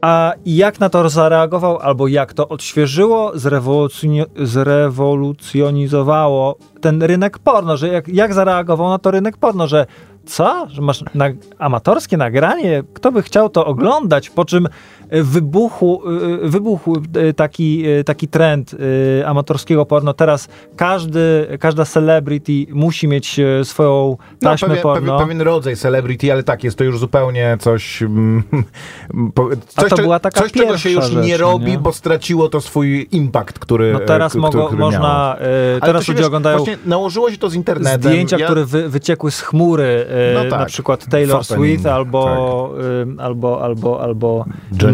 a 0.00 0.32
jak 0.46 0.80
na 0.80 0.88
to 0.88 1.08
zareagował, 1.08 1.78
albo 1.78 2.08
jak 2.08 2.32
to 2.32 2.48
odświeżyło, 2.48 3.32
zrewolucjoni- 3.34 4.26
zrewolucjonizowało 4.36 6.56
ten 6.80 7.02
rynek 7.02 7.38
porno, 7.38 7.76
że 7.76 7.88
jak, 7.88 8.08
jak 8.08 8.34
zareagował 8.34 8.88
na 8.88 8.98
to 8.98 9.10
rynek 9.10 9.36
porno, 9.36 9.66
że 9.66 9.86
co? 10.26 10.66
Że 10.70 10.82
masz 10.82 11.04
na, 11.14 11.24
amatorskie 11.58 12.16
nagranie? 12.16 12.82
Kto 12.94 13.12
by 13.12 13.22
chciał 13.22 13.48
to 13.48 13.66
oglądać? 13.66 14.30
Po 14.30 14.44
czym 14.44 14.68
y, 15.14 15.22
wybuchł, 15.22 16.00
y, 16.44 16.48
wybuchł 16.48 16.96
y, 17.16 17.34
taki, 17.34 17.86
y, 17.88 18.04
taki 18.04 18.28
trend 18.28 18.74
y, 18.74 19.22
amatorskiego 19.26 19.86
porno. 19.86 20.12
Teraz 20.14 20.48
każdy, 20.76 21.46
każda 21.60 21.84
celebrity 21.84 22.52
musi 22.72 23.08
mieć 23.08 23.38
y, 23.38 23.64
swoją 23.64 24.16
No, 24.42 24.50
taśmę 24.50 24.68
pewien, 24.68 24.82
porno. 24.82 25.18
pewien, 25.18 25.40
rodzaj 25.40 25.76
celebrity, 25.76 26.32
ale 26.32 26.42
tak, 26.42 26.64
jest 26.64 26.78
to 26.78 26.84
już 26.84 26.98
zupełnie 26.98 27.56
coś. 27.60 28.02
mm, 28.02 28.42
po- 29.34 29.48
A 29.76 29.80
coś, 29.80 29.90
to 29.90 29.96
była 29.96 30.18
taka 30.18 30.40
coś 30.40 30.52
czego 30.52 30.78
się 30.78 30.90
już 30.90 31.10
nie 31.12 31.22
rzecz, 31.28 31.40
robi, 31.40 31.72
nie? 31.72 31.78
bo 31.78 31.92
straciło 31.92 32.48
to 32.48 32.60
swój 32.60 33.08
impact, 33.12 33.58
który. 33.58 33.92
No 33.92 33.98
teraz 34.00 34.34
mogą, 34.34 34.66
który, 34.66 34.80
można, 34.80 35.00
miało. 35.00 35.50
y, 35.76 35.80
teraz 35.80 36.08
ludzie 36.08 36.18
wiesz, 36.18 36.26
oglądają 36.26 36.64
nałożyło 36.86 37.30
się 37.30 37.38
to 37.38 37.50
z 37.50 37.54
internetem. 37.54 38.02
zdjęcia, 38.02 38.38
Ja- 38.38 38.44
które 38.46 38.64
wy, 38.64 38.88
wyciekły 38.88 39.30
z 39.30 39.40
chmury, 39.40 40.06
No 40.34 40.40
tak. 40.50 40.60
na 40.60 40.66
przykład 40.66 41.06
Taylor 41.10 41.44
Swift 41.44 41.86
albo, 41.86 42.70
e, 43.18 43.22
albo, 43.22 43.62
albo, 43.64 44.00
albo 44.02 44.44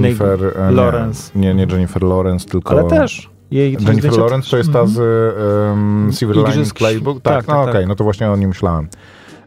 Jennifer 0.05 0.53
e, 0.59 0.67
nie, 0.67 0.77
Lawrence. 0.77 1.39
Nie, 1.39 1.55
nie 1.55 1.67
Jennifer 1.71 2.03
Lawrence, 2.03 2.49
tylko... 2.49 2.71
Ale 2.71 2.85
też. 2.85 3.31
Jej 3.51 3.77
Jennifer 3.81 4.19
Lawrence 4.19 4.51
to 4.51 4.57
jest 4.57 4.73
ta 4.73 4.87
z 4.87 4.99
um, 4.99 6.09
Silver 6.13 6.37
Lining 6.37 6.75
Playbook? 6.75 7.23
tak, 7.23 7.35
Tak, 7.35 7.47
tak, 7.47 7.57
no 7.57 7.65
tak. 7.65 7.75
okej, 7.75 7.87
no 7.87 7.95
to 7.95 8.05
właśnie 8.05 8.31
o 8.31 8.37
nim 8.37 8.49
myślałem. 8.49 8.89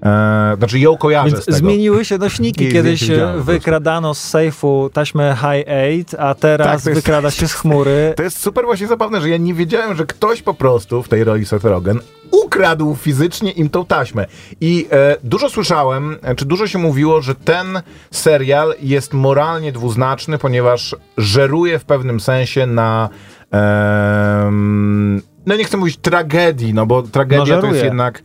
E, 0.05 0.55
znaczy 0.57 0.79
ją 0.79 0.97
kojarzę 0.97 1.29
z 1.29 1.33
Więc 1.33 1.45
tego. 1.45 1.57
zmieniły 1.57 2.05
się 2.05 2.17
nośniki. 2.17 2.63
Jej 2.63 2.73
Kiedyś 2.73 3.09
e, 3.09 3.33
wykradano 3.37 4.13
z 4.13 4.19
sejfu 4.23 4.89
taśmę 4.93 5.35
High 5.41 5.67
8, 6.07 6.19
a 6.19 6.35
teraz 6.35 6.67
Tak, 6.67 6.73
jest- 6.73 6.89
wykrada 7.01 7.31
się 7.31 7.47
z 7.47 7.53
chmury. 7.53 8.13
To 8.17 8.23
jest 8.23 8.39
super 8.39 8.65
właśnie 8.65 8.87
zabawne, 8.87 9.21
że 9.21 9.29
ja 9.29 9.37
nie 9.37 9.53
wiedziałem, 9.53 9.97
że 9.97 10.05
ktoś 10.05 10.41
po 10.41 10.53
prostu 10.53 11.03
w 11.03 11.09
tej 11.09 11.23
roli 11.23 11.45
Seth 11.45 11.65
Rogen 11.65 11.99
ukradł 12.31 12.95
fizycznie 12.95 13.51
im 13.51 13.69
tą 13.69 13.85
taśmę. 13.85 14.25
I 14.61 14.87
e, 14.91 15.15
dużo 15.23 15.49
słyszałem, 15.49 16.15
e, 16.21 16.35
czy 16.35 16.45
dużo 16.45 16.67
się 16.67 16.79
mówiło, 16.79 17.21
że 17.21 17.35
ten 17.35 17.81
serial 18.11 18.73
jest 18.81 19.13
moralnie 19.13 19.71
dwuznaczny, 19.71 20.37
ponieważ 20.37 20.95
żeruje 21.17 21.79
w 21.79 21.85
pewnym 21.85 22.19
sensie 22.19 22.65
na 22.65 23.09
em, 23.51 25.21
no 25.45 25.55
nie 25.55 25.63
chcę 25.63 25.77
mówić 25.77 25.97
tragedii, 25.97 26.73
no 26.73 26.85
bo 26.85 27.03
tragedia 27.03 27.55
No, 27.55 27.61
to 27.61 27.67
jest 27.67 27.83
jednak, 27.83 28.23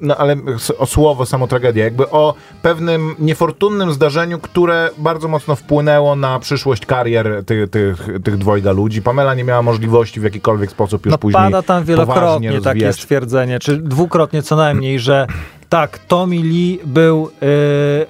no 0.00 0.16
ale 0.16 0.36
o 0.78 0.86
słowo 0.86 1.26
samo 1.26 1.46
tragedia, 1.46 1.84
jakby 1.84 2.10
o 2.10 2.34
pewnym 2.62 3.14
niefortunnym 3.18 3.92
zdarzeniu, 3.92 4.38
które 4.38 4.90
bardzo 4.98 5.28
mocno 5.28 5.56
wpłynęło 5.56 6.16
na 6.16 6.38
przyszłość 6.38 6.86
karier 6.86 7.44
tych, 7.46 7.70
tych, 7.70 8.08
tych 8.24 8.36
dwojga 8.36 8.72
ludzi. 8.72 9.02
Pamela 9.02 9.34
nie 9.34 9.44
miała 9.44 9.62
możliwości 9.62 10.20
w 10.20 10.22
jakikolwiek 10.22 10.70
sposób 10.70 11.06
już 11.06 11.12
No 11.12 11.18
później 11.18 11.42
pada 11.42 11.62
tam 11.62 11.84
wielokrotnie 11.84 12.60
takie 12.60 12.92
stwierdzenie, 12.92 13.58
czy 13.58 13.76
dwukrotnie 13.76 14.42
co 14.42 14.56
najmniej, 14.56 14.98
że 14.98 15.26
tak, 15.68 15.98
Tommy 15.98 16.36
Lee 16.36 16.80
był 16.84 17.30
e, 17.42 18.06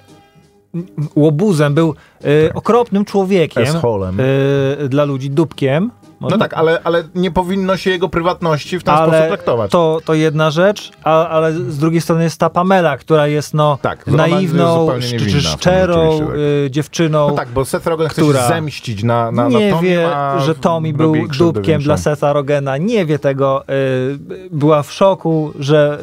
łobuzem, 1.17 1.75
był 1.75 1.95
e, 2.25 2.55
okropnym 2.55 3.05
człowiekiem 3.05 3.65
e, 3.65 4.89
dla 4.89 5.05
ludzi, 5.05 5.31
dupkiem. 5.31 5.91
No 6.21 6.39
tak, 6.39 6.55
ale, 6.55 6.81
ale 6.85 7.05
nie 7.15 7.31
powinno 7.31 7.77
się 7.77 7.91
jego 7.91 8.09
prywatności 8.09 8.79
w 8.79 8.85
ten 8.85 8.95
sposób 8.95 9.15
ale 9.15 9.29
traktować. 9.29 9.71
to, 9.71 10.01
to 10.05 10.15
jedna 10.15 10.51
rzecz, 10.51 10.91
a, 11.05 11.29
ale 11.29 11.53
z 11.53 11.79
drugiej 11.79 12.01
strony 12.01 12.25
jest 12.25 12.41
ta 12.41 12.51
Pamela, 12.51 12.97
która 12.97 13.27
jest 13.27 13.55
no 13.55 13.79
Tak, 13.83 14.07
jest 14.07 14.19
naiwną, 14.19 14.89
szcz- 14.89 15.19
tym, 15.33 15.41
szczerą 15.41 16.19
tak. 16.19 16.37
y, 16.37 16.71
dziewczyną. 16.71 17.29
No 17.29 17.35
tak, 17.35 17.49
bo 17.49 17.65
Seth 17.65 17.87
Rogen 17.87 18.09
chce 18.09 18.23
która 18.23 18.43
się 18.43 18.49
zemścić 18.49 19.03
na, 19.03 19.33
na, 19.33 19.49
nie 19.49 19.71
na 19.71 19.77
Tommy, 19.77 19.89
wie, 19.89 20.17
a 20.17 20.39
że 20.41 20.55
Tommy 20.55 20.93
był 20.93 21.29
dupkiem 21.39 21.83
dla 21.83 21.97
Setha 21.97 22.33
Rogena, 22.33 22.77
nie 22.77 23.07
wie 23.07 23.19
tego, 23.19 23.65
y, 23.69 24.49
była 24.51 24.83
w 24.83 24.93
szoku, 24.93 25.53
że 25.59 25.99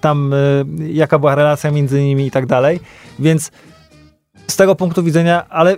tam 0.00 0.32
y, 0.32 0.64
jaka 0.92 1.18
była 1.18 1.34
relacja 1.34 1.70
między 1.70 2.02
nimi 2.02 2.26
i 2.26 2.30
tak 2.30 2.46
dalej, 2.46 2.80
więc 3.18 3.50
z 4.46 4.56
tego 4.56 4.74
punktu 4.74 5.02
widzenia, 5.02 5.46
ale 5.48 5.76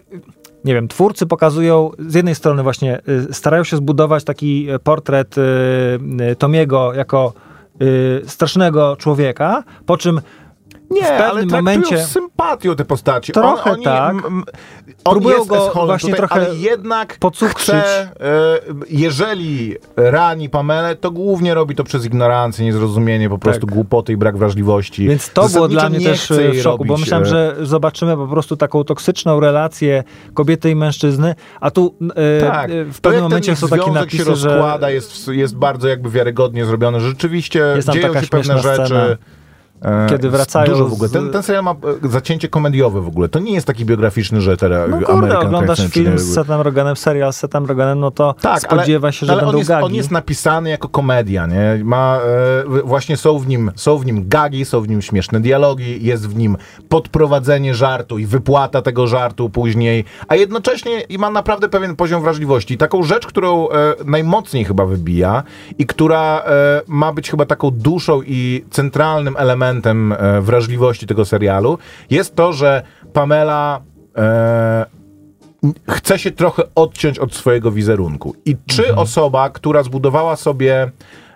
nie 0.67 0.75
wiem, 0.75 0.89
twórcy 0.89 1.27
pokazują 1.27 1.91
z 1.99 2.15
jednej 2.15 2.35
strony 2.35 2.63
właśnie, 2.63 3.01
y, 3.09 3.35
starają 3.35 3.65
się 3.65 3.77
zbudować 3.77 4.25
taki 4.25 4.71
y, 4.71 4.79
portret 4.79 5.39
y, 5.39 6.37
Tomiego 6.39 6.95
jako 6.95 7.33
strasznego 8.27 8.97
człowieka, 8.97 9.65
po 9.87 9.97
czym 9.97 10.21
Nie, 10.91 11.03
w 11.03 11.07
pewnym 11.07 11.29
ale 11.29 11.47
momencie- 11.47 11.99
z 11.99 12.11
sympatią 12.11 12.77
te 12.77 12.85
postaci. 12.85 13.33
Trochę 13.33 13.71
on, 13.73 13.83
tak. 13.83 14.11
m- 14.15 14.45
on 15.05 15.13
Próbują 15.15 15.37
jest 15.37 15.49
go 15.49 15.73
właśnie 15.87 16.15
tutaj, 16.15 16.29
trochę 16.29 16.47
ale 16.47 16.55
jednak 16.57 17.17
pocukrzyć. 17.21 17.75
chce, 17.75 18.03
e, 18.21 18.59
jeżeli 18.91 19.77
rani 19.97 20.49
Pamelę, 20.49 20.97
to 20.97 21.11
głównie 21.11 21.55
robi 21.55 21.75
to 21.75 21.85
przez 21.85 22.05
ignorancję, 22.05 22.65
niezrozumienie, 22.65 23.29
po 23.29 23.39
prostu 23.39 23.67
głupoty 23.67 24.13
i 24.13 24.17
brak 24.17 24.37
wrażliwości. 24.37 25.09
Więc 25.09 25.31
to 25.33 25.41
było 25.41 25.49
Zasadniczo 25.49 25.81
dla 25.81 25.89
mnie 25.91 25.99
nie 25.99 26.07
też 26.07 26.31
jej 26.31 26.53
w 26.53 26.63
szoku, 26.63 26.85
bo 26.85 26.95
robić, 26.95 27.01
myślałem, 27.01 27.27
e, 27.27 27.29
że 27.29 27.57
zobaczymy 27.63 28.17
po 28.17 28.27
prostu 28.27 28.57
taką 28.57 28.85
toksyczną 28.85 29.41
relację 29.41 30.05
kobiety 30.35 30.71
i 30.71 30.75
mężczyzny, 30.75 31.35
a 31.61 31.71
tu 31.71 31.95
e, 32.17 32.41
Tak, 32.41 32.71
e, 32.71 32.85
w 32.85 33.01
pewnym 33.01 33.23
momencie 33.23 33.57
są 33.57 33.69
takie 33.69 33.91
napisy, 33.91 34.17
się 34.25 34.25
że 34.37 34.49
rozkłada, 34.49 34.91
jest, 34.91 35.29
jest 35.29 35.57
bardzo 35.57 35.89
jakby 35.89 36.11
wiarygodnie 36.11 36.65
zrobione. 36.65 37.01
że 37.01 37.09
Rzeczywiście 37.09 37.65
dzieją 37.93 38.21
się 38.21 38.27
pewne 38.27 38.59
rzeczy. 38.59 38.85
scena, 38.87 39.07
e, 39.07 39.17
kiedy 40.09 40.29
z- 40.29 40.33
wracają 40.33 40.67
Dużo 40.73 40.87
w 40.89 40.93
ogóle. 40.93 41.09
Ten, 41.09 41.31
ten 41.31 41.43
serial 41.43 41.65
ma 41.65 41.71
e, 41.71 42.09
zacięcie 42.09 42.49
komediowe 42.49 43.01
w 43.01 43.09
ogóle. 43.09 43.29
To 43.29 43.39
nie 43.39 43.53
jest 43.55 43.67
taki 43.67 43.85
biograficzny, 43.85 44.41
że 44.41 44.57
teraz 44.57 44.91
no 44.91 45.01
kurde, 45.01 45.39
oglądasz 45.39 45.87
film 45.89 46.19
z 46.19 46.35
Setem 46.35 46.61
Rogenem, 46.61 46.97
serial 46.97 47.33
z 47.33 47.37
Setem 47.37 47.67
Rogenem, 47.67 48.01
no 48.01 48.11
to 48.11 48.35
Tak, 48.41 48.61
spodziewa 48.61 49.13
się, 49.13 49.27
że 49.27 49.33
ale 49.33 49.41
będą 49.41 49.53
on 49.53 49.59
jest, 49.59 49.69
gagi. 49.71 49.85
on 49.85 49.95
jest 49.95 50.11
napisany 50.11 50.71
jako 50.71 50.89
komedia, 50.89 51.47
nie? 51.47 51.81
Ma, 51.85 52.19
e, 52.79 52.83
właśnie 52.85 53.17
są 53.17 53.39
w, 53.39 53.47
nim, 53.49 53.71
są 53.75 53.99
w 53.99 54.07
nim 54.07 54.29
gagi, 54.29 54.65
są 54.65 54.81
w 54.81 54.89
nim 54.89 55.03
śmieszne 55.03 55.41
dialogi, 55.41 56.05
jest 56.07 56.29
w 56.29 56.37
nim 56.37 56.57
podprowadzenie 56.89 57.75
żartu 57.75 58.19
i 58.19 58.27
wypłata 58.27 58.83
tego 58.83 59.07
żartu 59.07 59.51
później, 59.51 60.05
a 60.29 60.35
jednocześnie 60.37 61.01
i 61.01 61.19
ma 61.19 61.31
naprawdę 61.31 61.69
pewien 61.69 61.97
poziom 61.97 62.23
wrażliwości. 62.23 62.79
Taką 62.79 63.03
rzecz, 63.03 63.27
którą 63.27 63.69
e, 63.69 63.73
najmocniej 64.05 64.65
chyba 64.65 64.87
wybija 64.87 65.43
i 65.79 65.87
która 65.87 66.43
e, 66.47 66.83
ma 66.87 67.13
być 67.13 67.31
chyba 67.31 67.47
taką 67.47 67.71
duszą 67.71 68.21
i 68.27 68.65
centralnym 68.71 69.35
elementem 69.39 69.66
e, 69.75 70.41
wrażliwości 70.41 71.07
tego 71.07 71.25
serialu, 71.25 71.79
jest 72.11 72.35
to, 72.35 72.53
że 72.53 72.83
Pamela 73.13 73.81
e, 74.17 74.87
chce 75.91 76.19
się 76.19 76.31
trochę 76.31 76.63
odciąć 76.75 77.19
od 77.19 77.35
swojego 77.35 77.71
wizerunku. 77.71 78.35
I 78.45 78.57
czy 78.67 78.83
Mhm. 78.83 78.99
osoba, 78.99 79.51
która 79.51 79.83
zbudowała 79.83 80.37
sobie 80.37 80.91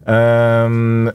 m, 0.07 1.11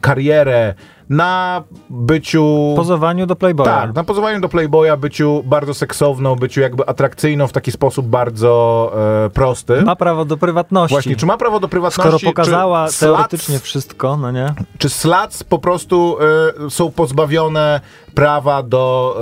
karierę 0.00 0.74
na 1.08 1.62
byciu. 1.90 2.72
Pozowaniu 2.76 3.26
do 3.26 3.36
Playboya. 3.36 3.64
tak, 3.64 3.94
na 3.94 4.04
pozowaniu 4.04 4.40
do 4.40 4.48
Playboya, 4.48 4.96
byciu 4.96 5.42
bardzo 5.44 5.74
seksowną, 5.74 6.36
byciu 6.36 6.60
jakby 6.60 6.86
atrakcyjną 6.86 7.46
w 7.46 7.52
taki 7.52 7.72
sposób 7.72 8.06
bardzo 8.06 8.92
e, 9.26 9.30
prosty. 9.30 9.82
Ma 9.82 9.96
prawo 9.96 10.24
do 10.24 10.36
prywatności. 10.36 10.94
Właśnie, 10.94 11.16
czy 11.16 11.26
ma 11.26 11.36
prawo 11.36 11.60
do 11.60 11.68
prywatności? 11.68 12.18
Skoro 12.18 12.32
pokazała 12.32 12.88
czy 12.88 13.00
teoretycznie 13.00 13.58
wszystko, 13.58 14.16
no 14.16 14.30
nie? 14.30 14.54
czy 14.78 14.88
slats 14.88 15.44
po 15.44 15.58
prostu 15.58 16.16
e, 16.66 16.70
są 16.70 16.90
pozbawione 16.90 17.80
prawa 18.14 18.62
do 18.62 19.16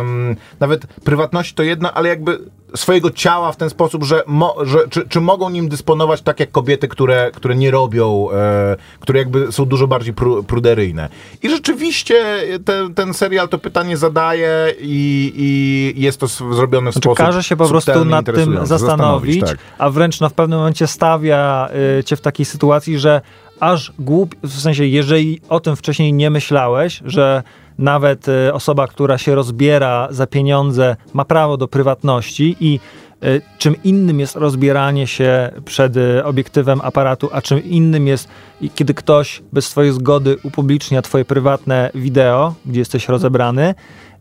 em, 0.00 0.36
nawet 0.60 0.86
prywatności 0.86 1.54
to 1.54 1.62
jedno, 1.62 1.92
ale 1.92 2.08
jakby 2.08 2.38
swojego 2.76 3.10
ciała 3.10 3.52
w 3.52 3.56
ten 3.56 3.70
sposób, 3.70 4.04
że, 4.04 4.22
mo, 4.26 4.56
że 4.62 4.88
czy, 4.88 5.08
czy 5.08 5.20
mogą 5.20 5.50
nim 5.50 5.68
dysponować 5.68 6.22
tak 6.22 6.40
jak 6.40 6.50
kobiety, 6.50 6.88
które, 6.88 7.30
które 7.34 7.54
nie 7.54 7.70
robią, 7.70 8.28
e, 8.32 8.76
które 9.00 9.18
jakby 9.18 9.52
są 9.52 9.64
dużo 9.64 9.86
bardziej 9.86 10.14
pru, 10.14 10.44
pruderyjne. 10.44 11.08
I 11.42 11.50
rzeczywiście 11.50 12.42
ten, 12.64 12.94
ten 12.94 13.14
serial 13.14 13.48
to 13.48 13.58
pytanie 13.58 13.96
zadaje 13.96 14.74
i, 14.80 15.32
i 15.36 16.02
jest 16.02 16.20
to 16.20 16.26
zrobione 16.26 16.90
w 16.90 16.94
Znaczy, 16.94 17.04
sposób 17.04 17.26
każe 17.26 17.42
się 17.42 17.56
po 17.56 17.68
prostu 17.68 18.04
nad 18.04 18.26
tym 18.26 18.34
interesujący. 18.34 18.68
zastanowić, 18.68 19.40
tak. 19.40 19.58
a 19.78 19.90
wręcz 19.90 20.20
no, 20.20 20.28
w 20.28 20.32
pewnym 20.32 20.58
momencie 20.58 20.86
stawia 20.86 21.68
y, 21.98 22.04
cię 22.04 22.16
w 22.16 22.20
takiej 22.20 22.46
sytuacji, 22.46 22.98
że 22.98 23.20
aż 23.60 23.92
głup, 23.98 24.34
w 24.42 24.60
sensie, 24.60 24.86
jeżeli 24.86 25.40
o 25.48 25.60
tym 25.60 25.76
wcześniej 25.76 26.12
nie 26.12 26.30
myślałeś, 26.30 27.02
że 27.04 27.42
nawet 27.82 28.28
y, 28.28 28.52
osoba, 28.52 28.86
która 28.86 29.18
się 29.18 29.34
rozbiera 29.34 30.08
za 30.10 30.26
pieniądze, 30.26 30.96
ma 31.12 31.24
prawo 31.24 31.56
do 31.56 31.68
prywatności 31.68 32.56
i 32.60 32.80
y, 33.24 33.42
czym 33.58 33.74
innym 33.84 34.20
jest 34.20 34.36
rozbieranie 34.36 35.06
się 35.06 35.50
przed 35.64 35.96
y, 35.96 36.24
obiektywem 36.24 36.80
aparatu, 36.80 37.28
a 37.32 37.42
czym 37.42 37.64
innym 37.64 38.06
jest, 38.06 38.28
kiedy 38.74 38.94
ktoś 38.94 39.42
bez 39.52 39.70
twojej 39.70 39.92
zgody 39.92 40.36
upublicznia 40.42 41.02
twoje 41.02 41.24
prywatne 41.24 41.90
wideo, 41.94 42.54
gdzie 42.66 42.80
jesteś 42.80 43.08
rozebrany, 43.08 43.74
E, 43.74 44.11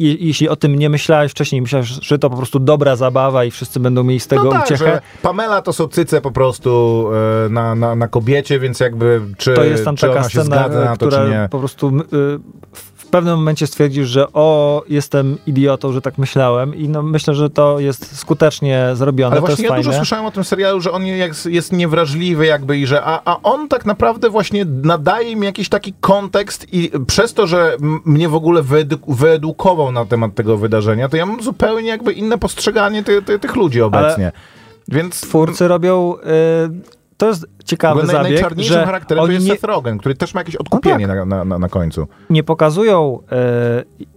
jeśli 0.00 0.48
o 0.48 0.56
tym 0.56 0.76
nie 0.76 0.90
myślałeś 0.90 1.32
wcześniej, 1.32 1.62
myślałeś, 1.62 1.88
że 1.88 2.18
to 2.18 2.30
po 2.30 2.36
prostu 2.36 2.58
dobra 2.58 2.96
zabawa 2.96 3.44
i 3.44 3.50
wszyscy 3.50 3.80
będą 3.80 4.04
mieli 4.04 4.20
z 4.20 4.26
tego 4.26 4.44
no 4.44 4.50
tak, 4.50 4.64
uciechę, 4.64 5.00
Pamela 5.22 5.62
to 5.62 5.72
są 5.72 5.88
cyce 5.88 6.20
po 6.20 6.30
prostu 6.30 7.04
e, 7.46 7.48
na, 7.48 7.74
na, 7.74 7.94
na 7.94 8.08
kobiecie, 8.08 8.60
więc 8.60 8.80
jakby 8.80 9.20
czy, 9.36 9.54
to 9.54 9.64
jest 9.64 9.84
tam 9.84 9.96
czy 9.96 10.06
taka 10.06 10.20
ona 10.20 10.28
się 10.28 10.40
scena, 10.40 10.56
zgadza 10.56 10.84
na 10.84 10.96
to, 10.96 11.06
która 11.06 11.24
czy 11.24 11.30
nie. 11.30 11.48
po 11.50 11.58
prostu 11.58 11.88
y, 11.88 12.95
w 13.06 13.08
pewnym 13.08 13.36
momencie 13.36 13.66
stwierdzisz, 13.66 14.08
że 14.08 14.32
o, 14.32 14.82
jestem 14.88 15.38
idiotą, 15.46 15.92
że 15.92 16.00
tak 16.00 16.18
myślałem 16.18 16.74
i 16.74 16.88
no, 16.88 17.02
myślę, 17.02 17.34
że 17.34 17.50
to 17.50 17.80
jest 17.80 18.16
skutecznie 18.18 18.88
zrobione, 18.94 19.32
Ale 19.32 19.40
właśnie 19.40 19.64
ja 19.64 19.68
fajne. 19.70 19.84
dużo 19.84 19.96
słyszałem 19.96 20.26
o 20.26 20.30
tym 20.30 20.44
serialu, 20.44 20.80
że 20.80 20.92
on 20.92 21.06
jest, 21.06 21.46
jest 21.46 21.72
niewrażliwy 21.72 22.46
jakby 22.46 22.78
i 22.78 22.86
że, 22.86 23.02
a, 23.04 23.20
a 23.24 23.42
on 23.42 23.68
tak 23.68 23.86
naprawdę 23.86 24.30
właśnie 24.30 24.64
nadaje 24.82 25.36
mi 25.36 25.46
jakiś 25.46 25.68
taki 25.68 25.92
kontekst 26.00 26.66
i 26.72 26.90
przez 27.06 27.34
to, 27.34 27.46
że 27.46 27.76
mnie 28.04 28.28
w 28.28 28.34
ogóle 28.34 28.62
wyedu- 28.62 29.14
wyedukował 29.14 29.92
na 29.92 30.04
temat 30.04 30.34
tego 30.34 30.56
wydarzenia, 30.56 31.08
to 31.08 31.16
ja 31.16 31.26
mam 31.26 31.42
zupełnie 31.42 31.88
jakby 31.88 32.12
inne 32.12 32.38
postrzeganie 32.38 33.04
ty, 33.04 33.22
ty, 33.22 33.38
tych 33.38 33.56
ludzi 33.56 33.82
obecnie. 33.82 34.32
Więc 34.88 35.20
Twórcy 35.20 35.68
robią, 35.68 36.14
y, 36.16 36.96
to 37.16 37.28
jest 37.28 37.46
ciekawy 37.66 38.02
naj, 38.02 38.16
zabieg, 38.16 38.32
najczarniejszym 38.32 38.74
że 38.74 38.86
charakterem 38.86 39.20
to 39.20 39.24
oni 39.24 39.34
jest 39.34 39.46
nie, 39.46 39.50
No 39.50 39.54
tak. 39.54 39.60
Seth 39.60 39.74
Rogen, 39.74 39.98
który 39.98 40.14
też 40.14 40.34
ma 40.34 40.40
jakieś 40.40 40.56
odkupienie 40.56 41.06
na, 41.06 41.24
na, 41.24 41.44
na, 41.44 41.58
na 41.58 41.68
końcu. 41.68 42.06
nie 42.30 42.42
pokazują 42.42 43.18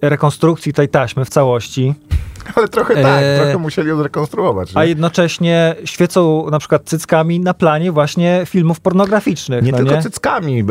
e, 0.02 0.10
rekonstrukcji 0.10 0.74
tej 0.74 0.90
taśmy 0.90 1.26
w 1.26 1.30
całości, 1.30 1.96
Ale 2.56 2.68
trochę 2.68 2.96
tak, 2.96 3.24
E, 3.24 3.40
trochę 3.40 3.58
musieli 3.58 3.90
ją 3.90 3.98
zrekonstruować. 3.98 4.72
A 4.76 4.84
nie? 4.84 4.90
jednocześnie 4.90 5.76
świecą 5.86 6.46
na 6.52 6.60
przykład 6.60 6.82
cyckami 6.86 7.40
na 7.40 7.54
planie 7.54 7.92
właśnie 7.92 8.42
filmów 8.46 8.80
pornograficznych. 8.80 9.64
Nie 9.64 9.72
no 9.72 9.78
tylko 9.78 9.94
nie? 9.94 10.02
cyckami. 10.02 10.64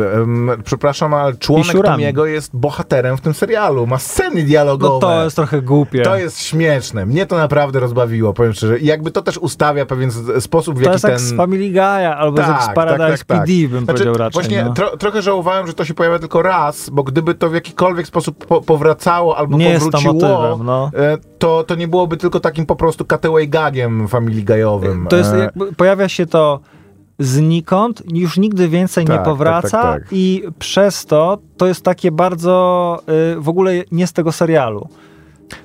Przepraszam, 0.63 1.13
ale 1.13 1.33
członek. 1.33 1.77
Tomiego 1.83 2.25
jest 2.25 2.55
bohaterem 2.55 3.17
w 3.17 3.21
tym 3.21 3.33
serialu. 3.33 3.87
Ma 3.87 3.97
sceny 3.97 4.43
dialogowe. 4.43 4.93
No 4.93 4.99
to 4.99 5.23
jest 5.23 5.35
trochę 5.35 5.61
głupie. 5.61 6.01
To 6.01 6.17
jest 6.17 6.43
śmieszne. 6.43 7.05
Mnie 7.05 7.25
to 7.25 7.37
naprawdę 7.37 7.79
rozbawiło, 7.79 8.33
powiem 8.33 8.53
szczerze. 8.53 8.79
I 8.79 8.85
jakby 8.85 9.11
to 9.11 9.21
też 9.21 9.37
ustawia 9.37 9.85
pewien 9.85 10.11
sposób, 10.39 10.79
w 10.79 10.83
to 10.83 10.83
jaki 10.83 10.93
jest 10.93 11.03
ten... 11.03 11.11
jak 11.11 11.19
z 11.19 11.33
Family 11.33 11.73
Guy'a 11.73 12.13
albo 12.17 12.41
jak 12.41 12.61
z 12.71 12.75
Paradise 12.75 13.25
PD, 13.25 13.45
bym 13.45 13.69
Znaczy, 13.69 13.85
powiedział 13.85 14.13
raczej. 14.17 14.41
Właśnie 14.41 14.63
no. 14.63 14.73
tro, 14.73 14.97
trochę 14.97 15.21
żałowałem, 15.21 15.67
że 15.67 15.73
to 15.73 15.85
się 15.85 15.93
pojawia 15.93 16.19
tylko 16.19 16.41
raz, 16.41 16.89
bo 16.89 17.03
gdyby 17.03 17.35
to 17.35 17.49
w 17.49 17.53
jakikolwiek 17.53 18.07
sposób 18.07 18.45
po, 18.45 18.61
powracało 18.61 19.37
albo 19.37 19.57
Nie 19.57 19.69
jest 19.69 19.85
to 19.85 19.91
powróciło, 19.91 20.13
motywem, 20.13 20.65
no. 20.65 20.91
e, 20.95 21.17
to, 21.39 21.63
to 21.63 21.75
nie 21.75 21.87
byłoby 21.87 22.17
tylko 22.17 22.39
takim 22.39 22.65
po 22.65 22.75
prostu 22.75 23.05
cutaway 23.05 23.49
gagiem 23.49 24.07
Family 24.07 24.41
Guy'owym. 24.41 25.07
To 25.07 25.17
jest 25.17 25.33
E, 25.33 25.49
pojawia 25.77 26.09
się 26.09 26.25
to 26.25 26.59
znikąd, 27.19 28.03
już 28.13 28.37
nigdy 28.37 28.69
więcej 28.69 29.05
Tak, 29.05 29.11
nie 29.11 29.17
tak, 29.17 29.25
powraca 29.25 29.69
tak, 29.69 30.03
tak. 30.03 30.07
i 30.11 30.43
przez 30.59 31.05
to 31.05 31.37
to 31.57 31.67
jest 31.67 31.83
takie 31.83 32.11
bardzo 32.11 32.99
y, 33.37 33.39
w 33.39 33.49
ogóle 33.49 33.73
nie 33.91 34.07
z 34.07 34.13
tego 34.13 34.31
serialu. 34.31 34.89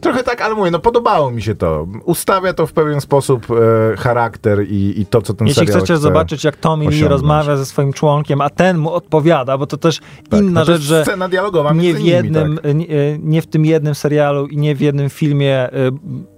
Trochę 0.00 0.22
tak, 0.22 0.40
ale 0.40 0.54
mówię, 0.54 0.70
no 0.70 0.78
podobało 0.78 1.30
mi 1.30 1.42
się 1.42 1.54
to. 1.54 1.86
Ustawia 2.04 2.54
to 2.54 2.66
w 2.66 2.72
pewien 2.72 3.00
sposób 3.00 3.46
e, 3.50 3.96
charakter 3.96 4.66
i, 4.68 5.00
i 5.00 5.06
to, 5.06 5.22
co 5.22 5.34
ten 5.34 5.46
Jeśli 5.46 5.60
serial 5.60 5.78
chcecie 5.78 5.94
chce 5.94 6.02
zobaczyć, 6.02 6.44
jak 6.44 6.56
Tommy 6.56 6.86
Lee 6.88 7.08
rozmawia 7.08 7.56
ze 7.56 7.66
swoim 7.66 7.92
członkiem, 7.92 8.40
a 8.40 8.50
ten 8.50 8.78
mu 8.78 8.92
odpowiada, 8.92 9.58
bo 9.58 9.66
to 9.66 9.76
też 9.76 10.00
Tak, 10.30 10.40
inna 10.40 10.60
no 10.60 10.66
to 10.66 10.72
rzecz, 10.72 10.82
że 10.82 11.04
Scena 11.04 11.28
dialogowa 11.28 11.72
nie 11.72 11.94
w, 11.94 11.98
nimi, 11.98 12.10
jednym, 12.10 12.56
tak. 12.62 12.74
nie, 12.74 13.18
nie 13.18 13.42
w 13.42 13.46
tym 13.46 13.64
jednym 13.64 13.94
serialu 13.94 14.46
i 14.46 14.56
nie 14.56 14.74
w 14.74 14.80
jednym 14.80 15.10
filmie 15.10 15.68
y, 15.72 15.92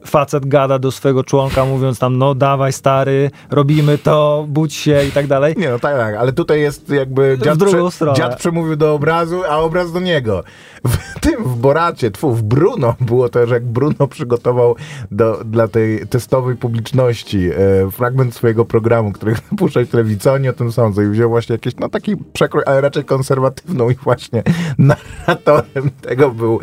facet 0.07 0.47
gada 0.47 0.79
do 0.79 0.93
swojego 0.93 1.25
członka, 1.25 1.65
mówiąc 1.65 1.99
tam, 1.99 2.19
no 2.19 2.35
dawaj 2.35 2.73
stary, 2.73 3.31
robimy 3.51 3.99
to, 3.99 4.45
budź 4.49 4.75
się 4.75 5.05
i 5.05 5.11
tak 5.11 5.27
dalej. 5.27 5.55
Nie, 5.57 5.71
no 5.71 5.79
tak, 5.79 5.97
tak, 5.97 6.15
ale 6.15 6.33
tutaj 6.33 6.61
jest 6.61 6.91
jakby 6.91 7.39
dziad, 7.43 7.59
drugą 7.59 7.91
stronę. 7.91 8.17
dziad 8.17 8.37
przemówił 8.37 8.77
do 8.77 8.95
obrazu, 8.95 9.43
a 9.49 9.59
obraz 9.59 9.93
do 9.93 10.01
niego. 10.01 10.45
W 10.85 11.21
tym, 11.21 11.45
w 11.45 11.57
Boracie, 11.57 12.11
tfu, 12.11 12.35
w 12.35 12.43
Bruno 12.43 12.95
było 13.01 13.29
to, 13.29 13.36
jak 13.41 13.65
Bruno 13.65 14.09
przygotował 14.09 14.77
do, 15.11 15.45
dla 15.45 15.69
tej 15.69 16.07
testowej 16.07 16.57
publiczności 16.57 17.51
e, 17.51 17.91
fragment 17.91 18.35
swojego 18.35 18.65
programu, 18.65 19.13
który 19.13 19.35
chce 19.37 19.57
puszczać 19.57 19.89
w 19.89 19.91
telewizji, 19.91 20.31
oni 20.31 20.49
o 20.49 20.53
tym 20.53 20.73
sądzą 20.73 21.03
i 21.03 21.09
wziął 21.09 21.31
właśnie 21.31 21.53
jakieś, 21.53 21.77
no 21.77 21.89
taki 21.89 22.17
przekrój, 22.33 22.63
ale 22.67 22.81
raczej 22.81 23.05
konserwatywną 23.05 23.91
i 23.91 23.95
właśnie 23.95 24.43
narratorem 24.79 25.91
tego 26.03 26.31
był 26.31 26.61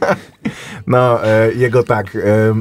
no, 0.86 1.24
e, 1.24 1.52
jego 1.52 1.82
tak, 1.82 2.16
e, 2.16 2.54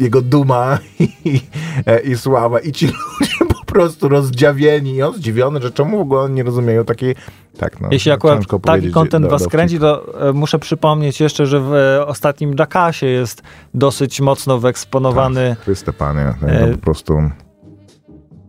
jego 0.00 0.22
duma 0.22 0.78
i, 0.98 1.40
e, 1.86 2.00
i 2.00 2.16
sława. 2.16 2.60
I 2.60 2.72
ci 2.72 2.86
ludzie 2.86 3.51
prostu 3.72 4.08
rozdziawieni 4.08 4.94
i 4.94 5.02
on 5.02 5.14
zdziwiony, 5.14 5.62
że 5.62 5.70
czemu 5.70 5.98
w 5.98 6.00
ogóle 6.00 6.20
oni 6.20 6.34
nie 6.34 6.42
rozumieją 6.42 6.84
takiej, 6.84 7.14
tak 7.58 7.80
no, 7.80 7.88
Jeśli 7.90 8.08
no, 8.08 8.14
akurat 8.14 8.40
taki 8.62 8.90
kontent 8.90 9.26
was 9.26 9.48
kręci, 9.48 9.78
to 9.78 10.20
e, 10.28 10.32
muszę 10.32 10.58
przypomnieć 10.58 11.20
jeszcze, 11.20 11.46
że 11.46 11.60
w 11.60 11.74
e, 11.74 12.06
ostatnim 12.06 12.54
Jackassie 12.58 13.06
jest 13.06 13.42
dosyć 13.74 14.20
mocno 14.20 14.58
wyeksponowany 14.58 15.56
Chryste 15.60 15.92
panie, 15.92 16.34
no, 16.42 16.48
E, 16.48 16.72
po 16.72 16.78
prostu... 16.78 17.14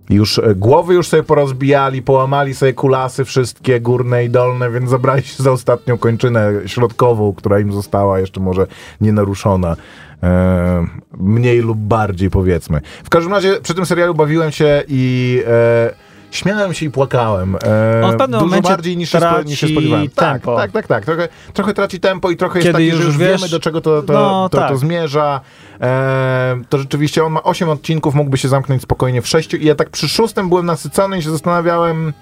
Już 0.10 0.40
e, 0.40 0.56
głowy 0.56 0.94
już 0.94 1.08
sobie 1.08 1.24
porozbijali, 1.24 2.02
połamali 2.02 2.56
sobie 2.56 2.74
kulasy 2.74 3.26
wszystkie, 3.26 3.80
górne 3.80 4.26
i 4.26 4.30
dolne, 4.30 4.72
więc 4.72 4.90
zabrali 4.90 5.24
się 5.24 5.44
za 5.44 5.52
ostatnią 5.52 5.98
kończynę 5.98 6.52
środkową, 6.66 7.34
która 7.34 7.60
im 7.60 7.72
została 7.72 8.20
jeszcze 8.20 8.40
może 8.40 8.68
nienaruszona. 9.02 9.76
E, 10.24 10.88
mniej 11.18 11.60
lub 11.60 11.78
bardziej 11.78 12.30
powiedzmy. 12.30 12.82
W 13.04 13.10
każdym 13.10 13.34
razie 13.34 13.62
przy 13.62 13.76
tym 13.76 13.86
serialu 13.86 14.14
bawiłem 14.14 14.52
się 14.52 14.84
i 14.88 15.44
e, 15.48 16.13
śmiałem 16.34 16.74
się 16.74 16.86
i 16.86 16.92
płakałem. 16.92 17.56
E, 17.56 18.02
On 18.06 18.14
w 18.14 18.18
pewnym 18.18 18.40
dużo 18.40 18.62
bardziej 18.62 18.98
niż 18.98 19.10
się, 19.10 19.20
spo, 19.20 19.42
niż 19.44 19.60
się 19.60 19.68
spodziewałem. 19.68 20.10
Tak, 20.10 20.42
tak, 20.46 20.72
tak, 20.72 20.88
tak. 20.88 21.06
Trochę, 21.06 21.28
trochę 21.54 21.74
traci 21.74 22.00
tempo 22.00 22.32
i 22.32 22.38
trochę 22.38 22.60
jest 22.60 22.68
Kiedy 22.68 22.74
taki, 22.78 22.88
już 22.88 22.98
że 23.00 23.04
już 23.06 23.18
wiemy 23.18 23.50
do 23.50 23.60
czego 23.60 23.82
to, 23.82 24.02
to, 24.04 24.14
No, 24.14 24.50
to, 24.52 24.58
to 24.58 24.68
tak. 24.68 24.78
zmierza. 24.78 25.42
E, 25.82 26.62
to 26.70 26.78
rzeczywiście 26.78 27.24
on 27.24 27.32
ma 27.34 27.44
8 27.44 27.70
odcinków, 27.70 28.16
mógłby 28.16 28.38
się 28.38 28.48
zamknąć 28.48 28.82
spokojnie 28.82 29.22
w 29.22 29.28
6 29.28 29.54
i 29.54 29.66
ja 29.66 29.76
tak 29.76 29.90
przy 29.90 30.10
szóstym 30.10 30.50
byłem 30.50 30.66
nasycony 30.66 31.18
i 31.18 31.22
się 31.22 31.32
zastanawiałem, 31.32 32.14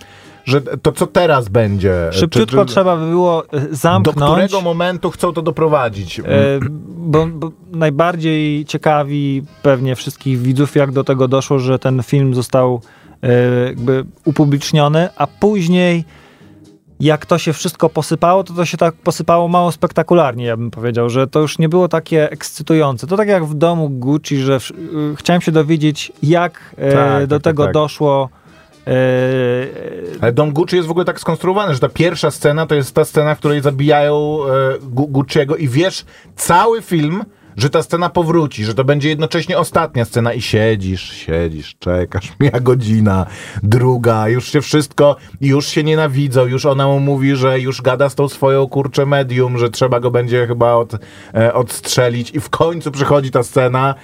że 0.46 0.62
to 0.62 0.92
co 0.92 1.08
teraz 1.08 1.50
będzie. 1.50 1.94
Szybciutko 2.12 2.58
Czy- 2.62 2.66
czy- 2.66 2.72
trzeba 2.74 2.98
by 2.98 3.06
było 3.06 3.44
e, 3.54 3.60
Do 3.60 3.76
zamknąć. 3.76 4.32
którego 4.32 4.62
momentu 4.62 5.12
chcą 5.12 5.34
to 5.34 5.42
doprowadzić? 5.42 6.20
e, 6.20 6.24
bo, 6.88 7.28
bo 7.28 7.52
najbardziej 7.72 8.66
ciekawi 8.66 9.44
pewnie 9.64 9.96
wszystkich 9.96 10.40
widzów, 10.40 10.76
jak 10.76 10.92
do 10.92 11.04
tego 11.04 11.28
doszło, 11.28 11.60
że 11.60 11.80
ten 11.80 12.04
film 12.04 12.34
został 12.36 12.82
e, 12.86 13.01
jakby 13.68 14.06
upubliczniony, 14.26 15.10
a 15.18 15.28
później 15.28 16.06
jak 17.00 17.26
to 17.26 17.38
się 17.38 17.54
wszystko 17.54 17.90
posypało, 17.90 18.44
to 18.44 18.54
to 18.54 18.66
się 18.66 18.78
tak 18.78 18.94
posypało 18.96 19.48
mało 19.48 19.72
spektakularnie, 19.72 20.46
ja 20.46 20.58
bym 20.58 20.72
powiedział, 20.72 21.10
że 21.10 21.28
to 21.28 21.40
już 21.40 21.60
nie 21.60 21.70
było 21.70 21.88
takie 21.88 22.32
ekscytujące. 22.32 23.08
To 23.08 23.18
tak 23.18 23.28
jak 23.28 23.46
w 23.46 23.54
domu 23.54 23.90
Gucci, 23.90 24.38
że 24.38 24.60
w, 24.60 24.72
y, 24.72 24.76
chciałem 25.16 25.42
się 25.42 25.52
dowiedzieć, 25.52 26.12
jak 26.24 26.76
e, 26.78 26.92
Tak, 26.94 27.28
do 27.28 27.36
tak, 27.36 27.44
tego 27.44 27.64
tak. 27.64 27.74
doszło. 27.74 28.30
E, 28.88 28.92
Ale 30.22 30.32
Dom 30.34 30.52
Gucci 30.54 30.76
jest 30.76 30.88
w 30.88 30.92
ogóle 30.92 31.06
tak 31.06 31.20
skonstruowany, 31.20 31.74
że 31.74 31.80
ta 31.80 31.90
pierwsza 31.90 32.32
scena 32.32 32.66
to 32.66 32.76
jest 32.76 32.96
ta 32.96 33.06
scena, 33.06 33.36
w 33.36 33.40
której 33.40 33.62
zabijają 33.62 34.40
e, 34.46 34.80
Gu- 34.80 35.08
Gucciego 35.08 35.56
i 35.56 35.68
wiesz 35.68 36.06
cały 36.36 36.82
film, 36.82 37.24
że 37.58 37.70
ta 37.70 37.84
scena 37.84 38.10
powróci, 38.10 38.66
że 38.66 38.74
to 38.74 38.84
będzie 38.84 39.10
jednocześnie 39.10 39.58
ostatnia 39.58 40.06
scena 40.06 40.34
i 40.34 40.42
siedzisz, 40.42 41.14
siedzisz, 41.14 41.76
czekasz, 41.80 42.34
mija 42.40 42.60
godzina, 42.60 43.26
druga, 43.64 44.30
już 44.30 44.52
się 44.52 44.62
wszystko, 44.62 45.16
już 45.42 45.68
się 45.68 45.84
nienawidzą, 45.84 46.46
już 46.46 46.66
ona 46.66 46.88
mu 46.88 47.00
mówi, 47.00 47.36
że 47.36 47.60
już 47.60 47.82
gada 47.82 48.10
z 48.10 48.16
tą 48.16 48.30
swoją 48.30 48.68
kurczę 48.68 49.06
medium, 49.06 49.58
że 49.58 49.70
trzeba 49.70 50.00
go 50.00 50.12
będzie 50.12 50.48
chyba 50.48 50.74
od, 50.74 50.94
e, 51.34 51.54
odstrzelić 51.54 52.32
i 52.32 52.40
w 52.40 52.50
końcu 52.50 52.92
przychodzi 52.92 53.32
ta 53.32 53.44
scena 53.44 53.96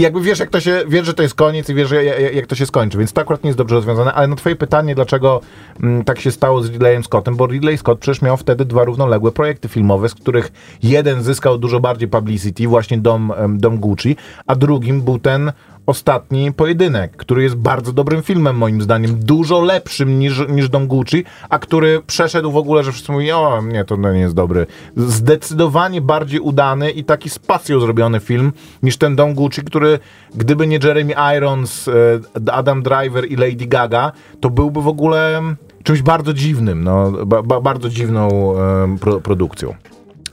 i 0.00 0.02
jakby 0.02 0.20
wiesz, 0.20 0.38
jak 0.38 0.50
to 0.50 0.60
się, 0.60 0.82
wiesz, 0.88 1.06
że 1.06 1.14
to 1.14 1.22
jest 1.22 1.34
koniec 1.34 1.68
i 1.68 1.74
wiesz, 1.74 1.90
jak, 2.32 2.46
to 2.46 2.54
się 2.54 2.66
skończy, 2.66 2.98
więc 2.98 3.12
to 3.12 3.20
akurat 3.20 3.44
nie 3.44 3.48
jest 3.48 3.58
dobrze 3.58 3.74
rozwiązane, 3.74 4.12
ale 4.12 4.28
na 4.28 4.36
twoje 4.36 4.56
pytanie, 4.56 4.94
dlaczego 4.94 5.40
mm, 5.82 6.04
tak 6.04 6.20
się 6.20 6.30
stało 6.30 6.62
z 6.62 6.70
Ridleyem 6.70 7.04
Scottem, 7.04 7.36
bo 7.36 7.46
Ridley 7.46 7.78
Scott 7.78 7.98
przecież 7.98 8.22
miał 8.22 8.36
wtedy 8.36 8.64
dwa 8.64 8.84
równoległe 8.84 9.32
projekty 9.32 9.68
filmowe, 9.68 10.08
z 10.08 10.14
których 10.14 10.52
jeden 10.82 11.22
zyskał 11.22 11.58
dużo 11.58 11.80
bardziej 11.80 12.08
publicity, 12.08 12.68
właśnie 12.68 12.98
Dom, 12.98 13.32
Dom 13.48 13.78
Gucci, 13.78 14.16
a 14.46 14.54
drugim 14.54 15.02
był 15.02 15.18
ten 15.18 15.52
ostatni 15.90 16.52
pojedynek, 16.52 17.16
który 17.16 17.42
jest 17.42 17.56
bardzo 17.56 17.92
dobrym 17.92 18.22
filmem 18.22 18.56
moim 18.56 18.82
zdaniem, 18.82 19.20
dużo 19.20 19.60
lepszym 19.60 20.18
niż, 20.18 20.48
niż 20.48 20.68
Dom 20.68 20.86
Gucci, 20.86 21.24
a 21.48 21.58
który 21.58 22.02
przeszedł 22.06 22.52
w 22.52 22.56
ogóle, 22.56 22.84
że 22.84 22.92
wszyscy 22.92 23.12
mówią, 23.12 23.38
o 23.38 23.62
nie, 23.62 23.84
to 23.84 23.96
nie 23.96 24.20
jest 24.20 24.34
dobry. 24.34 24.66
Zdecydowanie 24.96 26.00
bardziej 26.00 26.40
udany 26.40 26.90
i 26.90 27.04
taki 27.04 27.30
z 27.30 27.38
pasją 27.38 27.80
zrobiony 27.80 28.20
film 28.20 28.52
niż 28.82 28.96
ten 28.96 29.16
Dom 29.16 29.34
Gucci, 29.34 29.62
który 29.62 29.98
gdyby 30.34 30.66
nie 30.66 30.78
Jeremy 30.84 31.14
Irons, 31.36 31.88
e, 31.88 32.52
Adam 32.52 32.82
Driver 32.82 33.24
i 33.26 33.36
Lady 33.36 33.66
Gaga, 33.66 34.12
to 34.40 34.50
byłby 34.50 34.82
w 34.82 34.88
ogóle 34.88 35.42
czymś 35.82 36.02
bardzo 36.02 36.32
dziwnym, 36.32 36.84
no, 36.84 37.12
ba, 37.26 37.42
ba, 37.42 37.60
bardzo 37.60 37.88
dziwną 37.88 38.28
e, 38.56 38.96
pro, 39.00 39.20
produkcją. 39.20 39.74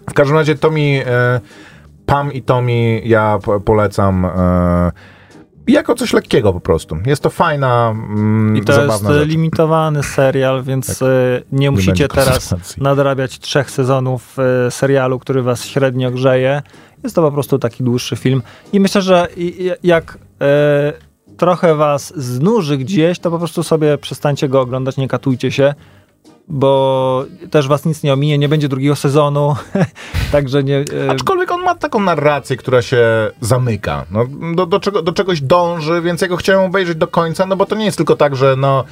W 0.09 0.13
każdym 0.13 0.37
razie 0.37 0.55
Tommy, 0.55 1.05
e, 1.05 1.39
Pam 2.05 2.33
i 2.33 2.41
Tommy 2.41 3.01
ja 3.05 3.39
po, 3.43 3.59
polecam 3.59 4.25
e, 4.25 4.91
jako 5.67 5.95
coś 5.95 6.13
lekkiego 6.13 6.53
po 6.53 6.59
prostu. 6.59 6.97
Jest 7.05 7.23
to 7.23 7.29
fajna, 7.29 7.89
mm, 7.89 8.57
I 8.57 8.61
to 8.61 8.81
jest 8.81 9.03
rzecz. 9.03 9.17
Tak. 9.19 9.27
limitowany 9.27 10.03
serial, 10.03 10.63
więc 10.63 11.01
e, 11.01 11.41
nie 11.51 11.71
musicie 11.71 11.91
będzie 11.91 12.07
teraz 12.07 12.55
nadrabiać 12.77 13.39
trzech 13.39 13.71
sezonów 13.71 14.37
e, 14.39 14.71
serialu, 14.71 15.19
który 15.19 15.41
was 15.41 15.65
średnio 15.65 16.11
grzeje. 16.11 16.61
Jest 17.03 17.15
to 17.15 17.21
po 17.21 17.31
prostu 17.31 17.59
taki 17.59 17.83
dłuższy 17.83 18.15
film. 18.15 18.41
I 18.73 18.79
myślę, 18.79 19.01
że 19.01 19.27
jak 19.83 20.17
e, 20.41 20.93
trochę 21.37 21.75
was 21.75 22.13
znuży 22.15 22.77
gdzieś, 22.77 23.19
to 23.19 23.31
po 23.31 23.37
prostu 23.37 23.63
sobie 23.63 23.97
przestańcie 23.97 24.49
go 24.49 24.61
oglądać, 24.61 24.97
nie 24.97 25.07
katujcie 25.07 25.51
się, 25.51 25.73
bo 26.47 27.25
też 27.51 27.67
was 27.67 27.85
nic 27.85 28.03
nie 28.03 28.13
ominie, 28.13 28.37
nie 28.37 28.49
będzie 28.49 28.69
drugiego 28.69 28.95
sezonu, 28.95 29.55
także 30.31 30.63
nie... 30.63 30.85
E, 31.07 31.11
Aczkolwiek 31.11 31.51
on 31.51 31.61
ma 31.61 31.75
taką 31.75 31.99
narrację, 31.99 32.57
która 32.57 32.81
się 32.81 33.31
zamyka. 33.41 34.05
No, 34.11 34.25
do, 34.55 34.65
do, 34.65 34.79
czego, 34.79 35.01
do 35.01 35.11
czegoś 35.11 35.41
dąży, 35.41 36.01
więc 36.01 36.21
ja 36.21 36.27
go 36.27 36.37
chciałem 36.37 36.65
obejrzeć 36.65 36.97
do 36.97 37.07
końca, 37.07 37.45
no 37.45 37.55
bo 37.55 37.65
to 37.65 37.75
nie 37.75 37.85
jest 37.85 37.97
tylko 37.97 38.15
tak, 38.15 38.35
że 38.35 38.55
no, 38.57 38.83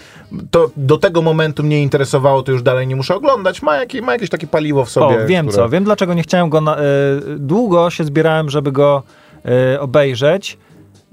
to 0.52 0.70
do 0.78 0.98
tego 0.98 1.22
momentu 1.22 1.64
mnie 1.64 1.82
interesowało, 1.82 2.44
to 2.44 2.52
już 2.52 2.64
dalej 2.64 2.88
nie 2.88 2.96
muszę 2.96 3.16
oglądać. 3.16 3.62
Ma, 3.62 3.78
jakie, 3.78 4.02
ma 4.02 4.14
jakieś 4.14 4.30
takie 4.30 4.48
paliwo 4.48 4.86
w 4.86 4.90
sobie. 4.90 5.24
O, 5.24 5.28
wiem 5.28 5.48
które... 5.48 5.64
co, 5.64 5.70
wiem 5.70 5.84
dlaczego 5.84 6.14
nie 6.14 6.24
chciałem 6.24 6.50
go. 6.50 6.62
Na, 6.62 6.78
e, 6.78 6.82
długo 7.38 7.90
się 7.90 8.04
zbierałem, 8.04 8.50
żeby 8.50 8.72
go 8.72 9.04
e, 9.46 9.80
obejrzeć. 9.80 10.58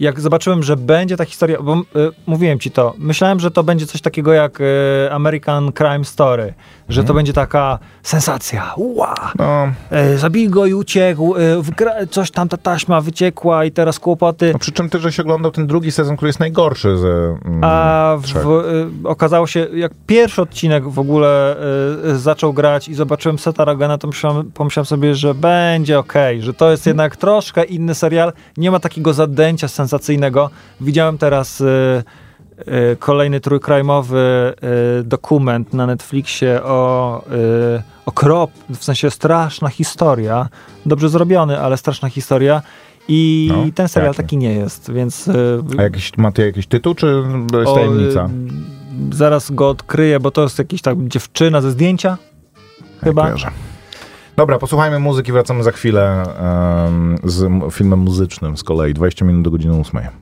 Jak 0.03 0.21
zobaczyłem, 0.21 0.63
że 0.63 0.77
będzie 0.77 1.17
ta 1.17 1.25
historia, 1.25 1.59
bo 1.63 1.75
y, 1.77 1.83
mówiłem 2.27 2.59
ci 2.59 2.71
to, 2.71 2.95
myślałem, 2.99 3.41
że 3.41 3.51
to 3.51 3.63
będzie 3.65 3.87
coś 3.87 4.01
takiego 4.01 4.33
jak 4.33 4.61
y, 4.61 4.65
American 5.11 5.73
Crime 5.73 6.05
Story, 6.05 6.55
że 6.89 7.05
to 7.05 7.15
będzie 7.15 7.33
taka 7.33 7.79
sensacja, 8.03 8.73
ua, 8.77 9.33
No, 9.39 9.69
y, 10.15 10.19
zabij 10.19 10.49
go 10.49 10.67
i 10.67 10.75
uciekł, 10.75 11.35
wgra- 11.61 12.07
coś 12.11 12.31
tam, 12.31 12.49
ta 12.49 12.57
taśma 12.57 13.01
wyciekła 13.01 13.65
i 13.65 13.71
teraz 13.71 13.99
kłopoty. 13.99 14.51
no 14.53 14.59
przy 14.59 14.73
czym 14.73 14.91
też, 14.91 15.03
że 15.03 15.13
się 15.13 15.23
oglądał 15.23 15.51
ten 15.51 15.67
drugi 15.67 15.93
sezon, 15.93 16.17
który 16.17 16.29
jest 16.29 16.41
najgorszy 16.41 16.97
ze 16.99 17.09
mm, 17.09 17.61
A 17.65 18.17
w, 18.21 18.47
y, 19.05 19.09
okazało 19.09 19.47
się, 19.47 19.67
jak 19.75 19.93
pierwszy 20.07 20.43
odcinek 20.43 20.89
w 20.89 20.99
ogóle 20.99 21.57
y, 22.05 22.09
y, 22.09 22.19
zaczął 22.19 22.53
grać 22.53 22.89
i 22.89 22.95
zobaczyłem 22.95 23.39
Seta 23.39 23.65
Rogana, 23.65 23.99
to 23.99 24.07
myślałem, 24.07 24.51
pomyślałem 24.55 24.87
sobie, 24.87 25.15
że 25.15 25.35
będzie 25.35 25.99
okej, 25.99 26.43
że 26.43 26.55
to 26.55 26.71
jest 26.71 26.87
jednak 26.87 27.17
troszkę 27.17 27.65
inny 27.65 27.95
serial. 27.95 28.33
Nie 28.57 28.71
ma 28.71 28.79
takiego 28.81 29.13
zadęcia 29.13 29.69
sensacyjnego. 29.97 30.51
Widziałem 30.81 31.19
teraz 31.19 31.61
y, 31.61 31.65
y, 32.93 32.97
kolejny 32.99 33.41
trójkrajmowy 33.41 34.55
y, 35.01 35.05
dokument 35.05 35.75
na 35.75 35.87
Netflixie 35.87 36.63
o, 36.63 37.23
y, 37.79 37.83
o 38.07 38.13
krop, 38.13 38.51
w 38.71 38.85
sensie 38.85 39.11
straszna 39.11 39.69
historia. 39.69 40.49
Dobrze 40.87 41.09
zrobiony, 41.09 41.61
ale 41.61 41.77
straszna 41.77 42.09
historia. 42.09 42.63
I 43.09 43.49
No, 43.53 43.65
ten 43.75 43.89
serial 43.89 44.09
jaki? 44.11 44.17
taki 44.17 44.37
nie 44.37 44.55
jest, 44.55 44.93
więc... 44.93 45.29
y, 45.29 45.61
A 45.79 45.83
jakiś, 45.83 46.13
ma 46.19 46.33
ty 46.33 46.47
jakiś 46.47 46.67
tytuł, 46.67 46.95
czy 46.95 47.07
jest 47.59 47.69
o, 47.71 47.75
tajemnica? 47.75 48.29
y, 49.13 49.17
zaraz 49.17 49.51
go 49.51 49.69
odkryję, 49.69 50.21
bo 50.21 50.31
to 50.31 50.43
jest 50.43 50.59
jakiś 50.59 50.83
tak 50.83 51.09
dziewczyna 51.09 51.61
ze 51.61 51.71
zdjęcia. 51.71 52.19
Chyba. 53.05 53.23
kojarzę. 53.23 53.51
Dobra, 54.37 54.59
posłuchajmy 54.59 54.99
muzyki, 54.99 55.33
wracamy 55.33 55.63
za 55.63 55.73
chwilę 55.73 56.23
em, 56.87 57.17
z 57.25 57.73
filmem 57.75 57.99
muzycznym 57.99 58.57
z 58.57 58.65
kolei. 58.65 58.95
20 58.95 59.25
minut 59.25 59.43
do 59.43 59.51
godziny 59.51 59.75
8. 59.81 60.22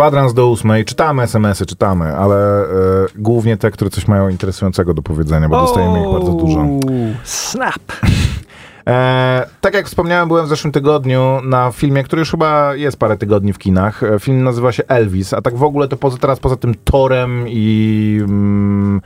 Kwadrans 0.00 0.34
do 0.34 0.48
ósmej. 0.48 0.84
Czytamy 0.84 1.22
SMS-y, 1.22 1.66
czytamy, 1.66 2.16
ale 2.16 2.62
e, 2.62 2.66
głównie 3.16 3.56
te, 3.56 3.70
które 3.70 3.90
coś 3.90 4.08
mają 4.08 4.28
interesującego 4.28 4.94
do 4.94 5.02
powiedzenia, 5.02 5.48
bo 5.48 5.60
dostajemy 5.60 6.00
ich 6.00 6.12
bardzo 6.12 6.32
dużo. 6.32 6.66
Snap. 7.24 7.82
E, 8.86 9.46
tak 9.60 9.74
jak 9.74 9.86
wspomniałem, 9.86 10.28
byłem 10.28 10.46
w 10.46 10.48
zeszłym 10.48 10.72
tygodniu 10.72 11.40
na 11.44 11.70
filmie, 11.72 12.04
który 12.04 12.20
już 12.20 12.30
chyba 12.30 12.74
jest 12.74 12.96
parę 12.96 13.16
tygodni 13.16 13.52
w 13.52 13.58
kinach. 13.58 14.02
E, 14.02 14.18
Film 14.18 14.44
nazywa 14.44 14.72
się 14.72 14.82
Elvis, 14.88 15.32
a 15.32 15.42
tak 15.42 15.56
w 15.56 15.62
ogóle 15.62 15.88
to 15.88 15.96
poza, 15.96 16.18
teraz 16.18 16.40
poza 16.40 16.56
tym 16.56 16.74
Torem 16.84 17.44
i 17.48 18.18
mm, 18.22 19.00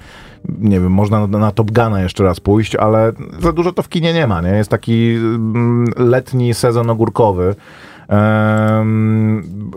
nie 0.58 0.80
wiem, 0.80 0.92
można 0.92 1.26
na, 1.26 1.38
na 1.38 1.52
Top 1.52 1.70
Guna 1.70 2.02
jeszcze 2.02 2.24
raz 2.24 2.40
pójść, 2.40 2.76
ale 2.76 3.12
za 3.38 3.52
dużo 3.52 3.72
to 3.72 3.82
w 3.82 3.88
kinie 3.88 4.12
nie 4.12 4.26
ma, 4.26 4.40
nie? 4.40 4.50
Jest 4.50 4.70
taki 4.70 5.14
mm, 5.14 5.86
letni 5.96 6.54
sezon 6.54 6.90
ogórkowy. 6.90 7.54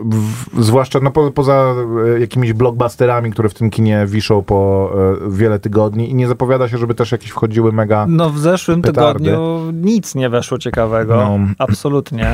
W, 0.06 0.64
zwłaszcza 0.64 1.00
no, 1.00 1.12
po, 1.12 1.32
poza 1.32 1.76
e, 2.16 2.20
jakimiś 2.20 2.54
blockbusterami, 2.54 3.32
które 3.32 3.50
w 3.50 3.54
tym 3.54 3.70
kinie 3.70 4.06
wiszą 4.08 4.44
po 4.44 4.92
e, 5.28 5.32
wiele 5.32 5.60
tygodni 5.60 6.12
i 6.12 6.16
nie 6.16 6.28
zapowiada 6.28 6.68
się, 6.68 6.78
żeby 6.78 6.96
też 6.96 7.12
jakieś 7.12 7.30
wchodziły 7.30 7.72
mega... 7.72 8.06
No 8.10 8.30
w 8.30 8.40
zeszłym 8.40 8.82
Petardy. 8.82 9.24
tygodniu 9.24 9.72
nic 9.72 10.16
nie 10.16 10.30
weszło 10.30 10.58
ciekawego. 10.58 11.16
No. 11.16 11.40
Absolutnie. 11.58 12.32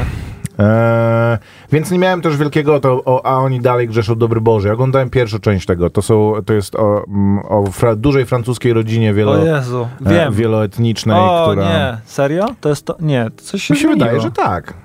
E, 0.60 1.38
więc 1.72 1.92
nie 1.92 2.00
miałem 2.00 2.22
też 2.22 2.38
wielkiego, 2.38 2.80
to, 2.80 3.02
o, 3.06 3.26
a 3.26 3.38
oni 3.38 3.60
dalej 3.60 3.88
grzeszą 3.88 4.16
dobry 4.16 4.42
Boże. 4.42 4.68
Ja 4.68 4.74
oglądałem 4.74 5.10
pierwszą 5.10 5.40
część 5.40 5.66
tego. 5.66 5.90
To, 5.90 6.02
są, 6.02 6.34
to 6.46 6.54
jest 6.54 6.76
o, 6.76 7.04
mm, 7.08 7.40
o 7.50 7.72
fra, 7.72 7.96
dużej 7.96 8.26
francuskiej 8.26 8.74
rodzinie 8.74 9.14
wielo, 9.14 9.32
O 9.32 9.46
Jezu, 9.46 9.88
e, 10.06 10.10
wiem. 10.10 10.34
wieloetnicznej, 10.34 11.20
o 11.20 11.48
która... 11.48 11.70
nie, 11.70 11.98
serio? 12.06 12.46
To 12.62 12.70
jest 12.70 12.86
to? 12.86 12.96
Nie, 13.00 13.28
coś 13.38 13.64
się 13.64 13.74
Mi 13.74 13.80
się 13.80 13.88
wydaje, 13.88 14.22
że 14.22 14.32
tak. 14.32 14.83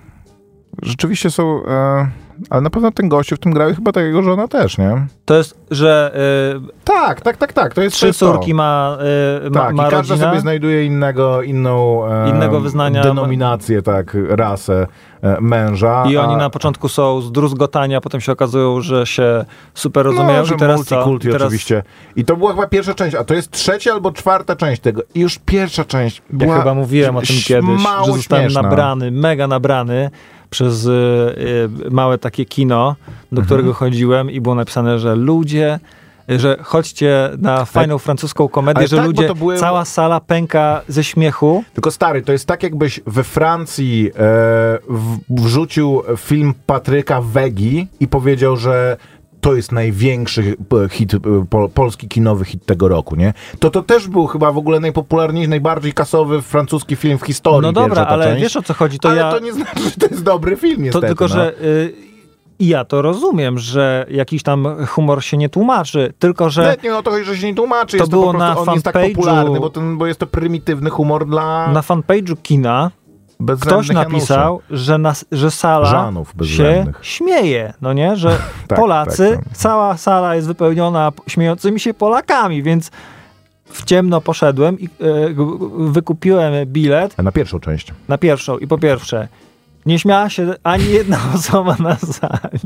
Rzeczywiście 0.82 1.30
są... 1.30 1.62
E, 1.66 2.08
ale 2.50 2.60
na 2.62 2.70
pewno 2.70 2.90
ten 2.90 3.08
gościu 3.08 3.36
w 3.36 3.38
tym 3.38 3.52
grał 3.52 3.70
i 3.70 3.74
chyba 3.74 3.92
ta 3.92 4.00
jego 4.00 4.22
żona 4.22 4.48
też, 4.48 4.78
nie? 4.78 5.06
To 5.24 5.36
jest, 5.36 5.58
że 5.70 6.12
y, 6.70 6.84
Tak, 6.84 7.20
tak, 7.20 7.36
tak, 7.36 7.52
tak. 7.52 7.74
To 7.74 7.82
jest 7.82 7.96
trzy 7.96 8.06
jest 8.06 8.20
to. 8.20 8.32
córki 8.32 8.54
ma, 8.54 8.98
y, 9.46 9.50
ma, 9.50 9.60
Tak, 9.60 9.74
ma 9.74 9.88
i 9.88 9.90
każda 9.90 10.14
rodzina. 10.14 10.28
sobie 10.30 10.40
znajduje 10.40 10.84
innego, 10.84 11.42
inną 11.42 12.06
e, 12.06 12.28
Innego 12.30 12.60
wyznania. 12.60 13.02
denominację, 13.02 13.82
tak, 13.82 14.16
rasę 14.28 14.86
e, 15.22 15.40
męża. 15.40 16.04
I 16.08 16.16
oni 16.16 16.34
a- 16.34 16.36
na 16.36 16.50
początku 16.50 16.88
są 16.88 17.20
zdruzgotani, 17.20 17.94
a 17.94 18.00
potem 18.00 18.20
się 18.20 18.32
okazują, 18.32 18.80
że 18.80 19.06
się 19.06 19.44
super 19.74 20.06
rozumieją. 20.06 20.38
No, 20.38 20.44
że 20.44 20.54
I 20.54 20.58
teraz 20.58 20.76
multikulti 20.76 21.28
I 21.28 21.32
teraz 21.32 21.46
oczywiście. 21.46 21.82
I 22.16 22.24
to 22.24 22.36
była 22.36 22.50
chyba 22.52 22.66
pierwsza 22.66 22.94
część, 22.94 23.14
a 23.16 23.24
to 23.24 23.34
jest 23.34 23.50
trzecia 23.50 23.92
albo 23.92 24.12
czwarta 24.12 24.56
część 24.56 24.82
tego. 24.82 25.02
I 25.14 25.20
już 25.20 25.38
pierwsza 25.38 25.84
część 25.84 26.22
Ja 26.30 26.36
była 26.46 26.58
chyba 26.58 26.74
mówiłem 26.74 27.16
o 27.16 27.20
tym 27.20 27.36
kiedyś, 27.44 27.46
że 27.48 28.12
zostałem 28.12 28.44
śmieszna. 28.44 28.62
nabrany, 28.62 29.10
mega 29.10 29.46
nabrany 29.48 30.10
przez 30.50 30.86
y, 30.86 30.90
y, 31.86 31.90
małe 31.90 32.18
takie 32.18 32.44
kino, 32.44 32.96
do 33.08 33.40
Mhm. 33.40 33.46
którego 33.46 33.74
chodziłem 33.74 34.30
i 34.30 34.40
było 34.40 34.54
napisane, 34.54 34.98
że 34.98 35.16
ludzie, 35.16 35.80
że 36.28 36.56
chodźcie 36.62 37.30
na 37.38 37.64
fajną 37.64 37.98
francuską 37.98 38.48
komedię, 38.48 38.78
ale 38.78 38.88
że 38.88 38.96
tak, 38.96 39.06
ludzie, 39.06 39.34
były- 39.34 39.56
cała 39.56 39.84
sala 39.84 40.20
pęka 40.20 40.80
ze 40.88 41.04
śmiechu. 41.04 41.64
Tylko 41.74 41.90
stary, 41.90 42.22
to 42.22 42.32
jest 42.32 42.46
tak 42.46 42.62
jakbyś 42.62 43.00
we 43.06 43.24
Francji 43.24 44.08
e, 44.08 44.12
w, 44.88 45.18
wrzucił 45.30 46.02
film 46.16 46.54
Patryka 46.66 47.20
Wegi 47.20 47.86
i 48.00 48.08
powiedział, 48.08 48.56
że 48.56 48.96
to 49.40 49.54
jest 49.54 49.72
największy 49.72 50.56
e, 50.84 50.88
hit, 50.88 51.14
e, 51.14 51.18
pol, 51.50 51.68
polski 51.70 52.08
kinowy 52.08 52.44
hit 52.44 52.66
tego 52.66 52.88
roku, 52.88 53.16
nie? 53.16 53.32
To 53.58 53.70
to 53.70 53.82
też 53.82 54.08
był 54.08 54.26
chyba 54.26 54.52
w 54.52 54.58
ogóle 54.58 54.80
najpopularniejszy, 54.80 55.50
najbardziej 55.50 55.92
kasowy 55.92 56.42
francuski 56.42 56.96
film 56.96 57.18
w 57.18 57.22
historii. 57.22 57.62
No 57.62 57.72
dobra, 57.72 58.06
ale 58.06 58.24
część. 58.24 58.42
wiesz 58.42 58.56
o 58.56 58.62
co 58.62 58.74
chodzi, 58.74 58.98
to 58.98 59.08
ale 59.08 59.20
ja... 59.20 59.32
to 59.32 59.38
nie 59.38 59.52
znaczy, 59.52 59.82
że 59.82 59.90
to 59.90 60.06
jest 60.06 60.22
dobry 60.22 60.56
film, 60.56 60.76
To 60.76 60.82
niestety. 60.82 61.06
tylko, 61.06 61.24
no. 61.24 61.28
że 61.28 61.52
y, 61.62 62.08
i 62.58 62.68
ja 62.68 62.84
to 62.84 63.02
rozumiem, 63.02 63.58
że 63.58 64.06
jakiś 64.10 64.42
tam 64.42 64.86
humor 64.86 65.24
się 65.24 65.36
nie 65.36 65.48
tłumaczy, 65.48 66.12
tylko 66.18 66.50
że 66.50 66.62
Nawet 66.62 66.82
nie 66.82 66.96
o 66.96 67.02
to 67.02 67.10
chodzi, 67.10 67.24
że 67.24 67.36
się 67.36 67.46
nie 67.46 67.54
tłumaczy. 67.54 67.96
To 67.96 68.02
jest 68.02 68.10
było 68.10 68.26
to 68.26 68.32
po 68.32 68.38
prostu, 68.38 68.64
na 68.64 68.70
on 68.70 68.74
jest 68.74 68.84
tak 68.84 68.94
fanpage'u- 68.94 69.14
popularny, 69.14 69.60
bo, 69.60 69.70
ten, 69.70 69.98
bo 69.98 70.06
jest 70.06 70.20
to 70.20 70.26
prymitywny 70.26 70.90
humor 70.90 71.26
dla 71.26 71.72
na 71.72 71.80
fanpage'u 71.80 72.36
kina 72.42 72.90
ktoś 73.60 73.88
napisał, 73.88 74.60
że, 74.70 74.98
nas, 74.98 75.24
że 75.32 75.50
sala 75.50 76.12
się 76.44 76.86
śmieje, 77.02 77.72
no 77.80 77.92
nie, 77.92 78.16
że 78.16 78.38
Tak, 78.68 78.78
Polacy, 78.78 79.30
tak, 79.36 79.44
tak. 79.44 79.56
cała 79.56 79.96
sala 79.96 80.34
jest 80.34 80.46
wypełniona 80.46 81.12
śmiejącymi 81.26 81.80
się 81.80 81.94
Polakami, 81.94 82.62
więc 82.62 82.90
w 83.64 83.84
ciemno 83.84 84.20
poszedłem 84.20 84.80
i 84.80 84.84
e, 84.84 84.88
wykupiłem 85.78 86.52
bilet 86.66 87.18
Na 87.18 87.32
pierwszą 87.32 87.60
część. 87.60 87.92
na 88.08 88.18
pierwszą 88.18 88.58
i 88.58 88.66
po 88.66 88.78
pierwsze 88.78 89.28
nie 89.86 89.98
śmiała 89.98 90.30
się 90.30 90.54
ani 90.62 90.90
jedna 90.90 91.18
osoba 91.34 91.76
na 91.78 91.96
sali. 91.96 92.58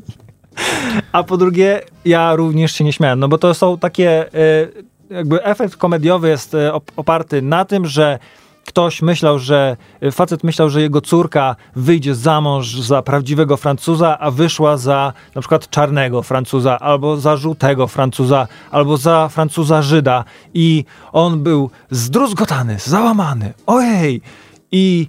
A 1.12 1.22
po 1.22 1.36
drugie, 1.36 1.80
ja 2.04 2.34
również 2.34 2.72
się 2.72 2.84
nie 2.84 2.92
śmiałem, 2.92 3.20
no 3.20 3.28
bo 3.28 3.38
to 3.38 3.54
są 3.54 3.78
takie, 3.78 4.34
e, 4.34 4.68
jakby 5.10 5.44
efekt 5.44 5.76
komediowy 5.76 6.28
jest 6.28 6.54
e, 6.54 6.70
op- 6.72 6.92
oparty 6.96 7.42
na 7.42 7.64
tym, 7.64 7.86
że 7.86 8.18
ktoś 8.64 9.02
myślał, 9.02 9.38
że 9.38 9.76
e, 10.00 10.12
facet 10.12 10.44
myślał, 10.44 10.70
że 10.70 10.80
jego 10.82 11.00
córka 11.00 11.56
wyjdzie 11.76 12.14
za 12.14 12.40
mąż 12.40 12.80
za 12.80 13.02
prawdziwego 13.02 13.56
Francuza, 13.56 14.18
a 14.18 14.30
wyszła 14.30 14.76
za 14.76 15.12
na 15.34 15.40
przykład 15.40 15.70
czarnego 15.70 16.22
Francuza, 16.22 16.78
albo 16.78 17.16
za 17.16 17.36
żółtego 17.36 17.86
Francuza, 17.86 18.48
albo 18.70 18.96
za 18.96 19.28
Francuza 19.28 19.82
Żyda 19.82 20.24
i 20.54 20.84
on 21.12 21.42
był 21.42 21.70
zdruzgotany, 21.90 22.76
załamany. 22.78 23.52
Ojej! 23.66 24.20
I 24.74 25.08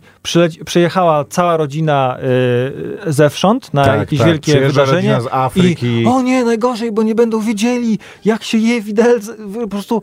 przyjechała 0.66 1.26
cała 1.26 1.58
rodzina 1.58 2.18
y, 3.08 3.14
zewsząd 3.14 3.74
na 3.74 3.86
Tak, 3.86 4.00
jakieś 4.00 4.20
tak. 4.20 4.28
wielkie 4.28 4.52
Przyjeżdża 4.52 4.86
wydarzenie. 4.86 5.22
z 5.22 5.28
Afryki. 5.32 6.02
I 6.02 6.06
o 6.06 6.22
nie, 6.22 6.44
najgorzej, 6.44 6.92
bo 6.92 7.04
nie 7.04 7.16
będą 7.16 7.40
wiedzieli, 7.40 8.00
jak 8.26 8.44
się 8.44 8.58
je 8.58 8.82
widelec. 8.82 9.32
Po 9.62 9.68
prostu 9.68 10.02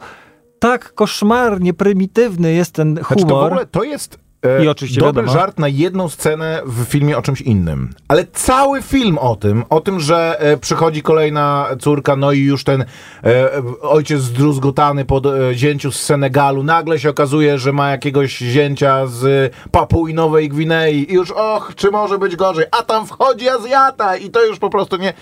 tak 0.60 0.94
koszmarnie 0.94 1.74
prymitywny 1.74 2.52
jest 2.52 2.72
ten 2.74 2.94
Znaczy, 2.94 3.08
to 3.08 3.14
w 3.14 3.22
humor. 3.22 3.44
ogóle 3.46 3.66
to 3.66 3.82
jest 3.84 4.18
e, 4.44 4.64
I 4.64 4.68
oczywiście 4.68 5.00
dobry 5.00 5.22
wiadomo. 5.22 5.38
żart 5.38 5.58
na 5.58 5.68
jedną 5.68 6.08
scenę 6.08 6.62
w 6.66 6.84
filmie 6.84 7.18
o 7.18 7.22
czymś 7.22 7.40
innym. 7.40 7.90
Ale 8.08 8.24
cały 8.32 8.82
film 8.82 9.18
o 9.18 9.36
tym, 9.36 9.64
o 9.70 9.80
tym, 9.80 10.00
że 10.00 10.36
e, 10.40 10.56
przychodzi 10.56 11.02
kolejna 11.02 11.66
córka, 11.80 12.16
no 12.16 12.32
i 12.32 12.40
już 12.40 12.64
ten 12.64 12.82
e, 13.24 13.50
ojciec 13.82 14.20
zdruzgotany 14.20 15.04
po 15.04 15.22
e, 15.50 15.54
zięciu 15.54 15.92
z 15.92 16.02
Senegalu, 16.02 16.62
nagle 16.62 16.98
się 16.98 17.10
okazuje, 17.10 17.58
że 17.58 17.72
ma 17.72 17.90
jakiegoś 17.90 18.38
zięcia 18.38 19.06
z 19.06 19.52
Papui 19.70 20.14
Nowej 20.14 20.48
Gwinei 20.48 21.10
i 21.12 21.14
już, 21.14 21.30
och, 21.30 21.72
czy 21.76 21.90
może 21.90 22.18
być 22.18 22.36
gorzej, 22.36 22.64
a 22.70 22.82
tam 22.82 23.06
wchodzi 23.06 23.48
Azjata 23.48 24.16
i 24.16 24.30
to 24.30 24.44
już 24.44 24.58
po 24.58 24.70
prostu 24.70 24.96
nie... 24.96 25.12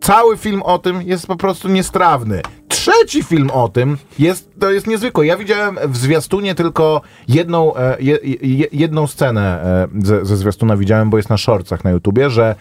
E, 0.00 0.06
cały 0.06 0.36
film 0.36 0.62
o 0.62 0.78
tym 0.78 1.02
jest 1.02 1.26
po 1.26 1.36
prostu 1.36 1.68
niestrawny. 1.68 2.42
Trzeci 2.68 3.22
film 3.22 3.50
o 3.50 3.68
tym 3.68 3.96
jest, 4.18 4.50
to 4.60 4.70
jest 4.70 4.86
niezwykłe. 4.86 5.26
Ja 5.26 5.36
widziałem 5.36 5.78
w 5.88 5.96
zwiastunie 5.96 6.54
tylko 6.54 7.00
jedną, 7.28 7.76
e, 7.76 7.96
je, 8.00 8.18
je, 8.42 8.66
jedną 8.72 9.06
scenę 9.06 9.62
e, 9.62 9.88
ze, 10.06 10.24
ze 10.24 10.36
zwiastuna 10.36 10.76
widziałem, 10.76 11.10
bo 11.10 11.16
jest 11.16 11.30
na 11.30 11.36
shortsach 11.36 11.84
na 11.84 11.90
YouTubie, 11.90 12.30
że 12.30 12.54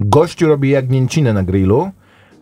gościu 0.00 0.48
robi 0.48 0.70
jagnięcinę 0.70 1.32
na 1.32 1.42
grillu, 1.42 1.90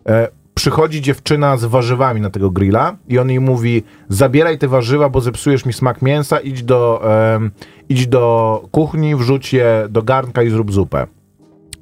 e, 0.09 0.27
przychodzi 0.53 1.01
dziewczyna 1.01 1.57
z 1.57 1.65
warzywami 1.65 2.21
na 2.21 2.29
tego 2.29 2.51
grilla 2.51 2.95
i 3.07 3.19
on 3.19 3.29
jej 3.29 3.39
mówi 3.39 3.83
zabieraj 4.09 4.57
te 4.57 4.67
warzywa, 4.67 5.09
bo 5.09 5.21
zepsujesz 5.21 5.65
mi 5.65 5.73
smak 5.73 6.01
mięsa, 6.01 6.39
idź 6.39 6.63
do, 6.63 7.01
em, 7.35 7.51
idź 7.89 8.07
do 8.07 8.63
kuchni, 8.71 9.15
wrzuć 9.15 9.53
je 9.53 9.87
do 9.89 10.03
garnka 10.03 10.43
i 10.43 10.49
zrób 10.49 10.73
zupę. 10.73 11.07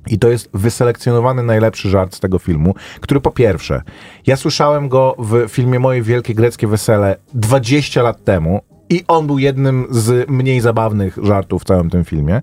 I 0.07 0.19
to 0.19 0.29
jest 0.29 0.49
wyselekcjonowany 0.53 1.43
najlepszy 1.43 1.89
żart 1.89 2.15
z 2.15 2.19
tego 2.19 2.39
filmu, 2.39 2.75
który 2.99 3.21
po 3.21 3.31
pierwsze, 3.31 3.81
ja 4.27 4.35
słyszałem 4.35 4.89
go 4.89 5.15
w 5.19 5.49
filmie 5.49 5.79
Moje 5.79 6.01
Wielkie 6.01 6.33
Greckie 6.33 6.67
Wesele 6.67 7.15
20 7.33 8.01
lat 8.01 8.23
temu 8.23 8.61
i 8.89 9.03
on 9.07 9.27
był 9.27 9.39
jednym 9.39 9.87
z 9.89 10.29
mniej 10.29 10.61
zabawnych 10.61 11.17
żartów 11.23 11.61
w 11.61 11.65
całym 11.65 11.89
tym 11.89 12.05
filmie. 12.05 12.41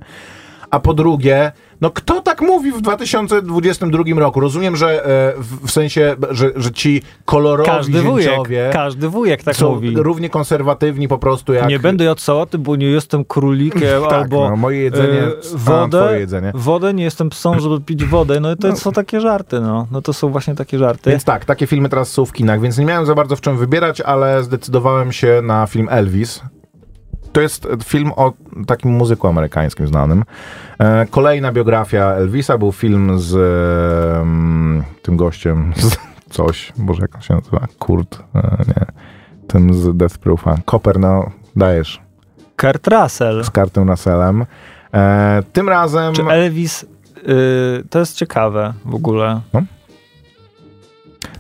A 0.71 0.81
po 0.81 0.95
drugie, 0.95 1.53
no 1.81 1.91
kto 1.91 2.21
tak 2.23 2.41
mówi 2.43 2.73
w 2.73 2.81
2022 2.81 4.03
roku? 4.17 4.41
Rozumiem, 4.41 4.77
że 4.77 5.05
e, 5.07 5.35
w, 5.39 5.71
sensie, 5.71 6.17
że, 6.31 6.51
że 6.57 6.73
ci 6.73 7.03
kolorowi 7.25 7.71
Każdy 7.71 8.03
wujek, 8.03 8.41
każdy 8.73 9.09
wujek 9.09 9.43
tak 9.43 9.57
są 9.57 9.75
mówi. 9.75 9.95
równie 9.97 10.31
konserwatywni 10.31 11.09
po 11.09 11.19
prostu 11.19 11.53
jak... 11.53 11.69
Nie 11.69 11.79
będę 11.79 12.05
jadł 12.05 12.21
sałaty, 12.21 12.59
bo 12.59 12.77
nie 12.77 12.87
jestem 12.87 13.25
królikiem, 13.25 14.03
Tak, 14.09 14.13
albo 14.13 14.51
no, 14.51 14.57
moje 14.57 14.83
jedzenie, 14.83 15.21
e, 15.23 15.33
wodę, 15.55 16.21
jedzenie. 16.21 16.53
wodę, 16.55 16.95
nie 16.95 17.05
jestem 17.05 17.31
psą, 17.31 17.59
żeby 17.61 17.81
pić 17.81 18.05
wodę. 18.05 18.41
No 18.41 18.53
i 18.53 18.57
to 18.57 18.69
No. 18.69 18.77
są 18.77 18.93
takie 18.93 19.21
żarty, 19.21 19.61
no. 19.61 19.87
No 19.91 20.03
to 20.03 20.13
są 20.13 20.29
właśnie 20.29 20.55
takie 20.55 20.79
żarty. 20.79 21.11
Więc 21.11 21.25
tak, 21.25 21.45
takie 21.45 21.67
filmy 21.67 21.89
teraz 21.89 22.09
są 22.13 22.25
w 22.25 22.33
kinach, 22.33 22.61
więc 22.61 22.79
nie 22.79 22.85
miałem 22.85 23.07
za 23.07 23.15
bardzo 23.15 23.37
w 23.37 23.41
czym 23.41 23.57
wybierać, 23.57 24.01
ale 24.01 24.43
zdecydowałem 24.43 25.13
się 25.13 25.41
na 25.43 25.67
film 25.67 25.89
Elvis. 25.91 26.41
To 27.33 27.41
jest 27.41 27.69
film 27.85 28.13
o 28.17 28.33
takim 28.67 28.91
muzyku 28.91 29.29
amerykańskim 29.29 29.87
znanym. 29.87 30.25
E, 30.79 31.07
kolejna 31.11 31.53
biografia 31.53 32.05
Elvisa 32.05 32.59
był 32.59 32.73
film 32.73 33.21
z 33.21 33.33
tym 35.03 35.17
gościem, 35.17 35.73
z 35.77 35.97
coś, 36.37 36.73
boże 36.77 37.03
jak 37.03 37.15
on 37.15 37.23
się 37.23 37.35
nazywa? 37.35 37.67
Kurt, 37.79 38.23
e, 38.35 38.57
nie, 38.69 38.87
tym 39.47 39.75
z 39.75 39.97
Death 39.97 40.19
Proofa. 40.19 40.57
Copper, 40.67 40.99
no, 40.99 41.31
dajesz, 41.57 42.01
Kurt 42.61 42.87
Russell. 42.87 43.45
z 43.45 43.51
kartą 43.51 43.85
Russellem. 43.85 44.47
E, 44.95 45.43
tym 45.53 45.69
razem... 45.69 46.15
Czy 46.15 46.23
Elvis, 46.23 46.83
y, 46.83 46.87
to 47.91 47.99
jest 47.99 48.17
ciekawe 48.17 48.75
w 48.85 48.95
ogóle. 48.95 49.41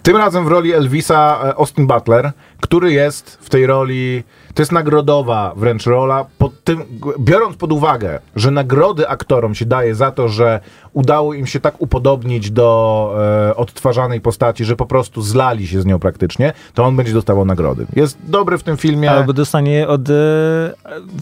Tym 0.02 0.16
razem 0.16 0.44
w 0.44 0.48
roli 0.48 0.72
Elvisa 0.72 1.40
e, 1.44 1.54
Austin 1.54 1.86
Butler, 1.86 2.32
który 2.60 2.92
jest 2.92 3.38
w 3.40 3.50
tej 3.50 3.66
roli, 3.66 4.24
to 4.54 4.62
jest 4.62 4.72
nagrodowa 4.72 5.52
wręcz 5.56 5.86
rola, 5.86 6.26
pod 6.38 6.64
tym, 6.64 6.82
biorąc 7.18 7.56
pod 7.56 7.72
uwagę, 7.72 8.18
że 8.36 8.50
nagrody 8.50 9.08
aktorom 9.08 9.54
się 9.54 9.64
daje 9.66 9.94
za 9.94 10.10
to, 10.10 10.28
że 10.28 10.60
udało 10.92 11.34
im 11.34 11.46
się 11.46 11.60
tak 11.60 11.74
upodobnić 11.78 12.50
do 12.50 13.14
e, 13.50 13.56
odtwarzanej 13.56 14.20
postaci, 14.20 14.64
że 14.64 14.76
po 14.76 14.86
prostu 14.86 15.22
zlali 15.22 15.66
się 15.66 15.82
z 15.82 15.86
nią 15.86 15.98
praktycznie, 15.98 16.52
to 16.74 16.84
on 16.84 16.96
będzie 16.96 17.12
dostawał 17.12 17.44
nagrody. 17.44 17.86
Jest 17.96 18.18
dobry 18.24 18.58
w 18.58 18.62
tym 18.62 18.76
filmie. 18.76 19.10
Albo 19.10 19.32
dostanie 19.32 19.88
od, 19.88 20.00
y, 20.00 20.12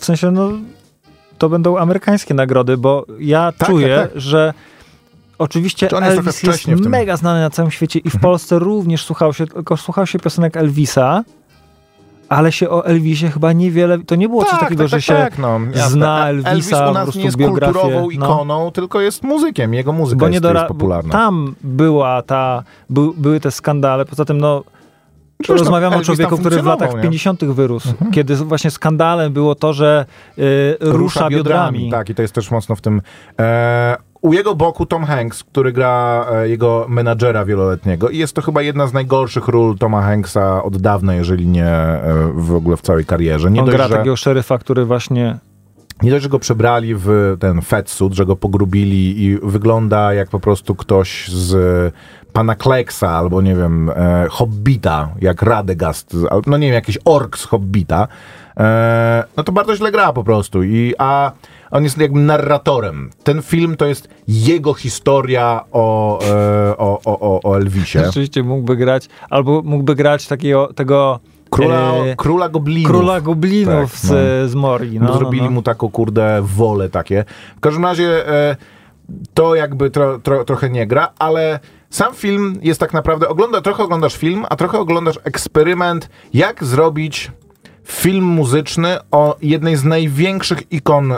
w 0.00 0.04
sensie, 0.04 0.30
no, 0.30 0.50
to 1.38 1.48
będą 1.48 1.78
amerykańskie 1.78 2.34
nagrody, 2.34 2.76
bo 2.76 3.06
ja 3.18 3.52
Tak, 3.58 3.68
czuję, 3.68 3.96
tak, 3.96 4.12
tak. 4.12 4.20
że 4.20 4.54
oczywiście 5.38 5.86
jest 5.86 5.90
trochę 5.90 6.06
Elvis 6.06 6.42
jest. 6.42 6.68
Mhm. 6.68 6.90
mega 6.90 7.16
znany 7.16 7.40
na 7.40 7.50
całym 7.50 7.70
świecie 7.70 7.98
i 7.98 8.10
w 8.10 8.20
Polsce 8.20 8.58
również 8.58 9.04
słuchał 9.04 9.32
się, 9.32 9.46
tylko 9.46 9.76
słuchał 9.76 10.06
się 10.06 10.18
piosenek 10.18 10.56
Elvisa, 10.56 11.24
ale 12.28 12.52
się 12.52 12.70
o 12.70 12.86
Elvisie 12.86 13.28
chyba 13.28 13.52
niewiele, 13.52 13.98
to 13.98 14.14
nie 14.14 14.28
było 14.28 14.44
coś 14.44 14.60
takiego, 14.60 14.88
że 14.88 15.02
się 15.02 15.28
no, 15.38 15.60
jasne. 15.74 15.90
zna 15.90 16.28
Elvisa, 16.28 16.50
Elvis 16.50 16.72
u 16.90 16.92
nas 16.92 17.14
nie 17.14 17.24
jest 17.24 17.36
biografię, 17.36 17.72
kulturową 17.72 18.04
no. 18.04 18.10
ikoną, 18.10 18.70
tylko 18.70 19.00
jest 19.00 19.22
muzykiem. 19.22 19.74
Jego 19.74 19.92
muzyka 19.92 20.20
bo 20.20 20.26
jest, 20.26 20.34
nie 20.34 20.40
dora- 20.40 20.60
jest 20.60 20.68
popularna. 20.68 21.12
Tam 21.12 21.54
była 21.62 22.22
ta, 22.22 22.62
by, 22.90 23.00
były 23.16 23.40
te 23.40 23.50
skandale, 23.50 24.04
poza 24.04 24.24
tym 24.24 24.38
no 24.38 24.64
Zresztą 25.46 25.64
rozmawiamy 25.64 25.96
o 25.96 26.00
człowieku, 26.00 26.38
który 26.38 26.62
w 26.62 26.66
latach 26.66 26.94
nie? 26.94 27.02
50. 27.02 27.44
wyrósł, 27.44 27.88
kiedy 28.12 28.36
właśnie 28.36 28.70
skandalem 28.70 29.32
było 29.32 29.54
to, 29.54 29.72
że 29.72 30.06
y, 30.38 30.76
rusza, 30.80 31.28
biodrami. 31.28 31.90
Tak, 31.90 32.10
i 32.10 32.14
to 32.14 32.22
jest 32.22 32.34
też 32.34 32.50
mocno 32.50 32.76
w 32.76 32.80
tym. 32.80 33.02
E, 33.40 33.96
u 34.20 34.32
jego 34.32 34.54
boku 34.54 34.86
Tom 34.86 35.04
Hanks, 35.04 35.44
który 35.44 35.72
gra 35.72 36.26
e, 36.32 36.48
jego 36.48 36.86
menadżera 36.88 37.44
wieloletniego 37.44 38.08
i 38.08 38.18
jest 38.18 38.34
to 38.34 38.42
chyba 38.42 38.62
jedna 38.62 38.86
z 38.86 38.92
najgorszych 38.92 39.48
ról 39.48 39.78
Toma 39.78 40.02
Hanksa 40.02 40.62
od 40.62 40.76
dawna, 40.76 41.14
jeżeli 41.14 41.46
nie 41.46 41.66
e, 41.66 42.32
w 42.34 42.54
ogóle 42.54 42.76
w 42.76 42.82
całej 42.82 43.04
karierze. 43.04 43.50
Nie 43.50 43.60
On 43.60 43.66
dość, 43.66 43.76
gra 43.76 43.88
że, 43.88 43.96
takiego 43.96 44.16
szeryfa, 44.16 44.58
który 44.58 44.84
właśnie 44.84 45.38
nie 46.02 46.10
dość, 46.10 46.22
że 46.22 46.28
go 46.28 46.38
przebrali 46.38 46.94
w 46.94 47.36
ten 47.40 47.62
fatsuit, 47.62 48.14
że 48.14 48.26
go 48.26 48.36
pogrubili 48.36 49.24
i 49.24 49.38
wygląda 49.42 50.14
jak 50.14 50.28
po 50.28 50.40
prostu 50.40 50.74
ktoś 50.74 51.28
z 51.28 51.94
pana 52.32 52.54
Kleksa 52.54 53.10
albo 53.10 53.42
nie 53.42 53.54
wiem, 53.54 53.90
e, 53.90 54.26
Hobbita, 54.30 55.08
jak 55.20 55.42
Radegast, 55.42 56.16
no 56.46 56.58
nie 56.58 56.66
wiem, 56.66 56.74
jakiś 56.74 56.98
ork 57.04 57.38
z 57.38 57.44
Hobbita, 57.44 58.08
e, 58.58 59.24
no 59.36 59.44
to 59.44 59.52
bardzo 59.52 59.76
źle 59.76 59.92
gra 59.92 60.12
po 60.12 60.24
prostu. 60.24 60.62
I, 60.62 60.94
a 60.98 61.32
on 61.70 61.84
jest 61.84 61.98
jakby 61.98 62.20
narratorem. 62.20 63.10
Ten 63.24 63.42
film 63.42 63.76
to 63.76 63.86
jest 63.86 64.08
jego 64.28 64.74
historia 64.74 65.64
o, 65.72 66.18
e, 66.24 66.76
o, 66.78 67.00
o, 67.04 67.40
o, 67.42 67.56
Elvisie. 67.56 67.98
rzeczywiście 67.98 68.42
mógłby 68.42 68.76
grać, 68.76 69.08
albo 69.30 69.62
mógłby 69.62 69.94
grać 69.94 70.26
takiego 70.26 70.72
tego 70.74 71.20
Króla, 71.50 71.92
e, 71.92 72.16
króla 72.16 72.48
Goblinów. 72.48 72.90
króla 72.92 73.20
goblinów 73.20 73.92
Tak, 73.92 74.00
z, 74.00 74.10
no. 74.42 74.48
z 74.48 74.54
Mori. 74.54 75.00
No, 75.00 75.06
no, 75.06 75.18
zrobili 75.18 75.44
no. 75.44 75.50
mu 75.50 75.62
taką, 75.62 75.90
kurde, 75.90 76.42
wolę 76.42 76.88
takie. 76.88 77.24
W 77.56 77.60
każdym 77.60 77.84
razie 77.84 78.28
e, 78.28 78.56
to 79.34 79.54
jakby 79.54 79.90
tro, 79.90 80.18
tro, 80.18 80.44
trochę 80.44 80.70
nie 80.70 80.86
gra, 80.86 81.12
ale 81.18 81.60
sam 81.90 82.14
film 82.14 82.58
jest 82.62 82.80
tak 82.80 82.92
naprawdę, 82.92 83.28
ogląda, 83.28 83.60
trochę 83.60 83.82
oglądasz 83.82 84.16
film, 84.16 84.46
a 84.50 84.56
trochę 84.56 84.78
oglądasz 84.78 85.18
eksperyment, 85.24 86.08
jak 86.34 86.64
zrobić 86.64 87.30
film 87.90 88.24
muzyczny 88.24 88.96
o 89.10 89.36
jednej 89.42 89.76
z 89.76 89.84
największych 89.84 90.72
ikon 90.72 91.12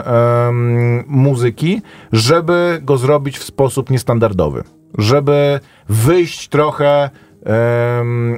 muzyki, 1.07 1.81
żeby 2.11 2.79
go 2.83 2.97
zrobić 2.97 3.37
w 3.37 3.43
sposób 3.43 3.89
niestandardowy. 3.89 4.63
Żeby 4.97 5.59
wyjść 5.89 6.47
trochę 6.47 7.09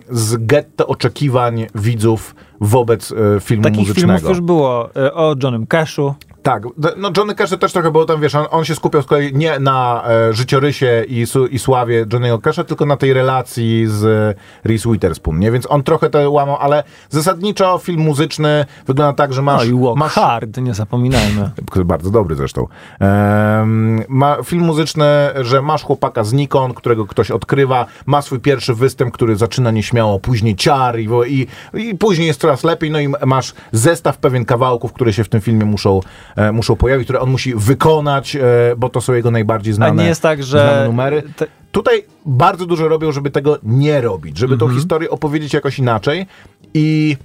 z 0.09 0.45
getto 0.45 0.87
oczekiwań 0.87 1.67
widzów 1.75 2.35
wobec 2.61 3.11
e, 3.11 3.15
filmu 3.39 3.63
Takich 3.63 3.79
muzycznego. 3.79 4.13
filmów 4.19 4.29
już 4.29 4.41
było 4.41 4.89
e, 4.95 5.13
o 5.13 5.35
Johnem 5.43 5.67
Cashu. 5.67 6.13
Tak, 6.43 6.63
no 6.97 7.11
Johnny 7.17 7.35
Cash 7.35 7.57
też 7.59 7.73
trochę 7.73 7.91
było 7.91 8.05
tam, 8.05 8.21
wiesz, 8.21 8.35
on, 8.35 8.45
on 8.51 8.65
się 8.65 8.75
skupiał 8.75 9.01
z 9.01 9.05
kolei 9.05 9.35
nie 9.35 9.59
na 9.59 10.03
e, 10.07 10.33
życiorysie 10.33 11.03
i, 11.07 11.25
su, 11.25 11.47
i 11.47 11.59
sławie 11.59 12.05
Johnny'ego 12.05 12.41
Casha, 12.41 12.63
tylko 12.63 12.85
na 12.85 12.97
tej 12.97 13.13
relacji 13.13 13.87
z 13.87 14.05
e, 14.05 14.69
Reese 14.69 14.85
Witherspoon, 14.91 15.39
nie? 15.39 15.51
Więc 15.51 15.71
on 15.71 15.83
trochę 15.83 16.09
to 16.09 16.31
łamał, 16.31 16.57
ale 16.59 16.83
zasadniczo 17.09 17.77
film 17.77 18.01
muzyczny 18.01 18.65
wygląda 18.87 19.13
tak, 19.13 19.33
że 19.33 19.41
No 19.41 19.45
masz... 19.45 19.67
i 19.67 19.73
Walk 19.73 19.97
masz 19.97 20.13
Hard, 20.13 20.57
nie 20.57 20.73
zapominajmy. 20.73 21.51
bardzo 21.85 22.09
dobry 22.09 22.35
zresztą. 22.35 22.67
Em, 22.99 24.03
ma 24.07 24.37
film 24.43 24.63
muzyczny, 24.63 25.05
że 25.41 25.61
masz 25.61 25.83
chłopaka 25.83 26.23
znikąd, 26.23 26.73
którego 26.73 27.05
ktoś 27.05 27.31
odkrywa, 27.31 27.85
ma 28.05 28.21
swój 28.21 28.39
pierwszy 28.39 28.73
występ, 28.73 29.13
który 29.13 29.35
zaczyna 29.35 29.71
nieśmiało, 29.71 30.19
później 30.19 30.55
ciar 30.55 30.99
i, 30.99 31.09
i, 31.27 31.47
i 31.73 31.97
później 31.97 32.27
jest 32.27 32.41
coraz 32.41 32.63
lepiej, 32.63 32.91
no 32.91 32.99
i 32.99 33.07
masz 33.25 33.53
zestaw 33.71 34.17
pewien 34.17 34.45
kawałków, 34.45 34.93
które 34.93 35.13
się 35.13 35.23
w 35.23 35.29
tym 35.29 35.41
filmie 35.41 35.65
muszą, 35.65 35.99
e, 36.32 36.32
muszą 36.53 36.75
pojawić, 36.75 37.03
które 37.05 37.19
on 37.19 37.29
musi 37.29 37.55
wykonać, 37.55 38.35
e, 38.35 38.41
bo 38.77 38.89
to 38.89 39.01
są 39.01 39.13
jego 39.13 39.31
najbardziej 39.31 39.71
A 39.71 39.75
znane, 39.75 40.03
nie 40.03 40.09
jest 40.09 40.21
tak, 40.21 40.43
że... 40.43 40.83
numery. 40.87 41.23
te- 41.35 41.47
Tutaj 41.71 42.03
bardzo 42.25 42.65
dużo 42.65 42.87
robią, 42.87 43.11
żeby 43.11 43.31
tego 43.31 43.57
nie 43.63 44.01
robić, 44.01 44.37
żeby 44.37 44.53
Mhm. 44.53 44.69
tą 44.71 44.75
historię 44.77 45.09
opowiedzieć 45.09 45.53
jakoś 45.53 45.79
inaczej 45.79 46.25
i 46.73 47.17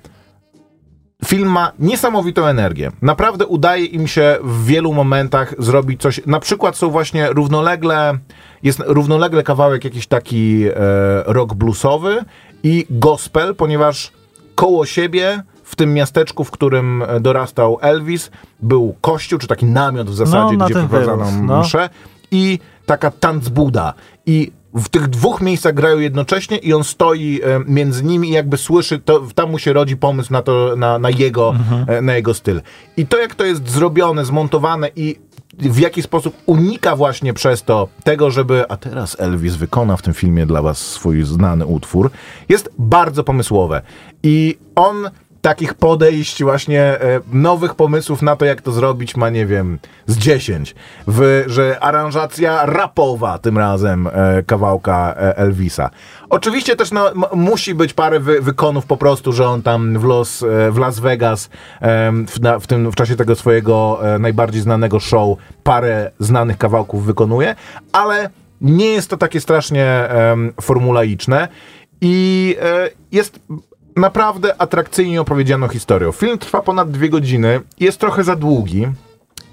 film 1.25 1.49
ma 1.49 1.73
niesamowitą 1.79 2.47
energię. 2.47 2.91
Naprawdę 3.03 3.47
udaje 3.47 3.85
im 3.85 4.07
się 4.09 4.37
w 4.43 4.65
wielu 4.67 4.93
momentach 4.95 5.55
zrobić 5.59 6.01
coś. 6.01 6.21
Na 6.27 6.41
przykład 6.41 6.77
są 6.77 6.91
właśnie 6.91 7.29
równolegle, 7.29 8.19
jest 8.63 8.83
równolegle 8.87 9.43
kawałek 9.43 9.85
jakiś 9.85 10.07
taki 10.07 10.65
e, 10.67 10.73
rock 11.27 11.55
bluesowy 11.55 12.25
i 12.63 12.87
gospel, 12.91 13.55
ponieważ 13.55 14.13
koło 14.55 14.87
siebie 14.87 15.43
w 15.69 15.77
tym 15.77 15.95
miasteczku, 15.95 16.45
w 16.45 16.51
którym 16.51 17.03
e, 17.03 17.21
dorastał 17.21 17.79
Elvis, 17.81 18.31
był 18.63 18.95
kościół, 19.01 19.39
czy 19.39 19.47
taki 19.47 19.67
namiot 19.67 20.11
w 20.11 20.15
zasadzie, 20.15 20.57
na 20.57 20.65
gdzie 20.65 20.75
tym 20.75 20.89
prowadzano 20.89 21.25
wyrósł, 21.25 21.45
no. 21.45 21.61
mszę 21.61 21.91
i 22.31 22.59
taka 22.87 23.11
tanzbuda. 23.11 23.95
I 24.27 24.53
w 24.75 24.89
tych 24.89 25.09
dwóch 25.09 25.41
miejscach 25.41 25.75
grają 25.75 25.99
jednocześnie 25.99 26.57
i 26.57 26.73
on 26.75 26.85
stoi 26.85 27.41
e, 27.43 27.61
między 27.67 28.05
nimi 28.05 28.29
i 28.29 28.33
jakby 28.33 28.57
słyszy, 28.57 28.99
to, 28.99 29.23
tam 29.35 29.51
mu 29.51 29.59
się 29.59 29.73
rodzi 29.73 29.97
pomysł 29.97 30.33
na, 30.33 30.43
to, 30.43 30.75
na, 30.77 30.99
na, 30.99 31.11
jego, 31.11 31.55
e, 31.87 32.03
na 32.03 32.15
jego 32.15 32.35
styl. 32.35 32.61
I 32.97 33.07
to 33.07 33.19
jak 33.19 33.35
to 33.35 33.45
jest 33.45 33.69
zrobione, 33.69 34.25
zmontowane 34.25 34.91
i 34.97 35.17
w 35.59 35.79
jaki 35.79 36.03
sposób 36.03 36.37
unika 36.47 36.97
właśnie 36.97 37.35
przez 37.35 37.63
to 37.63 37.89
tego, 38.05 38.31
żeby 38.31 38.65
a 38.69 38.77
teraz 38.77 39.21
Elvis 39.21 39.55
wykona 39.55 39.97
w 39.97 40.03
tym 40.03 40.15
filmie 40.15 40.47
dla 40.47 40.63
was 40.63 40.79
swój 40.79 41.23
znany 41.23 41.67
utwór, 41.67 42.11
jest 42.49 42.71
bardzo 42.79 43.25
pomysłowe. 43.25 43.83
I 44.23 44.59
on 44.75 45.11
takich 45.41 45.75
podejść, 45.75 46.43
właśnie 46.43 46.81
e, 46.83 47.21
nowych 47.33 47.75
pomysłów 47.75 48.23
na 48.23 48.37
to, 48.37 48.45
jak 48.45 48.63
to 48.63 48.73
zrobić, 48.73 49.17
ma, 49.17 49.31
nie 49.31 49.47
wiem, 49.47 49.79
z 50.07 50.19
10. 50.19 50.75
W, 51.07 51.45
że 51.47 51.79
aranżacja 51.81 52.67
rapowa 52.67 53.39
tym 53.39 53.59
razem 53.59 54.07
e, 54.07 54.43
kawałka 54.43 55.15
e, 55.17 55.37
Elvisa. 55.37 55.91
Oczywiście 56.31 56.77
też 56.77 56.91
no, 56.93 57.11
musi 57.35 57.75
być 57.75 57.95
parę 57.95 58.21
wy, 58.21 58.41
wykonów 58.41 58.87
po 58.87 58.97
prostu, 58.97 59.33
że 59.33 59.47
on 59.47 59.63
tam 59.63 59.99
w, 59.99 60.05
Los, 60.05 60.45
w 60.71 60.79
Las 60.79 61.01
Vegas 61.01 61.51
w, 62.27 62.41
na, 62.41 62.59
w, 62.59 62.67
tym, 62.67 62.91
w 62.91 62.95
czasie 62.95 63.17
tego 63.17 63.35
swojego 63.35 64.01
najbardziej 64.19 64.63
znanego 64.63 65.01
show 65.01 65.39
parę 65.63 66.11
znanych 66.19 66.59
kawałków 66.59 67.05
wykonuje, 67.05 67.55
ale 67.93 68.31
nie 68.61 68.87
jest 68.87 69.11
to 69.11 69.17
takie 69.17 69.41
strasznie 69.41 70.09
formulaiczne 70.61 71.49
i 72.01 72.57
jest 73.13 73.41
naprawdę 73.99 74.61
atrakcyjnie 74.61 75.21
opowiedzianą 75.21 75.69
historią. 75.69 76.13
Film 76.13 76.39
trwa 76.39 76.63
ponad 76.63 76.91
dwie 76.91 77.09
godziny, 77.09 77.61
jest 77.81 78.01
trochę 78.01 78.25
za 78.25 78.37
długi. 78.37 78.87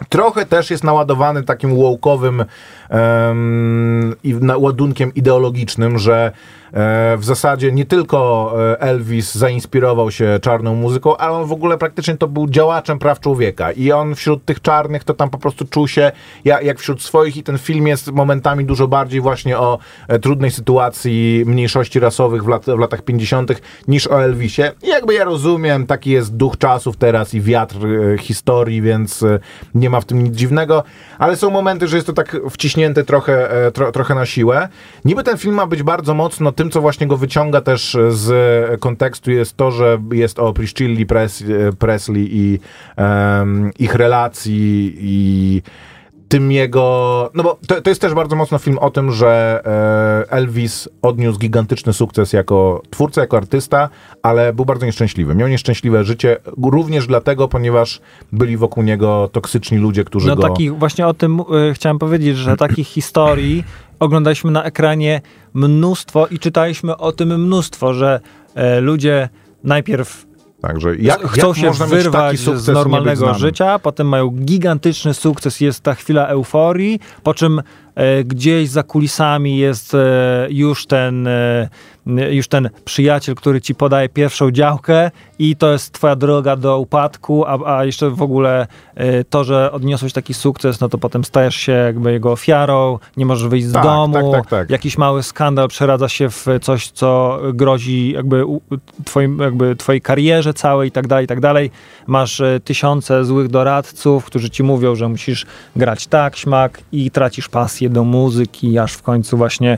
Trochę 0.10 0.46
też 0.46 0.72
jest 0.72 0.84
naładowany 0.84 1.44
takim 1.44 1.72
i 4.24 4.34
na- 4.34 4.58
ładunkiem 4.58 5.14
ideologicznym, 5.14 6.00
że 6.00 6.32
e, 6.74 7.18
w 7.18 7.26
zasadzie 7.26 7.72
nie 7.72 7.86
tylko 7.86 8.54
e, 8.72 8.82
Elvis 8.82 9.36
zainspirował 9.36 10.12
się 10.12 10.40
czarną 10.42 10.76
muzyką, 10.76 11.18
ale 11.18 11.34
on 11.34 11.46
w 11.46 11.52
ogóle 11.52 11.78
praktycznie 11.78 12.18
to 12.18 12.28
był 12.28 12.50
działaczem 12.50 13.00
praw 13.00 13.20
człowieka 13.20 13.72
i 13.72 13.92
on 13.92 14.16
wśród 14.16 14.46
tych 14.46 14.62
czarnych 14.62 15.04
to 15.04 15.14
tam 15.14 15.30
po 15.30 15.38
prostu 15.38 15.66
czuł 15.66 15.88
się 15.88 16.12
jak, 16.46 16.64
jak 16.64 16.80
wśród 16.80 17.02
swoich 17.02 17.38
i 17.38 17.44
ten 17.44 17.58
film 17.58 17.88
jest 17.88 18.12
momentami 18.12 18.66
dużo 18.66 18.88
bardziej 18.88 19.22
właśnie 19.22 19.58
o 19.60 19.78
e, 20.08 20.20
trudnej 20.20 20.52
sytuacji 20.52 21.44
mniejszości 21.46 22.00
rasowych 22.00 22.44
w, 22.44 22.48
lat, 22.48 22.66
w 22.66 22.80
latach 22.80 23.02
50. 23.02 23.62
niż 23.88 24.08
o 24.08 24.24
Elvisie. 24.24 24.62
I 24.84 24.88
jakby 24.88 25.14
ja 25.14 25.24
rozumiem, 25.24 25.88
taki 25.88 26.10
jest 26.12 26.36
duch 26.36 26.58
czasów 26.58 26.98
teraz 26.98 27.34
i 27.34 27.42
wiatr 27.42 27.76
e, 27.86 28.18
historii, 28.18 28.82
więc 28.82 29.24
e, 29.24 29.40
nie 29.86 29.90
ma 29.90 30.02
w 30.02 30.06
tym 30.06 30.24
nic 30.24 30.36
dziwnego, 30.36 30.84
ale 31.20 31.36
są 31.36 31.50
momenty, 31.50 31.88
że 31.88 31.96
jest 31.96 32.08
to 32.08 32.14
tak 32.14 32.38
wciśnięte 32.50 33.04
trochę, 33.04 33.66
e, 33.68 33.72
tro, 33.72 33.92
trochę 33.92 34.16
na 34.16 34.26
siłę. 34.26 34.70
Niby 35.06 35.24
ten 35.24 35.38
film 35.38 35.56
ma 35.56 35.68
być 35.68 35.84
bardzo 35.84 36.14
mocno 36.14 36.52
tym, 36.52 36.72
co 36.72 36.82
właśnie 36.82 37.08
go 37.08 37.18
wyciąga 37.18 37.62
też 37.62 37.98
z 38.10 38.30
kontekstu 38.80 39.32
jest 39.32 39.58
to, 39.58 39.72
że 39.72 39.98
jest 40.12 40.40
o 40.40 40.54
Priscilli 40.54 41.06
Pres, 41.06 41.44
Presley 41.80 42.28
i 42.32 42.60
em, 42.96 43.72
ich 43.80 43.96
relacji 43.96 44.96
i 45.00 45.62
tym 46.36 46.52
jego. 46.52 47.30
No 47.34 47.44
bo 47.44 47.58
to, 47.68 47.82
to 47.82 47.90
jest 47.90 48.02
też 48.02 48.14
bardzo 48.14 48.36
mocno 48.36 48.58
film 48.58 48.78
o 48.78 48.90
tym, 48.90 49.12
że 49.12 49.62
e, 50.28 50.32
Elvis 50.32 50.90
odniósł 51.02 51.40
gigantyczny 51.40 51.94
sukces 51.94 52.34
jako 52.34 52.82
twórca, 52.90 53.22
jako 53.22 53.38
artysta, 53.38 53.90
ale 54.24 54.54
był 54.54 54.66
bardzo 54.66 54.86
nieszczęśliwy. 54.86 55.36
Miał 55.36 55.48
nieszczęśliwe 55.48 56.04
życie, 56.04 56.38
również 56.64 57.08
dlatego, 57.08 57.48
ponieważ 57.48 58.02
byli 58.32 58.58
wokół 58.58 58.84
niego 58.84 59.30
toksyczni 59.32 59.78
ludzie, 59.78 60.04
którzy 60.04 60.28
No 60.28 60.36
go. 60.36 60.42
takich, 60.42 60.78
właśnie 60.78 61.08
o 61.08 61.14
tym 61.14 61.40
y, 61.40 61.74
chciałem 61.74 62.00
powiedzieć, 62.00 62.38
że 62.38 62.58
takich 62.58 62.88
historii 62.88 63.64
oglądaliśmy 64.00 64.52
na 64.52 64.64
ekranie 64.64 65.22
mnóstwo 65.54 66.28
i 66.28 66.40
czytaliśmy 66.40 66.98
o 66.98 67.12
tym 67.12 67.44
mnóstwo, 67.44 67.94
że 67.94 68.20
e, 68.56 68.82
ludzie 68.82 69.30
najpierw 69.64 70.26
Także 70.62 70.96
jak, 70.96 71.28
Chcą 71.28 71.48
jak 71.48 71.58
się 71.58 71.68
można 71.68 71.86
wyrwać 71.86 72.40
z 72.40 72.68
normalnego 72.68 73.34
życia, 73.34 73.80
potem 73.80 74.08
mają 74.08 74.30
gigantyczny 74.30 75.14
sukces, 75.14 75.62
jest 75.62 75.82
ta 75.82 75.96
chwila 75.96 76.28
euforii, 76.28 77.00
po 77.24 77.34
czym 77.34 77.62
e, 77.96 78.24
gdzieś 78.24 78.70
za 78.70 78.84
kulisami 78.84 79.58
jest 79.58 79.94
e, 79.94 80.48
już 80.50 80.86
ten 80.86 81.28
e, 81.28 81.70
już 82.32 82.48
ten 82.48 82.70
przyjaciel, 82.86 83.36
który 83.36 83.62
ci 83.62 83.76
podaje 83.76 84.10
pierwszą 84.10 84.52
działkę 84.52 85.12
i 85.40 85.56
to 85.56 85.72
jest 85.72 85.92
twoja 85.92 86.16
droga 86.16 86.56
do 86.56 86.80
upadku, 86.80 87.46
a, 87.46 87.78
a 87.78 87.86
jeszcze 87.86 88.10
w 88.10 88.22
ogóle 88.22 88.68
e, 88.96 89.24
to, 89.24 89.44
że 89.44 89.72
odniosłeś 89.72 90.14
taki 90.14 90.34
sukces, 90.34 90.80
no 90.80 90.90
to 90.90 90.98
potem 90.98 91.24
stajesz 91.24 91.56
się 91.56 91.72
jakby 91.72 92.12
jego 92.12 92.32
ofiarą, 92.32 93.00
nie 93.18 93.26
możesz 93.26 93.48
wyjść 93.48 93.68
z 93.68 93.74
Tak, 93.74 93.84
domu, 93.84 94.14
tak, 94.14 94.32
tak, 94.32 94.50
tak. 94.50 94.70
jakiś 94.70 94.98
mały 94.98 95.24
skandal 95.24 95.68
przeradza 95.68 96.10
się 96.10 96.30
w 96.30 96.46
coś, 96.62 96.88
co 96.88 97.40
grozi 97.54 98.12
jakby 98.12 98.46
twoim, 99.06 99.40
jakby 99.40 99.76
twojej 99.76 100.02
karierze 100.02 100.54
całej 100.54 100.90
i 100.90 100.92
tak 100.92 101.08
dalej, 101.08 101.26
i 101.26 101.28
tak 101.28 101.40
dalej. 101.40 101.72
Masz 102.08 102.42
e, 102.42 102.60
tysiące 102.60 103.26
złych 103.26 103.48
doradców, 103.48 104.26
którzy 104.26 104.50
ci 104.50 104.64
mówią, 104.64 104.96
że 104.96 105.08
musisz 105.08 105.46
grać 105.76 106.08
tak, 106.08 106.36
śmak 106.36 106.82
i 106.92 107.12
tracisz 107.12 107.50
pasję 107.50 107.90
do 107.90 108.04
muzyki, 108.04 108.80
aż 108.80 108.94
w 108.94 109.02
końcu 109.02 109.38
właśnie 109.38 109.78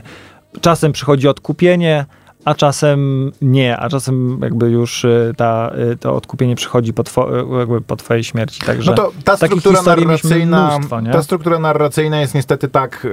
czasem 0.60 0.92
przychodzi 0.92 1.28
odkupienie, 1.28 2.04
a 2.44 2.54
czasem 2.54 3.32
nie, 3.42 3.76
a 3.76 3.88
czasem 3.88 4.38
jakby 4.42 4.70
już 4.70 5.04
e, 5.04 5.32
ta, 5.36 5.70
e, 5.92 5.96
to 5.96 6.16
odkupienie 6.16 6.56
przychodzi 6.56 6.92
po, 6.92 7.04
two, 7.04 7.58
jakby 7.58 7.80
po 7.80 7.96
twojej 7.96 8.24
śmierci. 8.24 8.60
Także 8.60 8.90
No 8.90 8.96
to 8.96 9.12
ta 9.24 9.36
struktura 9.36 9.82
narracyjna, 9.82 10.70
mnóstwo, 10.76 11.00
ta 11.12 11.22
struktura 11.22 11.58
narracyjna 11.58 12.20
jest 12.20 12.34
niestety 12.34 12.68
tak 12.68 13.06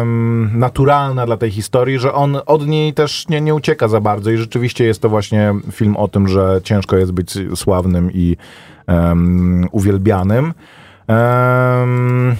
em, 0.00 0.50
naturalna 0.54 1.26
dla 1.26 1.36
tej 1.36 1.50
historii, 1.50 1.98
że 1.98 2.12
on 2.12 2.38
od 2.46 2.66
niej 2.66 2.94
też 2.94 3.28
nie, 3.28 3.40
nie 3.40 3.54
ucieka 3.54 3.88
za 3.88 4.00
bardzo 4.00 4.30
i 4.30 4.36
rzeczywiście 4.36 4.84
jest 4.84 5.02
to 5.02 5.08
właśnie 5.08 5.54
film 5.72 5.96
o 5.96 6.08
tym, 6.08 6.28
że 6.28 6.60
ciężko 6.64 6.96
jest 6.96 7.12
być 7.12 7.38
sławnym 7.54 8.10
i 8.12 8.36
em, 8.86 9.68
uwielbianym. 9.72 10.54
Em, 11.06 12.36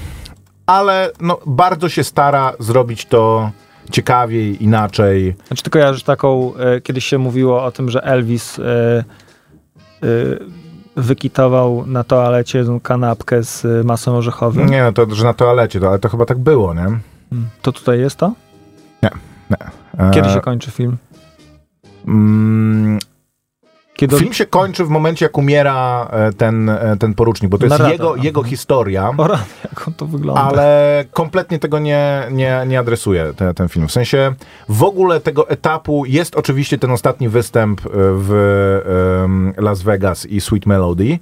ale 0.66 1.10
no, 1.20 1.38
bardzo 1.46 1.88
się 1.88 2.04
stara 2.04 2.52
zrobić 2.58 3.06
to 3.06 3.50
ciekawiej, 3.90 4.64
inaczej. 4.64 5.34
Znaczy 5.46 5.62
ty 5.62 5.70
kojarzysz 5.70 6.02
taką, 6.02 6.54
e, 6.56 6.80
kiedyś 6.80 7.04
się 7.04 7.18
mówiło 7.18 7.64
o 7.64 7.70
tym, 7.72 7.90
że 7.90 8.02
Elvis 8.04 8.58
e, 8.58 8.64
e, 8.64 9.04
wykitował 10.96 11.86
na 11.86 12.04
toalecie 12.04 12.64
kanapkę 12.82 13.42
z 13.44 13.64
e, 13.64 13.84
masą 13.84 14.16
orzechową. 14.16 14.64
Nie, 14.64 14.82
no 14.82 14.92
to, 14.92 15.14
że 15.14 15.24
na 15.24 15.34
toalecie, 15.34 15.80
to, 15.80 15.88
ale 15.88 15.98
to 15.98 16.08
chyba 16.08 16.26
tak 16.26 16.38
było, 16.38 16.74
nie? 16.74 16.80
Mm. 16.82 17.00
To 17.62 17.72
tutaj 17.72 18.00
jest 18.00 18.16
to? 18.16 18.32
E, 19.98 20.10
Kiedy 20.14 20.28
się 20.30 20.40
kończy 20.40 20.70
film? 20.70 20.96
mm, 22.06 22.98
Kiedy 23.98 24.18
Film 24.18 24.32
się 24.32 24.46
kończy 24.46 24.84
w 24.84 24.88
momencie, 24.88 25.24
jak 25.24 25.38
umiera 25.38 26.08
e, 26.10 26.32
ten, 26.32 26.68
e, 26.68 26.96
ten 27.00 27.14
porucznik, 27.14 27.50
bo 27.50 27.58
to 27.58 27.64
jest 27.64 27.70
Narrator, 27.78 27.92
jego, 27.92 28.12
aha. 28.14 28.22
jego 28.24 28.42
historia, 28.42 29.10
O 29.16 29.26
rany, 29.26 29.42
jak 29.64 29.88
on 29.88 29.94
to 29.94 30.06
wygląda. 30.06 30.42
ale 30.42 31.04
kompletnie 31.12 31.58
tego 31.58 31.78
nie, 31.78 32.22
nie, 32.30 32.64
nie 32.66 32.78
adresuje 32.78 33.32
te, 33.36 33.54
ten 33.54 33.68
film. 33.68 33.88
W 33.88 33.92
sensie 33.92 34.34
w 34.68 34.82
ogóle 34.82 35.20
tego 35.20 35.48
etapu 35.48 36.04
jest 36.06 36.36
oczywiście 36.36 36.78
ten 36.78 36.90
ostatni 36.90 37.28
występ 37.28 37.80
e, 37.80 37.90
w 37.94 38.32
em, 39.24 39.52
Las 39.56 39.82
Vegas 39.82 40.26
i 40.26 40.40
Sweet 40.40 40.66
Melody, 40.66 41.18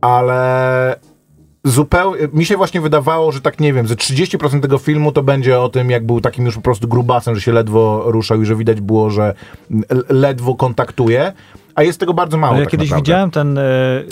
ale 0.00 0.96
zupełnie, 1.64 2.28
mi 2.32 2.44
się 2.44 2.56
właśnie 2.56 2.80
wydawało, 2.80 3.32
że 3.32 3.40
tak 3.40 3.60
nie 3.60 3.72
wiem, 3.72 3.88
ze 3.88 3.94
30% 3.94 4.60
tego 4.60 4.78
filmu 4.78 5.12
to 5.12 5.22
będzie 5.22 5.60
o 5.60 5.68
tym, 5.68 5.90
jak 5.90 6.06
był 6.06 6.20
takim 6.20 6.44
już 6.46 6.54
po 6.54 6.60
prostu 6.60 6.88
grubasem, 6.88 7.34
że 7.34 7.40
się 7.40 7.52
ledwo 7.52 8.02
ruszał 8.06 8.42
i 8.42 8.46
że 8.46 8.56
widać 8.56 8.80
było, 8.80 9.10
że 9.10 9.34
ledwo 10.08 10.54
kontaktuje, 10.54 11.32
a 11.74 11.82
jest 11.82 12.00
tego 12.00 12.14
bardzo 12.14 12.36
mało 12.38 12.52
Ale 12.52 12.60
ja 12.60 12.64
tak 12.66 12.70
kiedyś 12.70 12.90
naprawdę. 12.90 13.04
widziałem 13.12 13.30
ten, 13.30 13.58
e, 13.58 13.62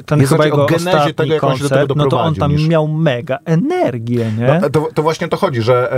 ten 0.07 0.21
Jest 0.21 0.33
chyba 0.33 0.45
raczej 0.45 0.59
o 0.59 0.63
jego 0.63 0.85
genezie 0.85 1.15
tego, 1.15 1.35
jak 1.35 1.45
on 1.45 1.57
się 1.57 1.63
do 1.63 1.69
tego 1.71 1.95
no 1.95 2.07
to 2.07 2.21
on 2.21 2.35
tam 2.35 2.53
niż- 2.53 2.69
miał 2.69 2.89
mega 2.89 3.39
energię, 3.45 4.33
nie? 4.39 4.61
No, 4.63 4.71
to, 4.71 4.89
to 4.95 5.03
właśnie 5.03 5.27
o 5.27 5.31
to 5.31 5.37
chodzi, 5.37 5.63
że 5.63 5.93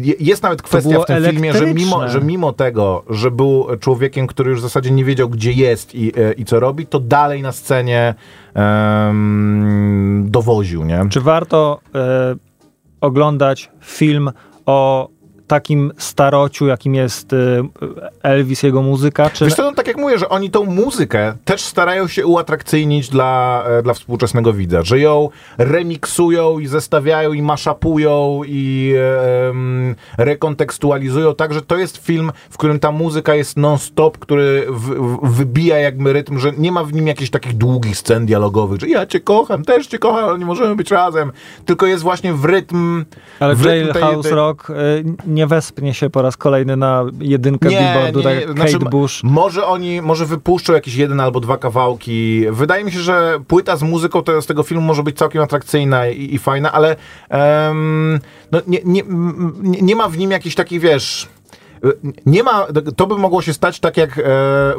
je- 0.00 0.14
jest 0.20 0.42
nawet 0.42 0.62
kwestia 0.62 1.00
w 1.00 1.04
tym 1.04 1.24
filmie, 1.24 1.52
że 1.52 1.74
mimo, 1.74 2.08
że 2.08 2.20
mimo 2.20 2.52
tego, 2.52 3.04
że 3.10 3.30
był 3.30 3.66
człowiekiem, 3.80 4.26
który 4.26 4.50
już 4.50 4.60
w 4.60 4.62
zasadzie 4.62 4.90
nie 4.90 5.04
wiedział, 5.04 5.28
gdzie 5.28 5.52
jest 5.52 5.94
i, 5.94 6.12
e, 6.20 6.32
i 6.32 6.44
co 6.44 6.60
robi, 6.60 6.86
to 6.86 7.00
dalej 7.00 7.42
na 7.42 7.52
scenie 7.52 8.14
em, 8.54 10.26
dowoził, 10.30 10.84
nie? 10.84 11.00
Czy 11.10 11.20
warto 11.20 11.80
e, 11.94 12.34
oglądać 13.00 13.70
film 13.80 14.30
o 14.66 15.08
takim 15.54 15.92
starociu, 15.98 16.66
jakim 16.66 16.94
jest 16.94 17.32
e, 17.32 17.36
Elvis, 18.22 18.62
jego 18.62 18.82
muzyka? 18.82 19.30
Czy 19.30 19.44
Wiesz 19.44 19.54
co, 19.54 19.62
no, 19.62 19.72
tak 19.72 19.86
jak 19.86 19.96
mówię, 19.96 20.18
że 20.18 20.28
oni 20.28 20.50
tą 20.50 20.64
muzykę 20.64 21.34
też 21.44 21.60
starają 21.60 22.08
się 22.08 22.26
uatrakcyjnić 22.26 23.08
dla, 23.08 23.64
e, 23.66 23.82
dla 23.82 23.94
współczesnego 23.94 24.52
widza, 24.52 24.82
że 24.82 24.98
ją 24.98 25.28
remiksują 25.58 26.58
i 26.58 26.66
zestawiają 26.66 27.32
i 27.32 27.42
maszapują 27.42 28.42
i 28.46 28.94
em, 29.48 29.94
rekontekstualizują, 30.18 31.34
tak, 31.34 31.54
że 31.54 31.62
to 31.62 31.76
jest 31.76 31.96
film, 31.96 32.32
w 32.50 32.58
którym 32.58 32.78
ta 32.78 32.92
muzyka 32.92 33.34
jest 33.34 33.56
non-stop, 33.56 34.18
który 34.18 34.66
w, 34.68 34.90
w, 34.90 35.36
wybija 35.36 35.78
jakby 35.78 36.12
rytm, 36.12 36.38
że 36.38 36.52
nie 36.58 36.72
ma 36.72 36.84
w 36.84 36.92
nim 36.92 37.06
jakichś 37.06 37.30
takich 37.30 37.56
długich 37.56 37.96
scen 37.96 38.26
dialogowych, 38.26 38.80
że 38.80 38.88
ja 38.88 39.06
cię 39.06 39.20
kocham, 39.20 39.64
też 39.64 39.86
cię 39.86 39.98
kocham, 39.98 40.24
ale 40.24 40.38
nie 40.38 40.46
możemy 40.46 40.76
być 40.76 40.90
razem, 40.90 41.32
tylko 41.64 41.86
jest 41.86 42.02
właśnie 42.02 42.32
w 42.32 42.44
rytm... 42.44 43.04
ale 43.40 43.54
w 43.54 43.66
rytm 43.66 43.92
tej- 43.92 44.02
Jailhouse 44.02 44.22
tej- 44.22 44.34
Rock 44.34 44.70
e, 44.70 44.74
nie 45.44 45.48
wespnie 45.48 45.94
się 45.94 46.10
po 46.10 46.22
raz 46.22 46.36
kolejny 46.36 46.76
na 46.76 47.04
jedynkę 47.20 47.68
Billboardu, 47.68 48.22
tak 48.22 48.34
jak 48.34 48.52
Znaczy, 48.52 48.72
Kate 48.72 48.90
Bush. 48.90 49.20
Może 49.24 49.66
oni, 49.66 50.02
może 50.02 50.26
wypuszczą 50.26 50.72
jakieś 50.72 50.94
jeden 50.94 51.20
albo 51.20 51.40
dwa 51.40 51.58
kawałki. 51.58 52.44
Wydaje 52.50 52.84
mi 52.84 52.92
się, 52.92 53.00
że 53.00 53.38
płyta 53.48 53.76
z 53.76 53.82
muzyką 53.82 54.22
to, 54.22 54.42
z 54.42 54.46
tego 54.46 54.62
filmu 54.62 54.86
może 54.86 55.02
być 55.02 55.16
całkiem 55.16 55.42
atrakcyjna 55.42 56.08
i, 56.08 56.34
i 56.34 56.38
fajna, 56.38 56.72
ale 56.72 56.96
em, 57.28 58.20
no, 58.52 58.60
nie, 58.66 58.80
nie, 58.84 59.02
nie, 59.62 59.80
nie 59.82 59.96
ma 59.96 60.08
w 60.08 60.18
nim 60.18 60.30
jakichś 60.30 60.54
takich, 60.54 60.80
wiesz... 60.80 61.28
Nie 62.26 62.42
ma, 62.42 62.66
to 62.96 63.06
by 63.06 63.16
mogło 63.18 63.42
się 63.42 63.52
stać 63.52 63.80
tak 63.80 63.96
jak 63.96 64.18
e, 64.18 64.22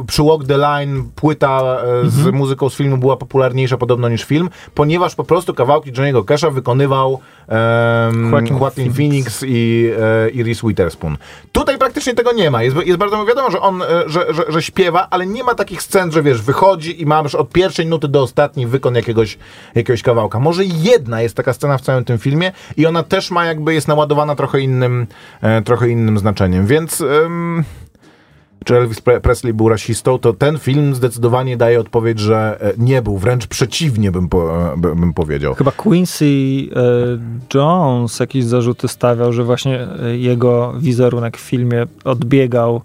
przy 0.07 0.23
Walk 0.23 0.47
the 0.47 0.57
Line 0.57 1.03
płyta 1.15 1.61
e, 2.05 2.09
z 2.09 2.17
Mhm. 2.17 2.35
muzyką 2.35 2.69
z 2.69 2.75
filmu 2.75 2.97
była 2.97 3.17
popularniejsza 3.17 3.77
podobno 3.77 4.09
niż 4.09 4.23
film, 4.23 4.49
ponieważ 4.75 5.15
po 5.15 5.23
prostu 5.23 5.53
kawałki 5.53 5.91
Johnny'ego 5.93 6.25
Casha 6.25 6.49
wykonywał 6.49 7.19
em, 7.47 8.31
Joaquin 8.31 8.57
Joaquin 8.57 8.93
Phoenix 8.93 9.43
i, 9.47 9.91
e, 9.99 10.29
i 10.29 10.43
Reese 10.43 10.61
Witherspoon. 10.67 11.17
Tutaj 11.51 11.77
praktycznie 11.77 12.13
tego 12.13 12.31
nie 12.31 12.51
ma. 12.51 12.63
Jest, 12.63 12.77
jest 12.85 12.99
bardzo 12.99 13.25
wiadomo, 13.25 13.51
że 13.51 13.61
on 13.61 13.81
e, 13.81 13.85
że, 14.05 14.33
że, 14.33 14.43
że 14.47 14.61
śpiewa, 14.61 15.07
ale 15.09 15.27
nie 15.27 15.43
ma 15.43 15.55
takich 15.55 15.81
scen, 15.81 16.11
że 16.11 16.23
wiesz, 16.23 16.41
wychodzi 16.41 17.01
i 17.01 17.05
masz 17.05 17.35
od 17.35 17.49
pierwszej 17.49 17.85
nuty 17.85 18.07
do 18.07 18.21
ostatniej 18.21 18.67
wykon 18.67 18.95
jakiegoś, 18.95 19.37
jakiegoś 19.75 20.01
kawałka. 20.01 20.39
Może 20.39 20.65
jedna 20.65 21.21
jest 21.21 21.35
taka 21.35 21.53
scena 21.53 21.77
w 21.77 21.81
całym 21.81 22.05
tym 22.05 22.17
filmie 22.17 22.51
i 22.77 22.85
ona 22.85 23.03
też 23.03 23.31
ma 23.31 23.45
jakby, 23.45 23.73
jest 23.73 23.87
naładowana 23.87 24.35
trochę 24.35 24.59
innym, 24.59 25.07
e, 25.41 25.61
trochę 25.61 25.89
innym 25.89 26.17
znaczeniem, 26.19 26.65
więc... 26.65 26.94
em, 27.01 27.63
czy 28.65 28.75
Elvis 28.77 29.01
Pre- 29.01 29.19
Presley 29.19 29.53
był 29.53 29.69
rasistą, 29.69 30.19
to 30.19 30.33
ten 30.33 30.57
film 30.59 30.95
zdecydowanie 30.95 31.57
daje 31.57 31.79
odpowiedź, 31.79 32.19
że 32.19 32.57
e, 32.61 32.73
nie 32.77 33.01
był, 33.01 33.17
wręcz 33.17 33.47
przeciwnie 33.47 34.11
bym, 34.11 34.29
po, 34.29 34.71
e, 34.73 34.77
by- 34.77 34.95
bym 34.95 35.13
powiedział. 35.13 35.53
Chyba 35.53 35.71
Quincy 35.71 36.25
e, 36.25 37.57
Jones 37.57 38.19
jakieś 38.19 38.43
zarzuty 38.45 38.87
stawiał, 38.87 39.33
że 39.33 39.43
właśnie 39.43 39.87
jego 40.17 40.73
wizerunek 40.79 41.37
w 41.37 41.41
filmie 41.41 41.85
odbiegał 42.03 42.81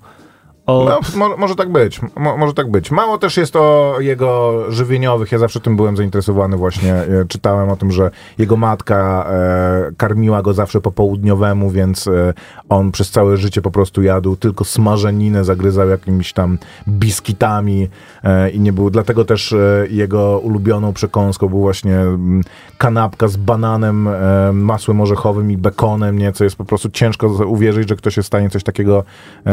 No, 0.88 1.00
mo, 1.16 1.36
może 1.36 1.56
tak 1.56 1.72
być, 1.72 2.00
mo, 2.16 2.36
może 2.36 2.54
tak 2.54 2.70
być. 2.70 2.90
Mało 2.90 3.18
też 3.18 3.36
jest 3.36 3.56
o 3.56 3.96
jego 4.00 4.64
żywieniowych, 4.72 5.32
ja 5.32 5.38
zawsze 5.38 5.60
tym 5.60 5.76
byłem 5.76 5.96
zainteresowany 5.96 6.56
właśnie. 6.56 6.94
E, 6.94 7.24
Czytałem 7.28 7.70
o 7.70 7.76
tym, 7.76 7.92
że 7.92 8.10
jego 8.38 8.56
matka 8.56 9.26
e, 9.30 9.92
karmiła 9.96 10.42
go 10.42 10.54
zawsze 10.54 10.80
po 10.80 10.92
południowemu, 10.92 11.70
więc 11.70 12.06
e, 12.06 12.34
on 12.68 12.92
przez 12.92 13.10
całe 13.10 13.36
życie 13.36 13.62
po 13.62 13.70
prostu 13.70 14.02
jadł 14.02 14.36
tylko 14.36 14.64
smażeninę, 14.64 15.44
zagryzał 15.44 15.88
jakimiś 15.88 16.32
tam 16.32 16.58
biskitami 16.88 17.88
e, 18.24 18.50
i 18.50 18.60
nie 18.60 18.72
był, 18.72 18.90
dlatego 18.90 19.24
też 19.24 19.52
e, 19.52 19.86
jego 19.90 20.38
ulubioną 20.38 20.92
przekąską 20.92 21.48
był 21.48 21.60
właśnie 21.60 21.96
mm, 21.96 22.42
kanapka 22.78 23.28
z 23.28 23.36
bananem, 23.36 24.08
e, 24.08 24.52
masłem 24.52 25.00
orzechowym 25.00 25.50
i 25.50 25.56
bekonem, 25.56 26.18
nie, 26.18 26.32
co 26.32 26.44
jest 26.44 26.56
po 26.56 26.64
prostu 26.64 26.90
ciężko 26.90 27.26
uwierzyć, 27.26 27.88
że 27.88 27.96
ktoś 27.96 28.16
jest 28.16 28.26
w 28.26 28.30
stanie 28.30 28.50
coś 28.50 28.62
takiego 28.62 29.04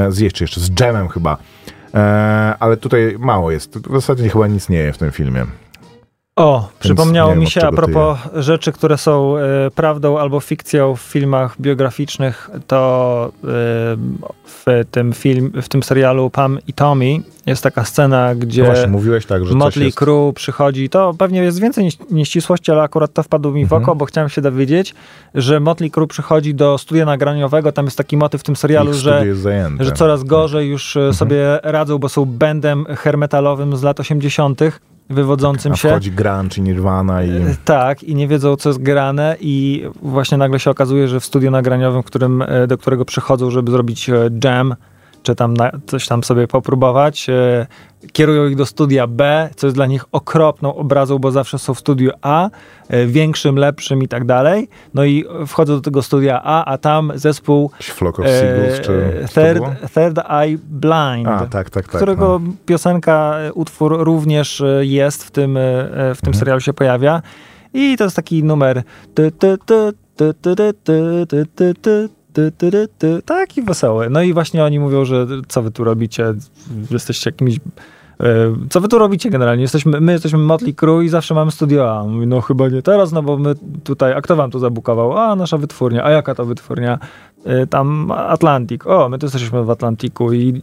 zjeść, 0.09 0.36
czy 0.36 0.43
jeszcze 0.43 0.59
z 0.59 0.72
dżemem 0.72 1.07
chyba. 1.08 1.38
E, 1.93 1.99
ale 2.60 2.78
tutaj 2.78 3.16
mało 3.20 3.51
jest. 3.51 3.78
W 3.78 3.93
zasadzie 3.93 4.30
chyba 4.30 4.47
nic 4.47 4.70
nie 4.70 4.78
je 4.78 4.93
w 4.93 4.97
tym 4.97 5.12
filmie. 5.12 5.45
O, 6.38 6.69
przypomniało 6.79 7.29
nie 7.29 7.35
wiem, 7.35 7.39
mi 7.43 7.51
się 7.51 7.61
a 7.67 7.71
propos 7.71 8.17
rzeczy, 8.35 8.71
które 8.71 8.97
są 8.97 9.38
e, 9.38 9.41
prawdą 9.71 10.17
albo 10.19 10.39
fikcją 10.39 10.95
w 10.95 11.01
filmach 11.01 11.55
biograficznych, 11.61 12.49
to 12.67 13.31
e, 13.43 13.47
w 14.45 14.65
tym 14.91 15.13
film, 15.13 15.51
w 15.61 15.69
tym 15.69 15.83
serialu 15.83 16.29
Pam 16.29 16.59
i 16.67 16.73
Tommy 16.73 17.05
jest 17.45 17.63
taka 17.63 17.85
scena, 17.85 18.35
gdzie 18.35 18.61
No 18.63 18.67
właśnie, 18.67 18.88
mówiłeś 18.88 19.25
tak, 19.25 19.45
że 19.45 19.55
Motley 19.55 19.85
jest... 19.85 19.97
Crue 19.97 20.33
przychodzi, 20.35 20.89
to 20.89 21.13
pewnie 21.17 21.39
jest 21.43 21.61
więcej 21.61 21.85
nieś- 21.85 22.11
nieścisłości, 22.11 22.71
ale 22.71 22.81
akurat 22.81 23.13
to 23.13 23.23
wpadło 23.23 23.51
mi 23.51 23.61
w 23.65 23.73
Mhm. 23.73 23.83
oko, 23.83 23.95
bo 23.95 24.05
chciałem 24.05 24.29
się 24.29 24.41
dowiedzieć, 24.41 24.95
że 25.35 25.59
Motley 25.59 25.91
Crue 25.91 26.07
przychodzi 26.07 26.55
do 26.55 26.77
studia 26.77 27.05
nagraniowego, 27.05 27.71
tam 27.71 27.85
jest 27.85 27.97
taki 27.97 28.17
motyw 28.17 28.41
w 28.41 28.43
tym 28.43 28.55
serialu, 28.55 28.93
że 28.93 29.23
że 29.79 29.91
coraz 29.91 30.23
gorzej 30.23 30.69
już 30.69 30.95
Mhm. 30.97 31.11
e, 31.11 31.13
sobie 31.13 31.59
radzą, 31.63 31.97
bo 31.97 32.09
są 32.09 32.25
bandem 32.25 32.85
hermetalowym 32.85 33.77
z 33.77 33.83
lat 33.83 33.99
80., 33.99 34.61
wywodzącym 35.10 35.74
A 35.74 35.76
się. 35.76 35.89
wchodzi 35.89 36.12
grunge 36.12 36.58
i 36.58 36.62
Nirvana 36.62 37.24
i... 37.24 37.30
E, 37.30 37.55
Tak, 37.66 38.03
i 38.03 38.16
nie 38.16 38.28
wiedzą, 38.28 38.55
co 38.55 38.70
jest 38.70 38.82
grane, 38.82 39.36
i 39.39 39.86
właśnie 40.01 40.38
nagle 40.38 40.60
się 40.60 40.70
okazuje, 40.72 41.08
że 41.08 41.20
w 41.20 41.26
studiu 41.26 41.51
nagraniowym, 41.51 42.03
którym, 42.03 42.41
e, 42.41 42.68
do 42.68 42.78
którego 42.78 43.05
przychodzą, 43.05 43.51
żeby 43.51 43.72
zrobić 43.72 44.10
e, 44.10 44.30
jam, 44.43 44.76
czy 45.28 45.36
tam 45.36 45.53
na, 45.53 45.71
coś 45.88 46.07
tam 46.07 46.23
sobie 46.23 46.47
popróbować, 46.47 47.30
e, 47.30 47.67
kierują 48.11 48.47
ich 48.47 48.55
do 48.55 48.65
studia 48.65 49.07
B, 49.07 49.49
co 49.55 49.67
jest 49.67 49.78
dla 49.78 49.86
nich 49.86 50.05
okropną 50.11 50.75
obrazą, 50.75 51.19
bo 51.19 51.32
zawsze 51.32 51.59
są 51.59 51.73
w 51.73 51.80
studiu 51.80 52.11
A, 52.21 52.49
e, 52.89 53.05
większym, 53.05 53.55
lepszym 53.55 54.03
i 54.03 54.07
tak 54.07 54.25
dalej. 54.25 54.69
No 54.93 55.05
i 55.05 55.25
wchodzą 55.47 55.75
do 55.75 55.82
tego 55.82 56.01
studia 56.03 56.41
A, 56.43 56.65
a 56.65 56.78
tam 56.78 57.11
zespół 57.15 57.71
Flock 57.82 58.19
of 58.19 58.25
e, 58.25 58.39
Seagulls, 58.39 58.80
czy 58.80 59.28
co 59.28 59.34
to 59.34 59.41
Third? 59.41 59.93
Third 59.93 60.19
Eye 60.30 60.57
Blind 60.63 61.28
A, 61.28 61.39
tak, 61.39 61.49
tak, 61.49 61.69
tak. 61.69 61.86
którego 61.88 62.39
no. 62.43 62.51
piosenka, 62.65 63.36
e, 63.39 63.53
utwór 63.53 63.97
również 63.99 64.61
e, 64.61 64.86
jest 64.86 65.23
w 65.23 65.32
tym, 65.32 65.57
e, 65.57 65.61
e, 65.61 66.15
w 66.15 66.21
tym 66.21 66.30
Mhm. 66.30 66.34
serialu 66.34 66.61
się 66.61 66.73
pojawia. 66.73 67.21
I 67.73 67.97
to 67.97 68.03
jest 68.03 68.15
taki 68.15 68.43
numer. 68.43 68.84
ty, 69.13 69.32
ty, 69.32 69.57
ty, 69.65 69.91
ty, 70.15 70.34
ty, 70.34 70.55
ty, 70.55 70.73
ty, 71.28 71.45
ty, 71.55 71.73
ty, 71.82 72.09
ty, 72.38 72.51
ty, 72.57 72.71
ty, 72.71 72.88
ty. 72.97 73.21
Taki 73.25 73.61
wesoły. 73.61 74.09
No 74.09 74.21
i 74.21 74.33
właśnie 74.33 74.63
oni 74.63 74.79
mówią, 74.79 75.05
że 75.05 75.27
co 75.47 75.61
wy 75.61 75.71
tu 75.71 75.83
robicie? 75.83 76.33
Jesteście 76.91 77.29
jakimiś... 77.29 77.55
e, 77.55 77.59
Co 78.69 78.81
wy 78.81 78.88
tu 78.88 78.97
robicie 78.99 79.29
generalnie? 79.29 79.61
Jesteśmy, 79.61 80.01
my 80.01 80.11
jesteśmy 80.11 80.39
Motley 80.39 80.73
Crue 80.75 81.01
i 81.01 81.09
zawsze 81.09 81.33
mamy 81.33 81.51
studio 81.51 81.91
A. 81.99 82.03
Mówi, 82.03 82.27
no 82.27 82.41
chyba 82.41 82.69
nie 82.69 82.81
teraz, 82.81 83.11
no 83.11 83.23
bo 83.23 83.38
my 83.38 83.53
tutaj, 83.83 84.13
a 84.13 84.21
kto 84.21 84.35
wam 84.35 84.51
tu 84.51 84.59
zabukował? 84.59 85.17
A, 85.17 85.35
nasza 85.35 85.57
wytwórnia. 85.57 86.03
A 86.03 86.11
jaka 86.11 86.35
to 86.35 86.45
wytwórnia? 86.45 86.99
E, 87.45 87.67
Tam 87.67 88.11
Atlantik. 88.11 88.88
O, 88.88 89.09
my 89.09 89.17
tu 89.19 89.25
jesteśmy 89.25 89.63
w 89.63 89.69
Atlantiku 89.69 90.33
i, 90.33 90.61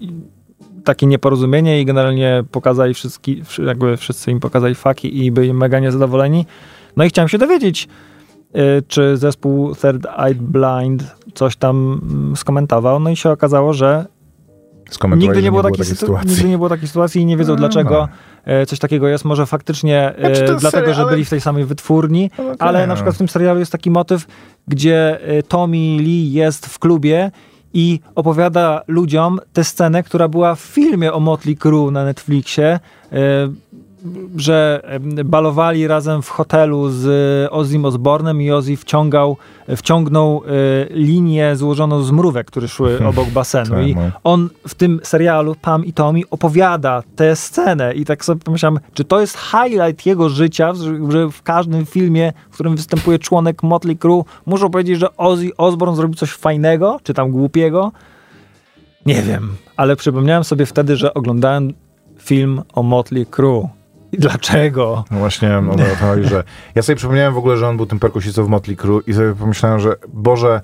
takie 0.84 1.06
nieporozumienie 1.06 1.80
i 1.80 1.84
generalnie 1.84 2.44
pokazali 2.50 2.94
wszystki, 2.94 3.42
wszy- 3.44 3.62
jakby 3.64 3.96
wszyscy 3.96 4.30
im 4.30 4.40
pokazali 4.40 4.74
faki 4.74 5.24
i 5.24 5.30
byli 5.32 5.54
mega 5.54 5.78
niezadowoleni. 5.80 6.46
No 6.96 7.04
i 7.04 7.08
chciałem 7.08 7.28
się 7.28 7.38
dowiedzieć, 7.38 7.88
czy 8.88 9.16
zespół 9.16 9.74
Third 9.74 10.07
Eye 10.18 10.34
Blind 10.34 11.05
coś 11.34 11.57
tam 11.57 12.00
mm, 12.11 12.36
skomentował. 12.36 13.00
No 13.00 13.11
i 13.11 13.16
się 13.16 13.30
okazało, 13.30 13.72
że 13.72 14.07
nigdy 15.16 15.34
że 15.34 15.42
nie 15.42 15.50
było, 15.50 15.62
takiej 15.62 15.78
takiej 15.78 15.94
sytu- 15.94 15.98
sytuacji. 16.00 16.30
nigdy 16.30 16.48
nie 16.48 16.57
było 16.57 16.68
takiej 16.68 16.88
sytuacji 16.88 17.22
i 17.22 17.26
nie 17.26 17.36
wiedzą 17.36 17.52
A. 17.52 17.57
dlaczego 17.57 18.09
e, 18.44 18.66
coś 18.66 18.78
takiego 18.78 19.09
jest. 19.09 19.24
Może 19.24 19.46
faktycznie 19.46 20.14
e, 20.16 20.36
Znaczy, 20.36 20.57
dlatego, 20.61 20.94
że 20.94 21.02
ale- 21.02 21.11
byli 21.11 21.24
w 21.24 21.30
tej 21.30 21.40
samej 21.40 21.64
wytwórni, 21.64 22.30
No, 22.38 22.44
okej, 22.44 22.57
ale 22.59 22.80
na 22.80 22.86
no. 22.86 22.94
przykład 22.94 23.14
w 23.14 23.18
tym 23.18 23.28
serialu 23.28 23.59
jest 23.61 23.72
taki 23.72 23.90
motyw, 23.90 24.26
gdzie 24.68 25.18
Tommy 25.48 25.76
Lee 25.76 26.32
jest 26.32 26.66
w 26.66 26.78
klubie 26.78 27.30
i 27.74 28.00
opowiada 28.14 28.82
ludziom 28.88 29.38
tę 29.52 29.64
scenę, 29.64 30.02
która 30.02 30.28
była 30.28 30.55
w 30.55 30.61
filmie 30.61 31.12
o 31.12 31.20
Motley 31.20 31.57
Crue 31.57 31.90
na 31.90 32.05
Netflixie, 32.05 32.80
że 34.36 34.82
balowali 35.24 35.86
razem 35.86 36.22
w 36.22 36.28
hotelu 36.28 36.90
z 36.90 37.07
Ozzym 37.52 37.84
Osbornem 37.84 38.42
i 38.42 38.50
Ozzy 38.50 38.76
wciągał, 38.76 39.36
wciągnął 39.76 40.42
e, 40.46 40.50
linię 40.94 41.57
złożoną 41.57 42.02
z 42.02 42.11
mrówek, 42.11 42.46
które 42.46 42.68
szły 42.68 42.98
obok 43.07 43.28
basenu. 43.28 43.70
Tak, 43.70 43.86
I 43.86 43.94
no. 43.94 44.02
on 44.24 44.48
w 44.68 44.74
tym 44.74 45.00
serialu 45.02 45.55
Pam 45.62 45.84
i 45.84 45.92
Tommy 45.92 46.20
opowiada 46.30 47.02
tę 47.16 47.36
scenę 47.36 47.94
i 47.94 48.05
tak 48.05 48.24
sobie 48.24 48.40
pomyślałem, 48.44 48.78
czy 48.94 49.05
to 49.05 49.20
jest 49.20 49.38
highlight 49.38 50.07
jego 50.07 50.28
życia, 50.28 50.74
że- 50.74 51.28
w 51.32 51.42
każdym 51.42 51.86
filmie, 51.86 52.32
w 52.50 52.55
którym 52.55 52.76
występuje 52.76 53.18
członek 53.18 53.62
Motley 53.62 53.96
Crue, 53.96 54.24
muszą 54.46 54.70
powiedzieć, 54.70 54.98
że 54.98 55.16
Ozzy 55.16 55.50
Osbourne 55.57 55.96
zrobił 55.96 56.14
coś 56.14 56.30
fajnego, 56.30 57.00
czy 57.02 57.14
tam 57.14 57.30
głupiego. 57.30 57.92
Nie 59.07 59.22
wiem, 59.22 59.52
ale 59.76 59.96
przypomniałem 59.96 60.44
sobie 60.44 60.66
wtedy, 60.66 60.96
że 60.96 61.14
oglądałem 61.14 61.72
film 62.18 62.62
o 62.74 62.82
Motley 62.82 63.26
Crue. 63.26 63.68
I 64.14 64.18
dlaczego? 64.18 65.04
No 65.10 65.18
właśnie, 65.18 65.60
no, 65.62 65.74
to 65.76 66.28
że 66.28 66.44
ja 66.74 66.82
sobie 66.82 66.96
przypomniałem 66.96 67.34
w 67.34 67.38
ogóle, 67.38 67.56
że 67.56 67.68
on 67.68 67.76
był 67.76 67.86
tym 67.86 67.98
perkusistą 67.98 68.44
w 68.44 68.48
Motley 68.48 68.76
Crue 68.76 69.00
i 69.06 69.14
sobie 69.14 69.34
pomyślałem, 69.34 69.80
że 69.80 69.96
Boże, 70.08 70.60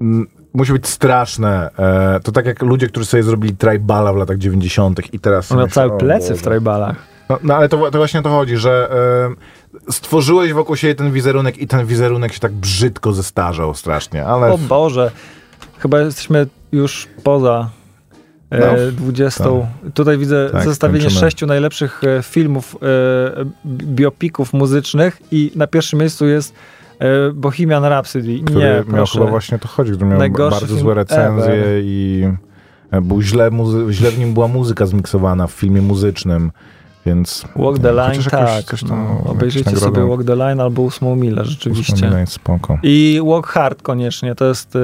m, 0.00 0.26
musi 0.54 0.72
być 0.72 0.86
straszne. 0.86 1.70
E, 1.78 2.20
to 2.20 2.32
tak 2.32 2.46
jak 2.46 2.62
ludzie, 2.62 2.86
którzy 2.86 3.06
sobie 3.06 3.22
zrobili 3.22 3.56
tribala 3.56 4.12
w 4.12 4.16
latach 4.16 4.38
90. 4.38 5.14
i 5.14 5.20
teraz... 5.20 5.52
On 5.52 5.58
miał 5.58 5.68
całe 5.68 5.98
plecy 5.98 6.34
w 6.34 6.42
tribalach. 6.42 6.96
No, 7.28 7.38
no 7.42 7.54
ale 7.54 7.68
to, 7.68 7.90
to 7.90 7.98
właśnie 7.98 8.20
o 8.20 8.22
to 8.22 8.30
chodzi, 8.30 8.56
że 8.56 8.88
e, 9.88 9.92
stworzyłeś 9.92 10.52
wokół 10.52 10.76
siebie 10.76 10.94
ten 10.94 11.12
wizerunek 11.12 11.58
i 11.58 11.66
ten 11.66 11.86
wizerunek 11.86 12.32
się 12.32 12.40
tak 12.40 12.52
brzydko 12.52 13.12
zestarzał 13.12 13.74
strasznie, 13.74 14.26
ale... 14.26 14.52
O 14.52 14.58
Boże, 14.58 15.10
chyba 15.78 16.00
jesteśmy 16.00 16.46
już 16.72 17.08
poza 17.24 17.70
No, 18.50 18.58
20. 18.92 19.44
to- 19.44 19.66
Tutaj 19.94 20.18
widzę 20.18 20.50
tak, 20.52 20.64
zestawienie 20.64 21.04
kończymy. 21.04 21.20
sześciu 21.20 21.46
najlepszych 21.46 22.04
e, 22.04 22.22
filmów, 22.22 22.76
e, 22.82 23.44
biopików 23.66 24.52
muzycznych 24.52 25.22
i 25.32 25.50
na 25.54 25.66
pierwszym 25.66 25.98
miejscu 26.00 26.26
jest 26.26 26.54
e, 26.98 27.32
Bohemian 27.32 27.84
Rhapsody. 27.84 28.40
który 28.44 28.60
Nie, 28.60 28.84
miał 28.94 29.06
chyba 29.06 29.26
właśnie 29.26 29.58
to 29.58 29.68
chodzi, 29.68 29.92
który 29.92 30.10
miał 30.10 30.18
Najgorszy 30.18 30.60
bardzo 30.60 30.76
złe 30.76 30.94
recenzje 30.94 31.52
ever. 31.52 31.80
i 31.84 32.28
e, 32.90 33.00
był 33.00 33.22
źle, 33.22 33.50
muzy- 33.50 33.90
źle 33.92 34.10
w 34.10 34.18
nim 34.18 34.34
była 34.34 34.48
muzyka 34.48 34.86
zmiksowana 34.86 35.46
w 35.46 35.50
filmie 35.52 35.82
muzycznym, 35.82 36.50
więc... 37.06 37.44
Walk 37.56 37.78
the 37.78 37.92
Line, 37.92 38.22
tak. 38.30 38.64
coś 38.64 38.80
tam, 38.80 39.20
no, 39.24 39.30
obejrzyjcie 39.30 39.70
nagrodą 39.70 39.94
sobie 39.94 40.08
Walk 40.08 40.24
the 40.26 40.36
Line 40.36 40.60
albo 40.60 40.82
ósmą 40.82 41.16
milę, 41.16 41.44
rzeczywiście. 41.44 41.94
Wspominaj, 41.94 42.26
spoko. 42.26 42.78
I 42.82 43.20
Walk 43.26 43.46
Hard 43.46 43.82
koniecznie, 43.82 44.34
to 44.34 44.44
jest... 44.44 44.78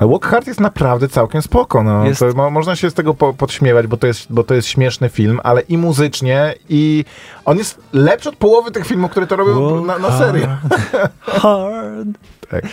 Ale 0.00 0.10
Walk 0.10 0.26
Hard 0.26 0.46
jest 0.46 0.60
naprawdę 0.60 1.08
całkiem 1.08 1.42
spoko. 1.42 1.82
No. 1.82 2.04
Jest- 2.04 2.20
To, 2.20 2.32
mo, 2.34 2.50
można 2.50 2.76
się 2.76 2.90
z 2.90 2.94
tego 2.94 3.14
po, 3.14 3.34
podśmiewać, 3.34 3.86
bo 3.86 3.96
to, 3.96 4.06
jest, 4.06 4.26
bo 4.30 4.44
to 4.44 4.54
jest 4.54 4.68
śmieszny 4.68 5.08
film, 5.08 5.40
ale 5.44 5.60
i 5.60 5.78
muzycznie, 5.78 6.54
i 6.68 7.04
on 7.44 7.58
jest 7.58 7.80
lepszy 7.92 8.28
od 8.28 8.36
połowy 8.36 8.70
tych 8.70 8.86
filmów, 8.86 9.10
które 9.10 9.26
to 9.26 9.36
robią 9.36 9.70
Walk 9.70 9.86
na, 9.86 9.98
na 10.08 10.18
serio. 10.18 10.46
Hard. 11.20 12.08
Tak. 12.50 12.64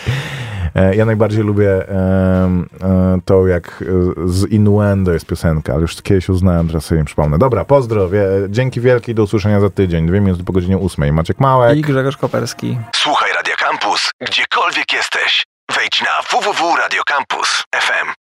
E, 0.74 0.94
Ja 0.96 1.04
najbardziej 1.04 1.44
lubię 1.44 1.88
e, 1.88 3.18
to, 3.24 3.46
jak 3.46 3.82
e, 3.82 3.84
z 4.28 4.44
Innuendo 4.50 5.12
jest 5.12 5.26
piosenka, 5.26 5.72
ale 5.72 5.82
już 5.82 6.02
kiedyś 6.02 6.28
uznałem, 6.28 6.66
teraz 6.68 6.84
sobie 6.84 6.98
nie 6.98 7.04
przypomnę. 7.04 7.38
Dobra, 7.38 7.64
pozdro, 7.64 8.08
wie, 8.08 8.26
dzięki 8.48 8.80
wielkie 8.80 9.12
i 9.12 9.14
do 9.14 9.22
usłyszenia 9.22 9.60
za 9.60 9.70
tydzień. 9.70 10.06
Dwie 10.06 10.20
minuty 10.20 10.44
po 10.44 10.52
godzinie 10.52 10.78
ósmej. 10.78 11.12
Maciek 11.12 11.40
Małek. 11.40 11.78
I 11.78 11.82
Grzegorz 11.82 12.16
Koperski. 12.16 12.78
Słuchaj 12.96 13.32
Radio 13.32 13.54
Campus, 13.58 14.10
gdziekolwiek 14.20 14.92
jesteś. 14.92 15.44
Wejdź 15.76 16.00
na 16.02 16.38
www.radiocampus.fm. 16.38 18.08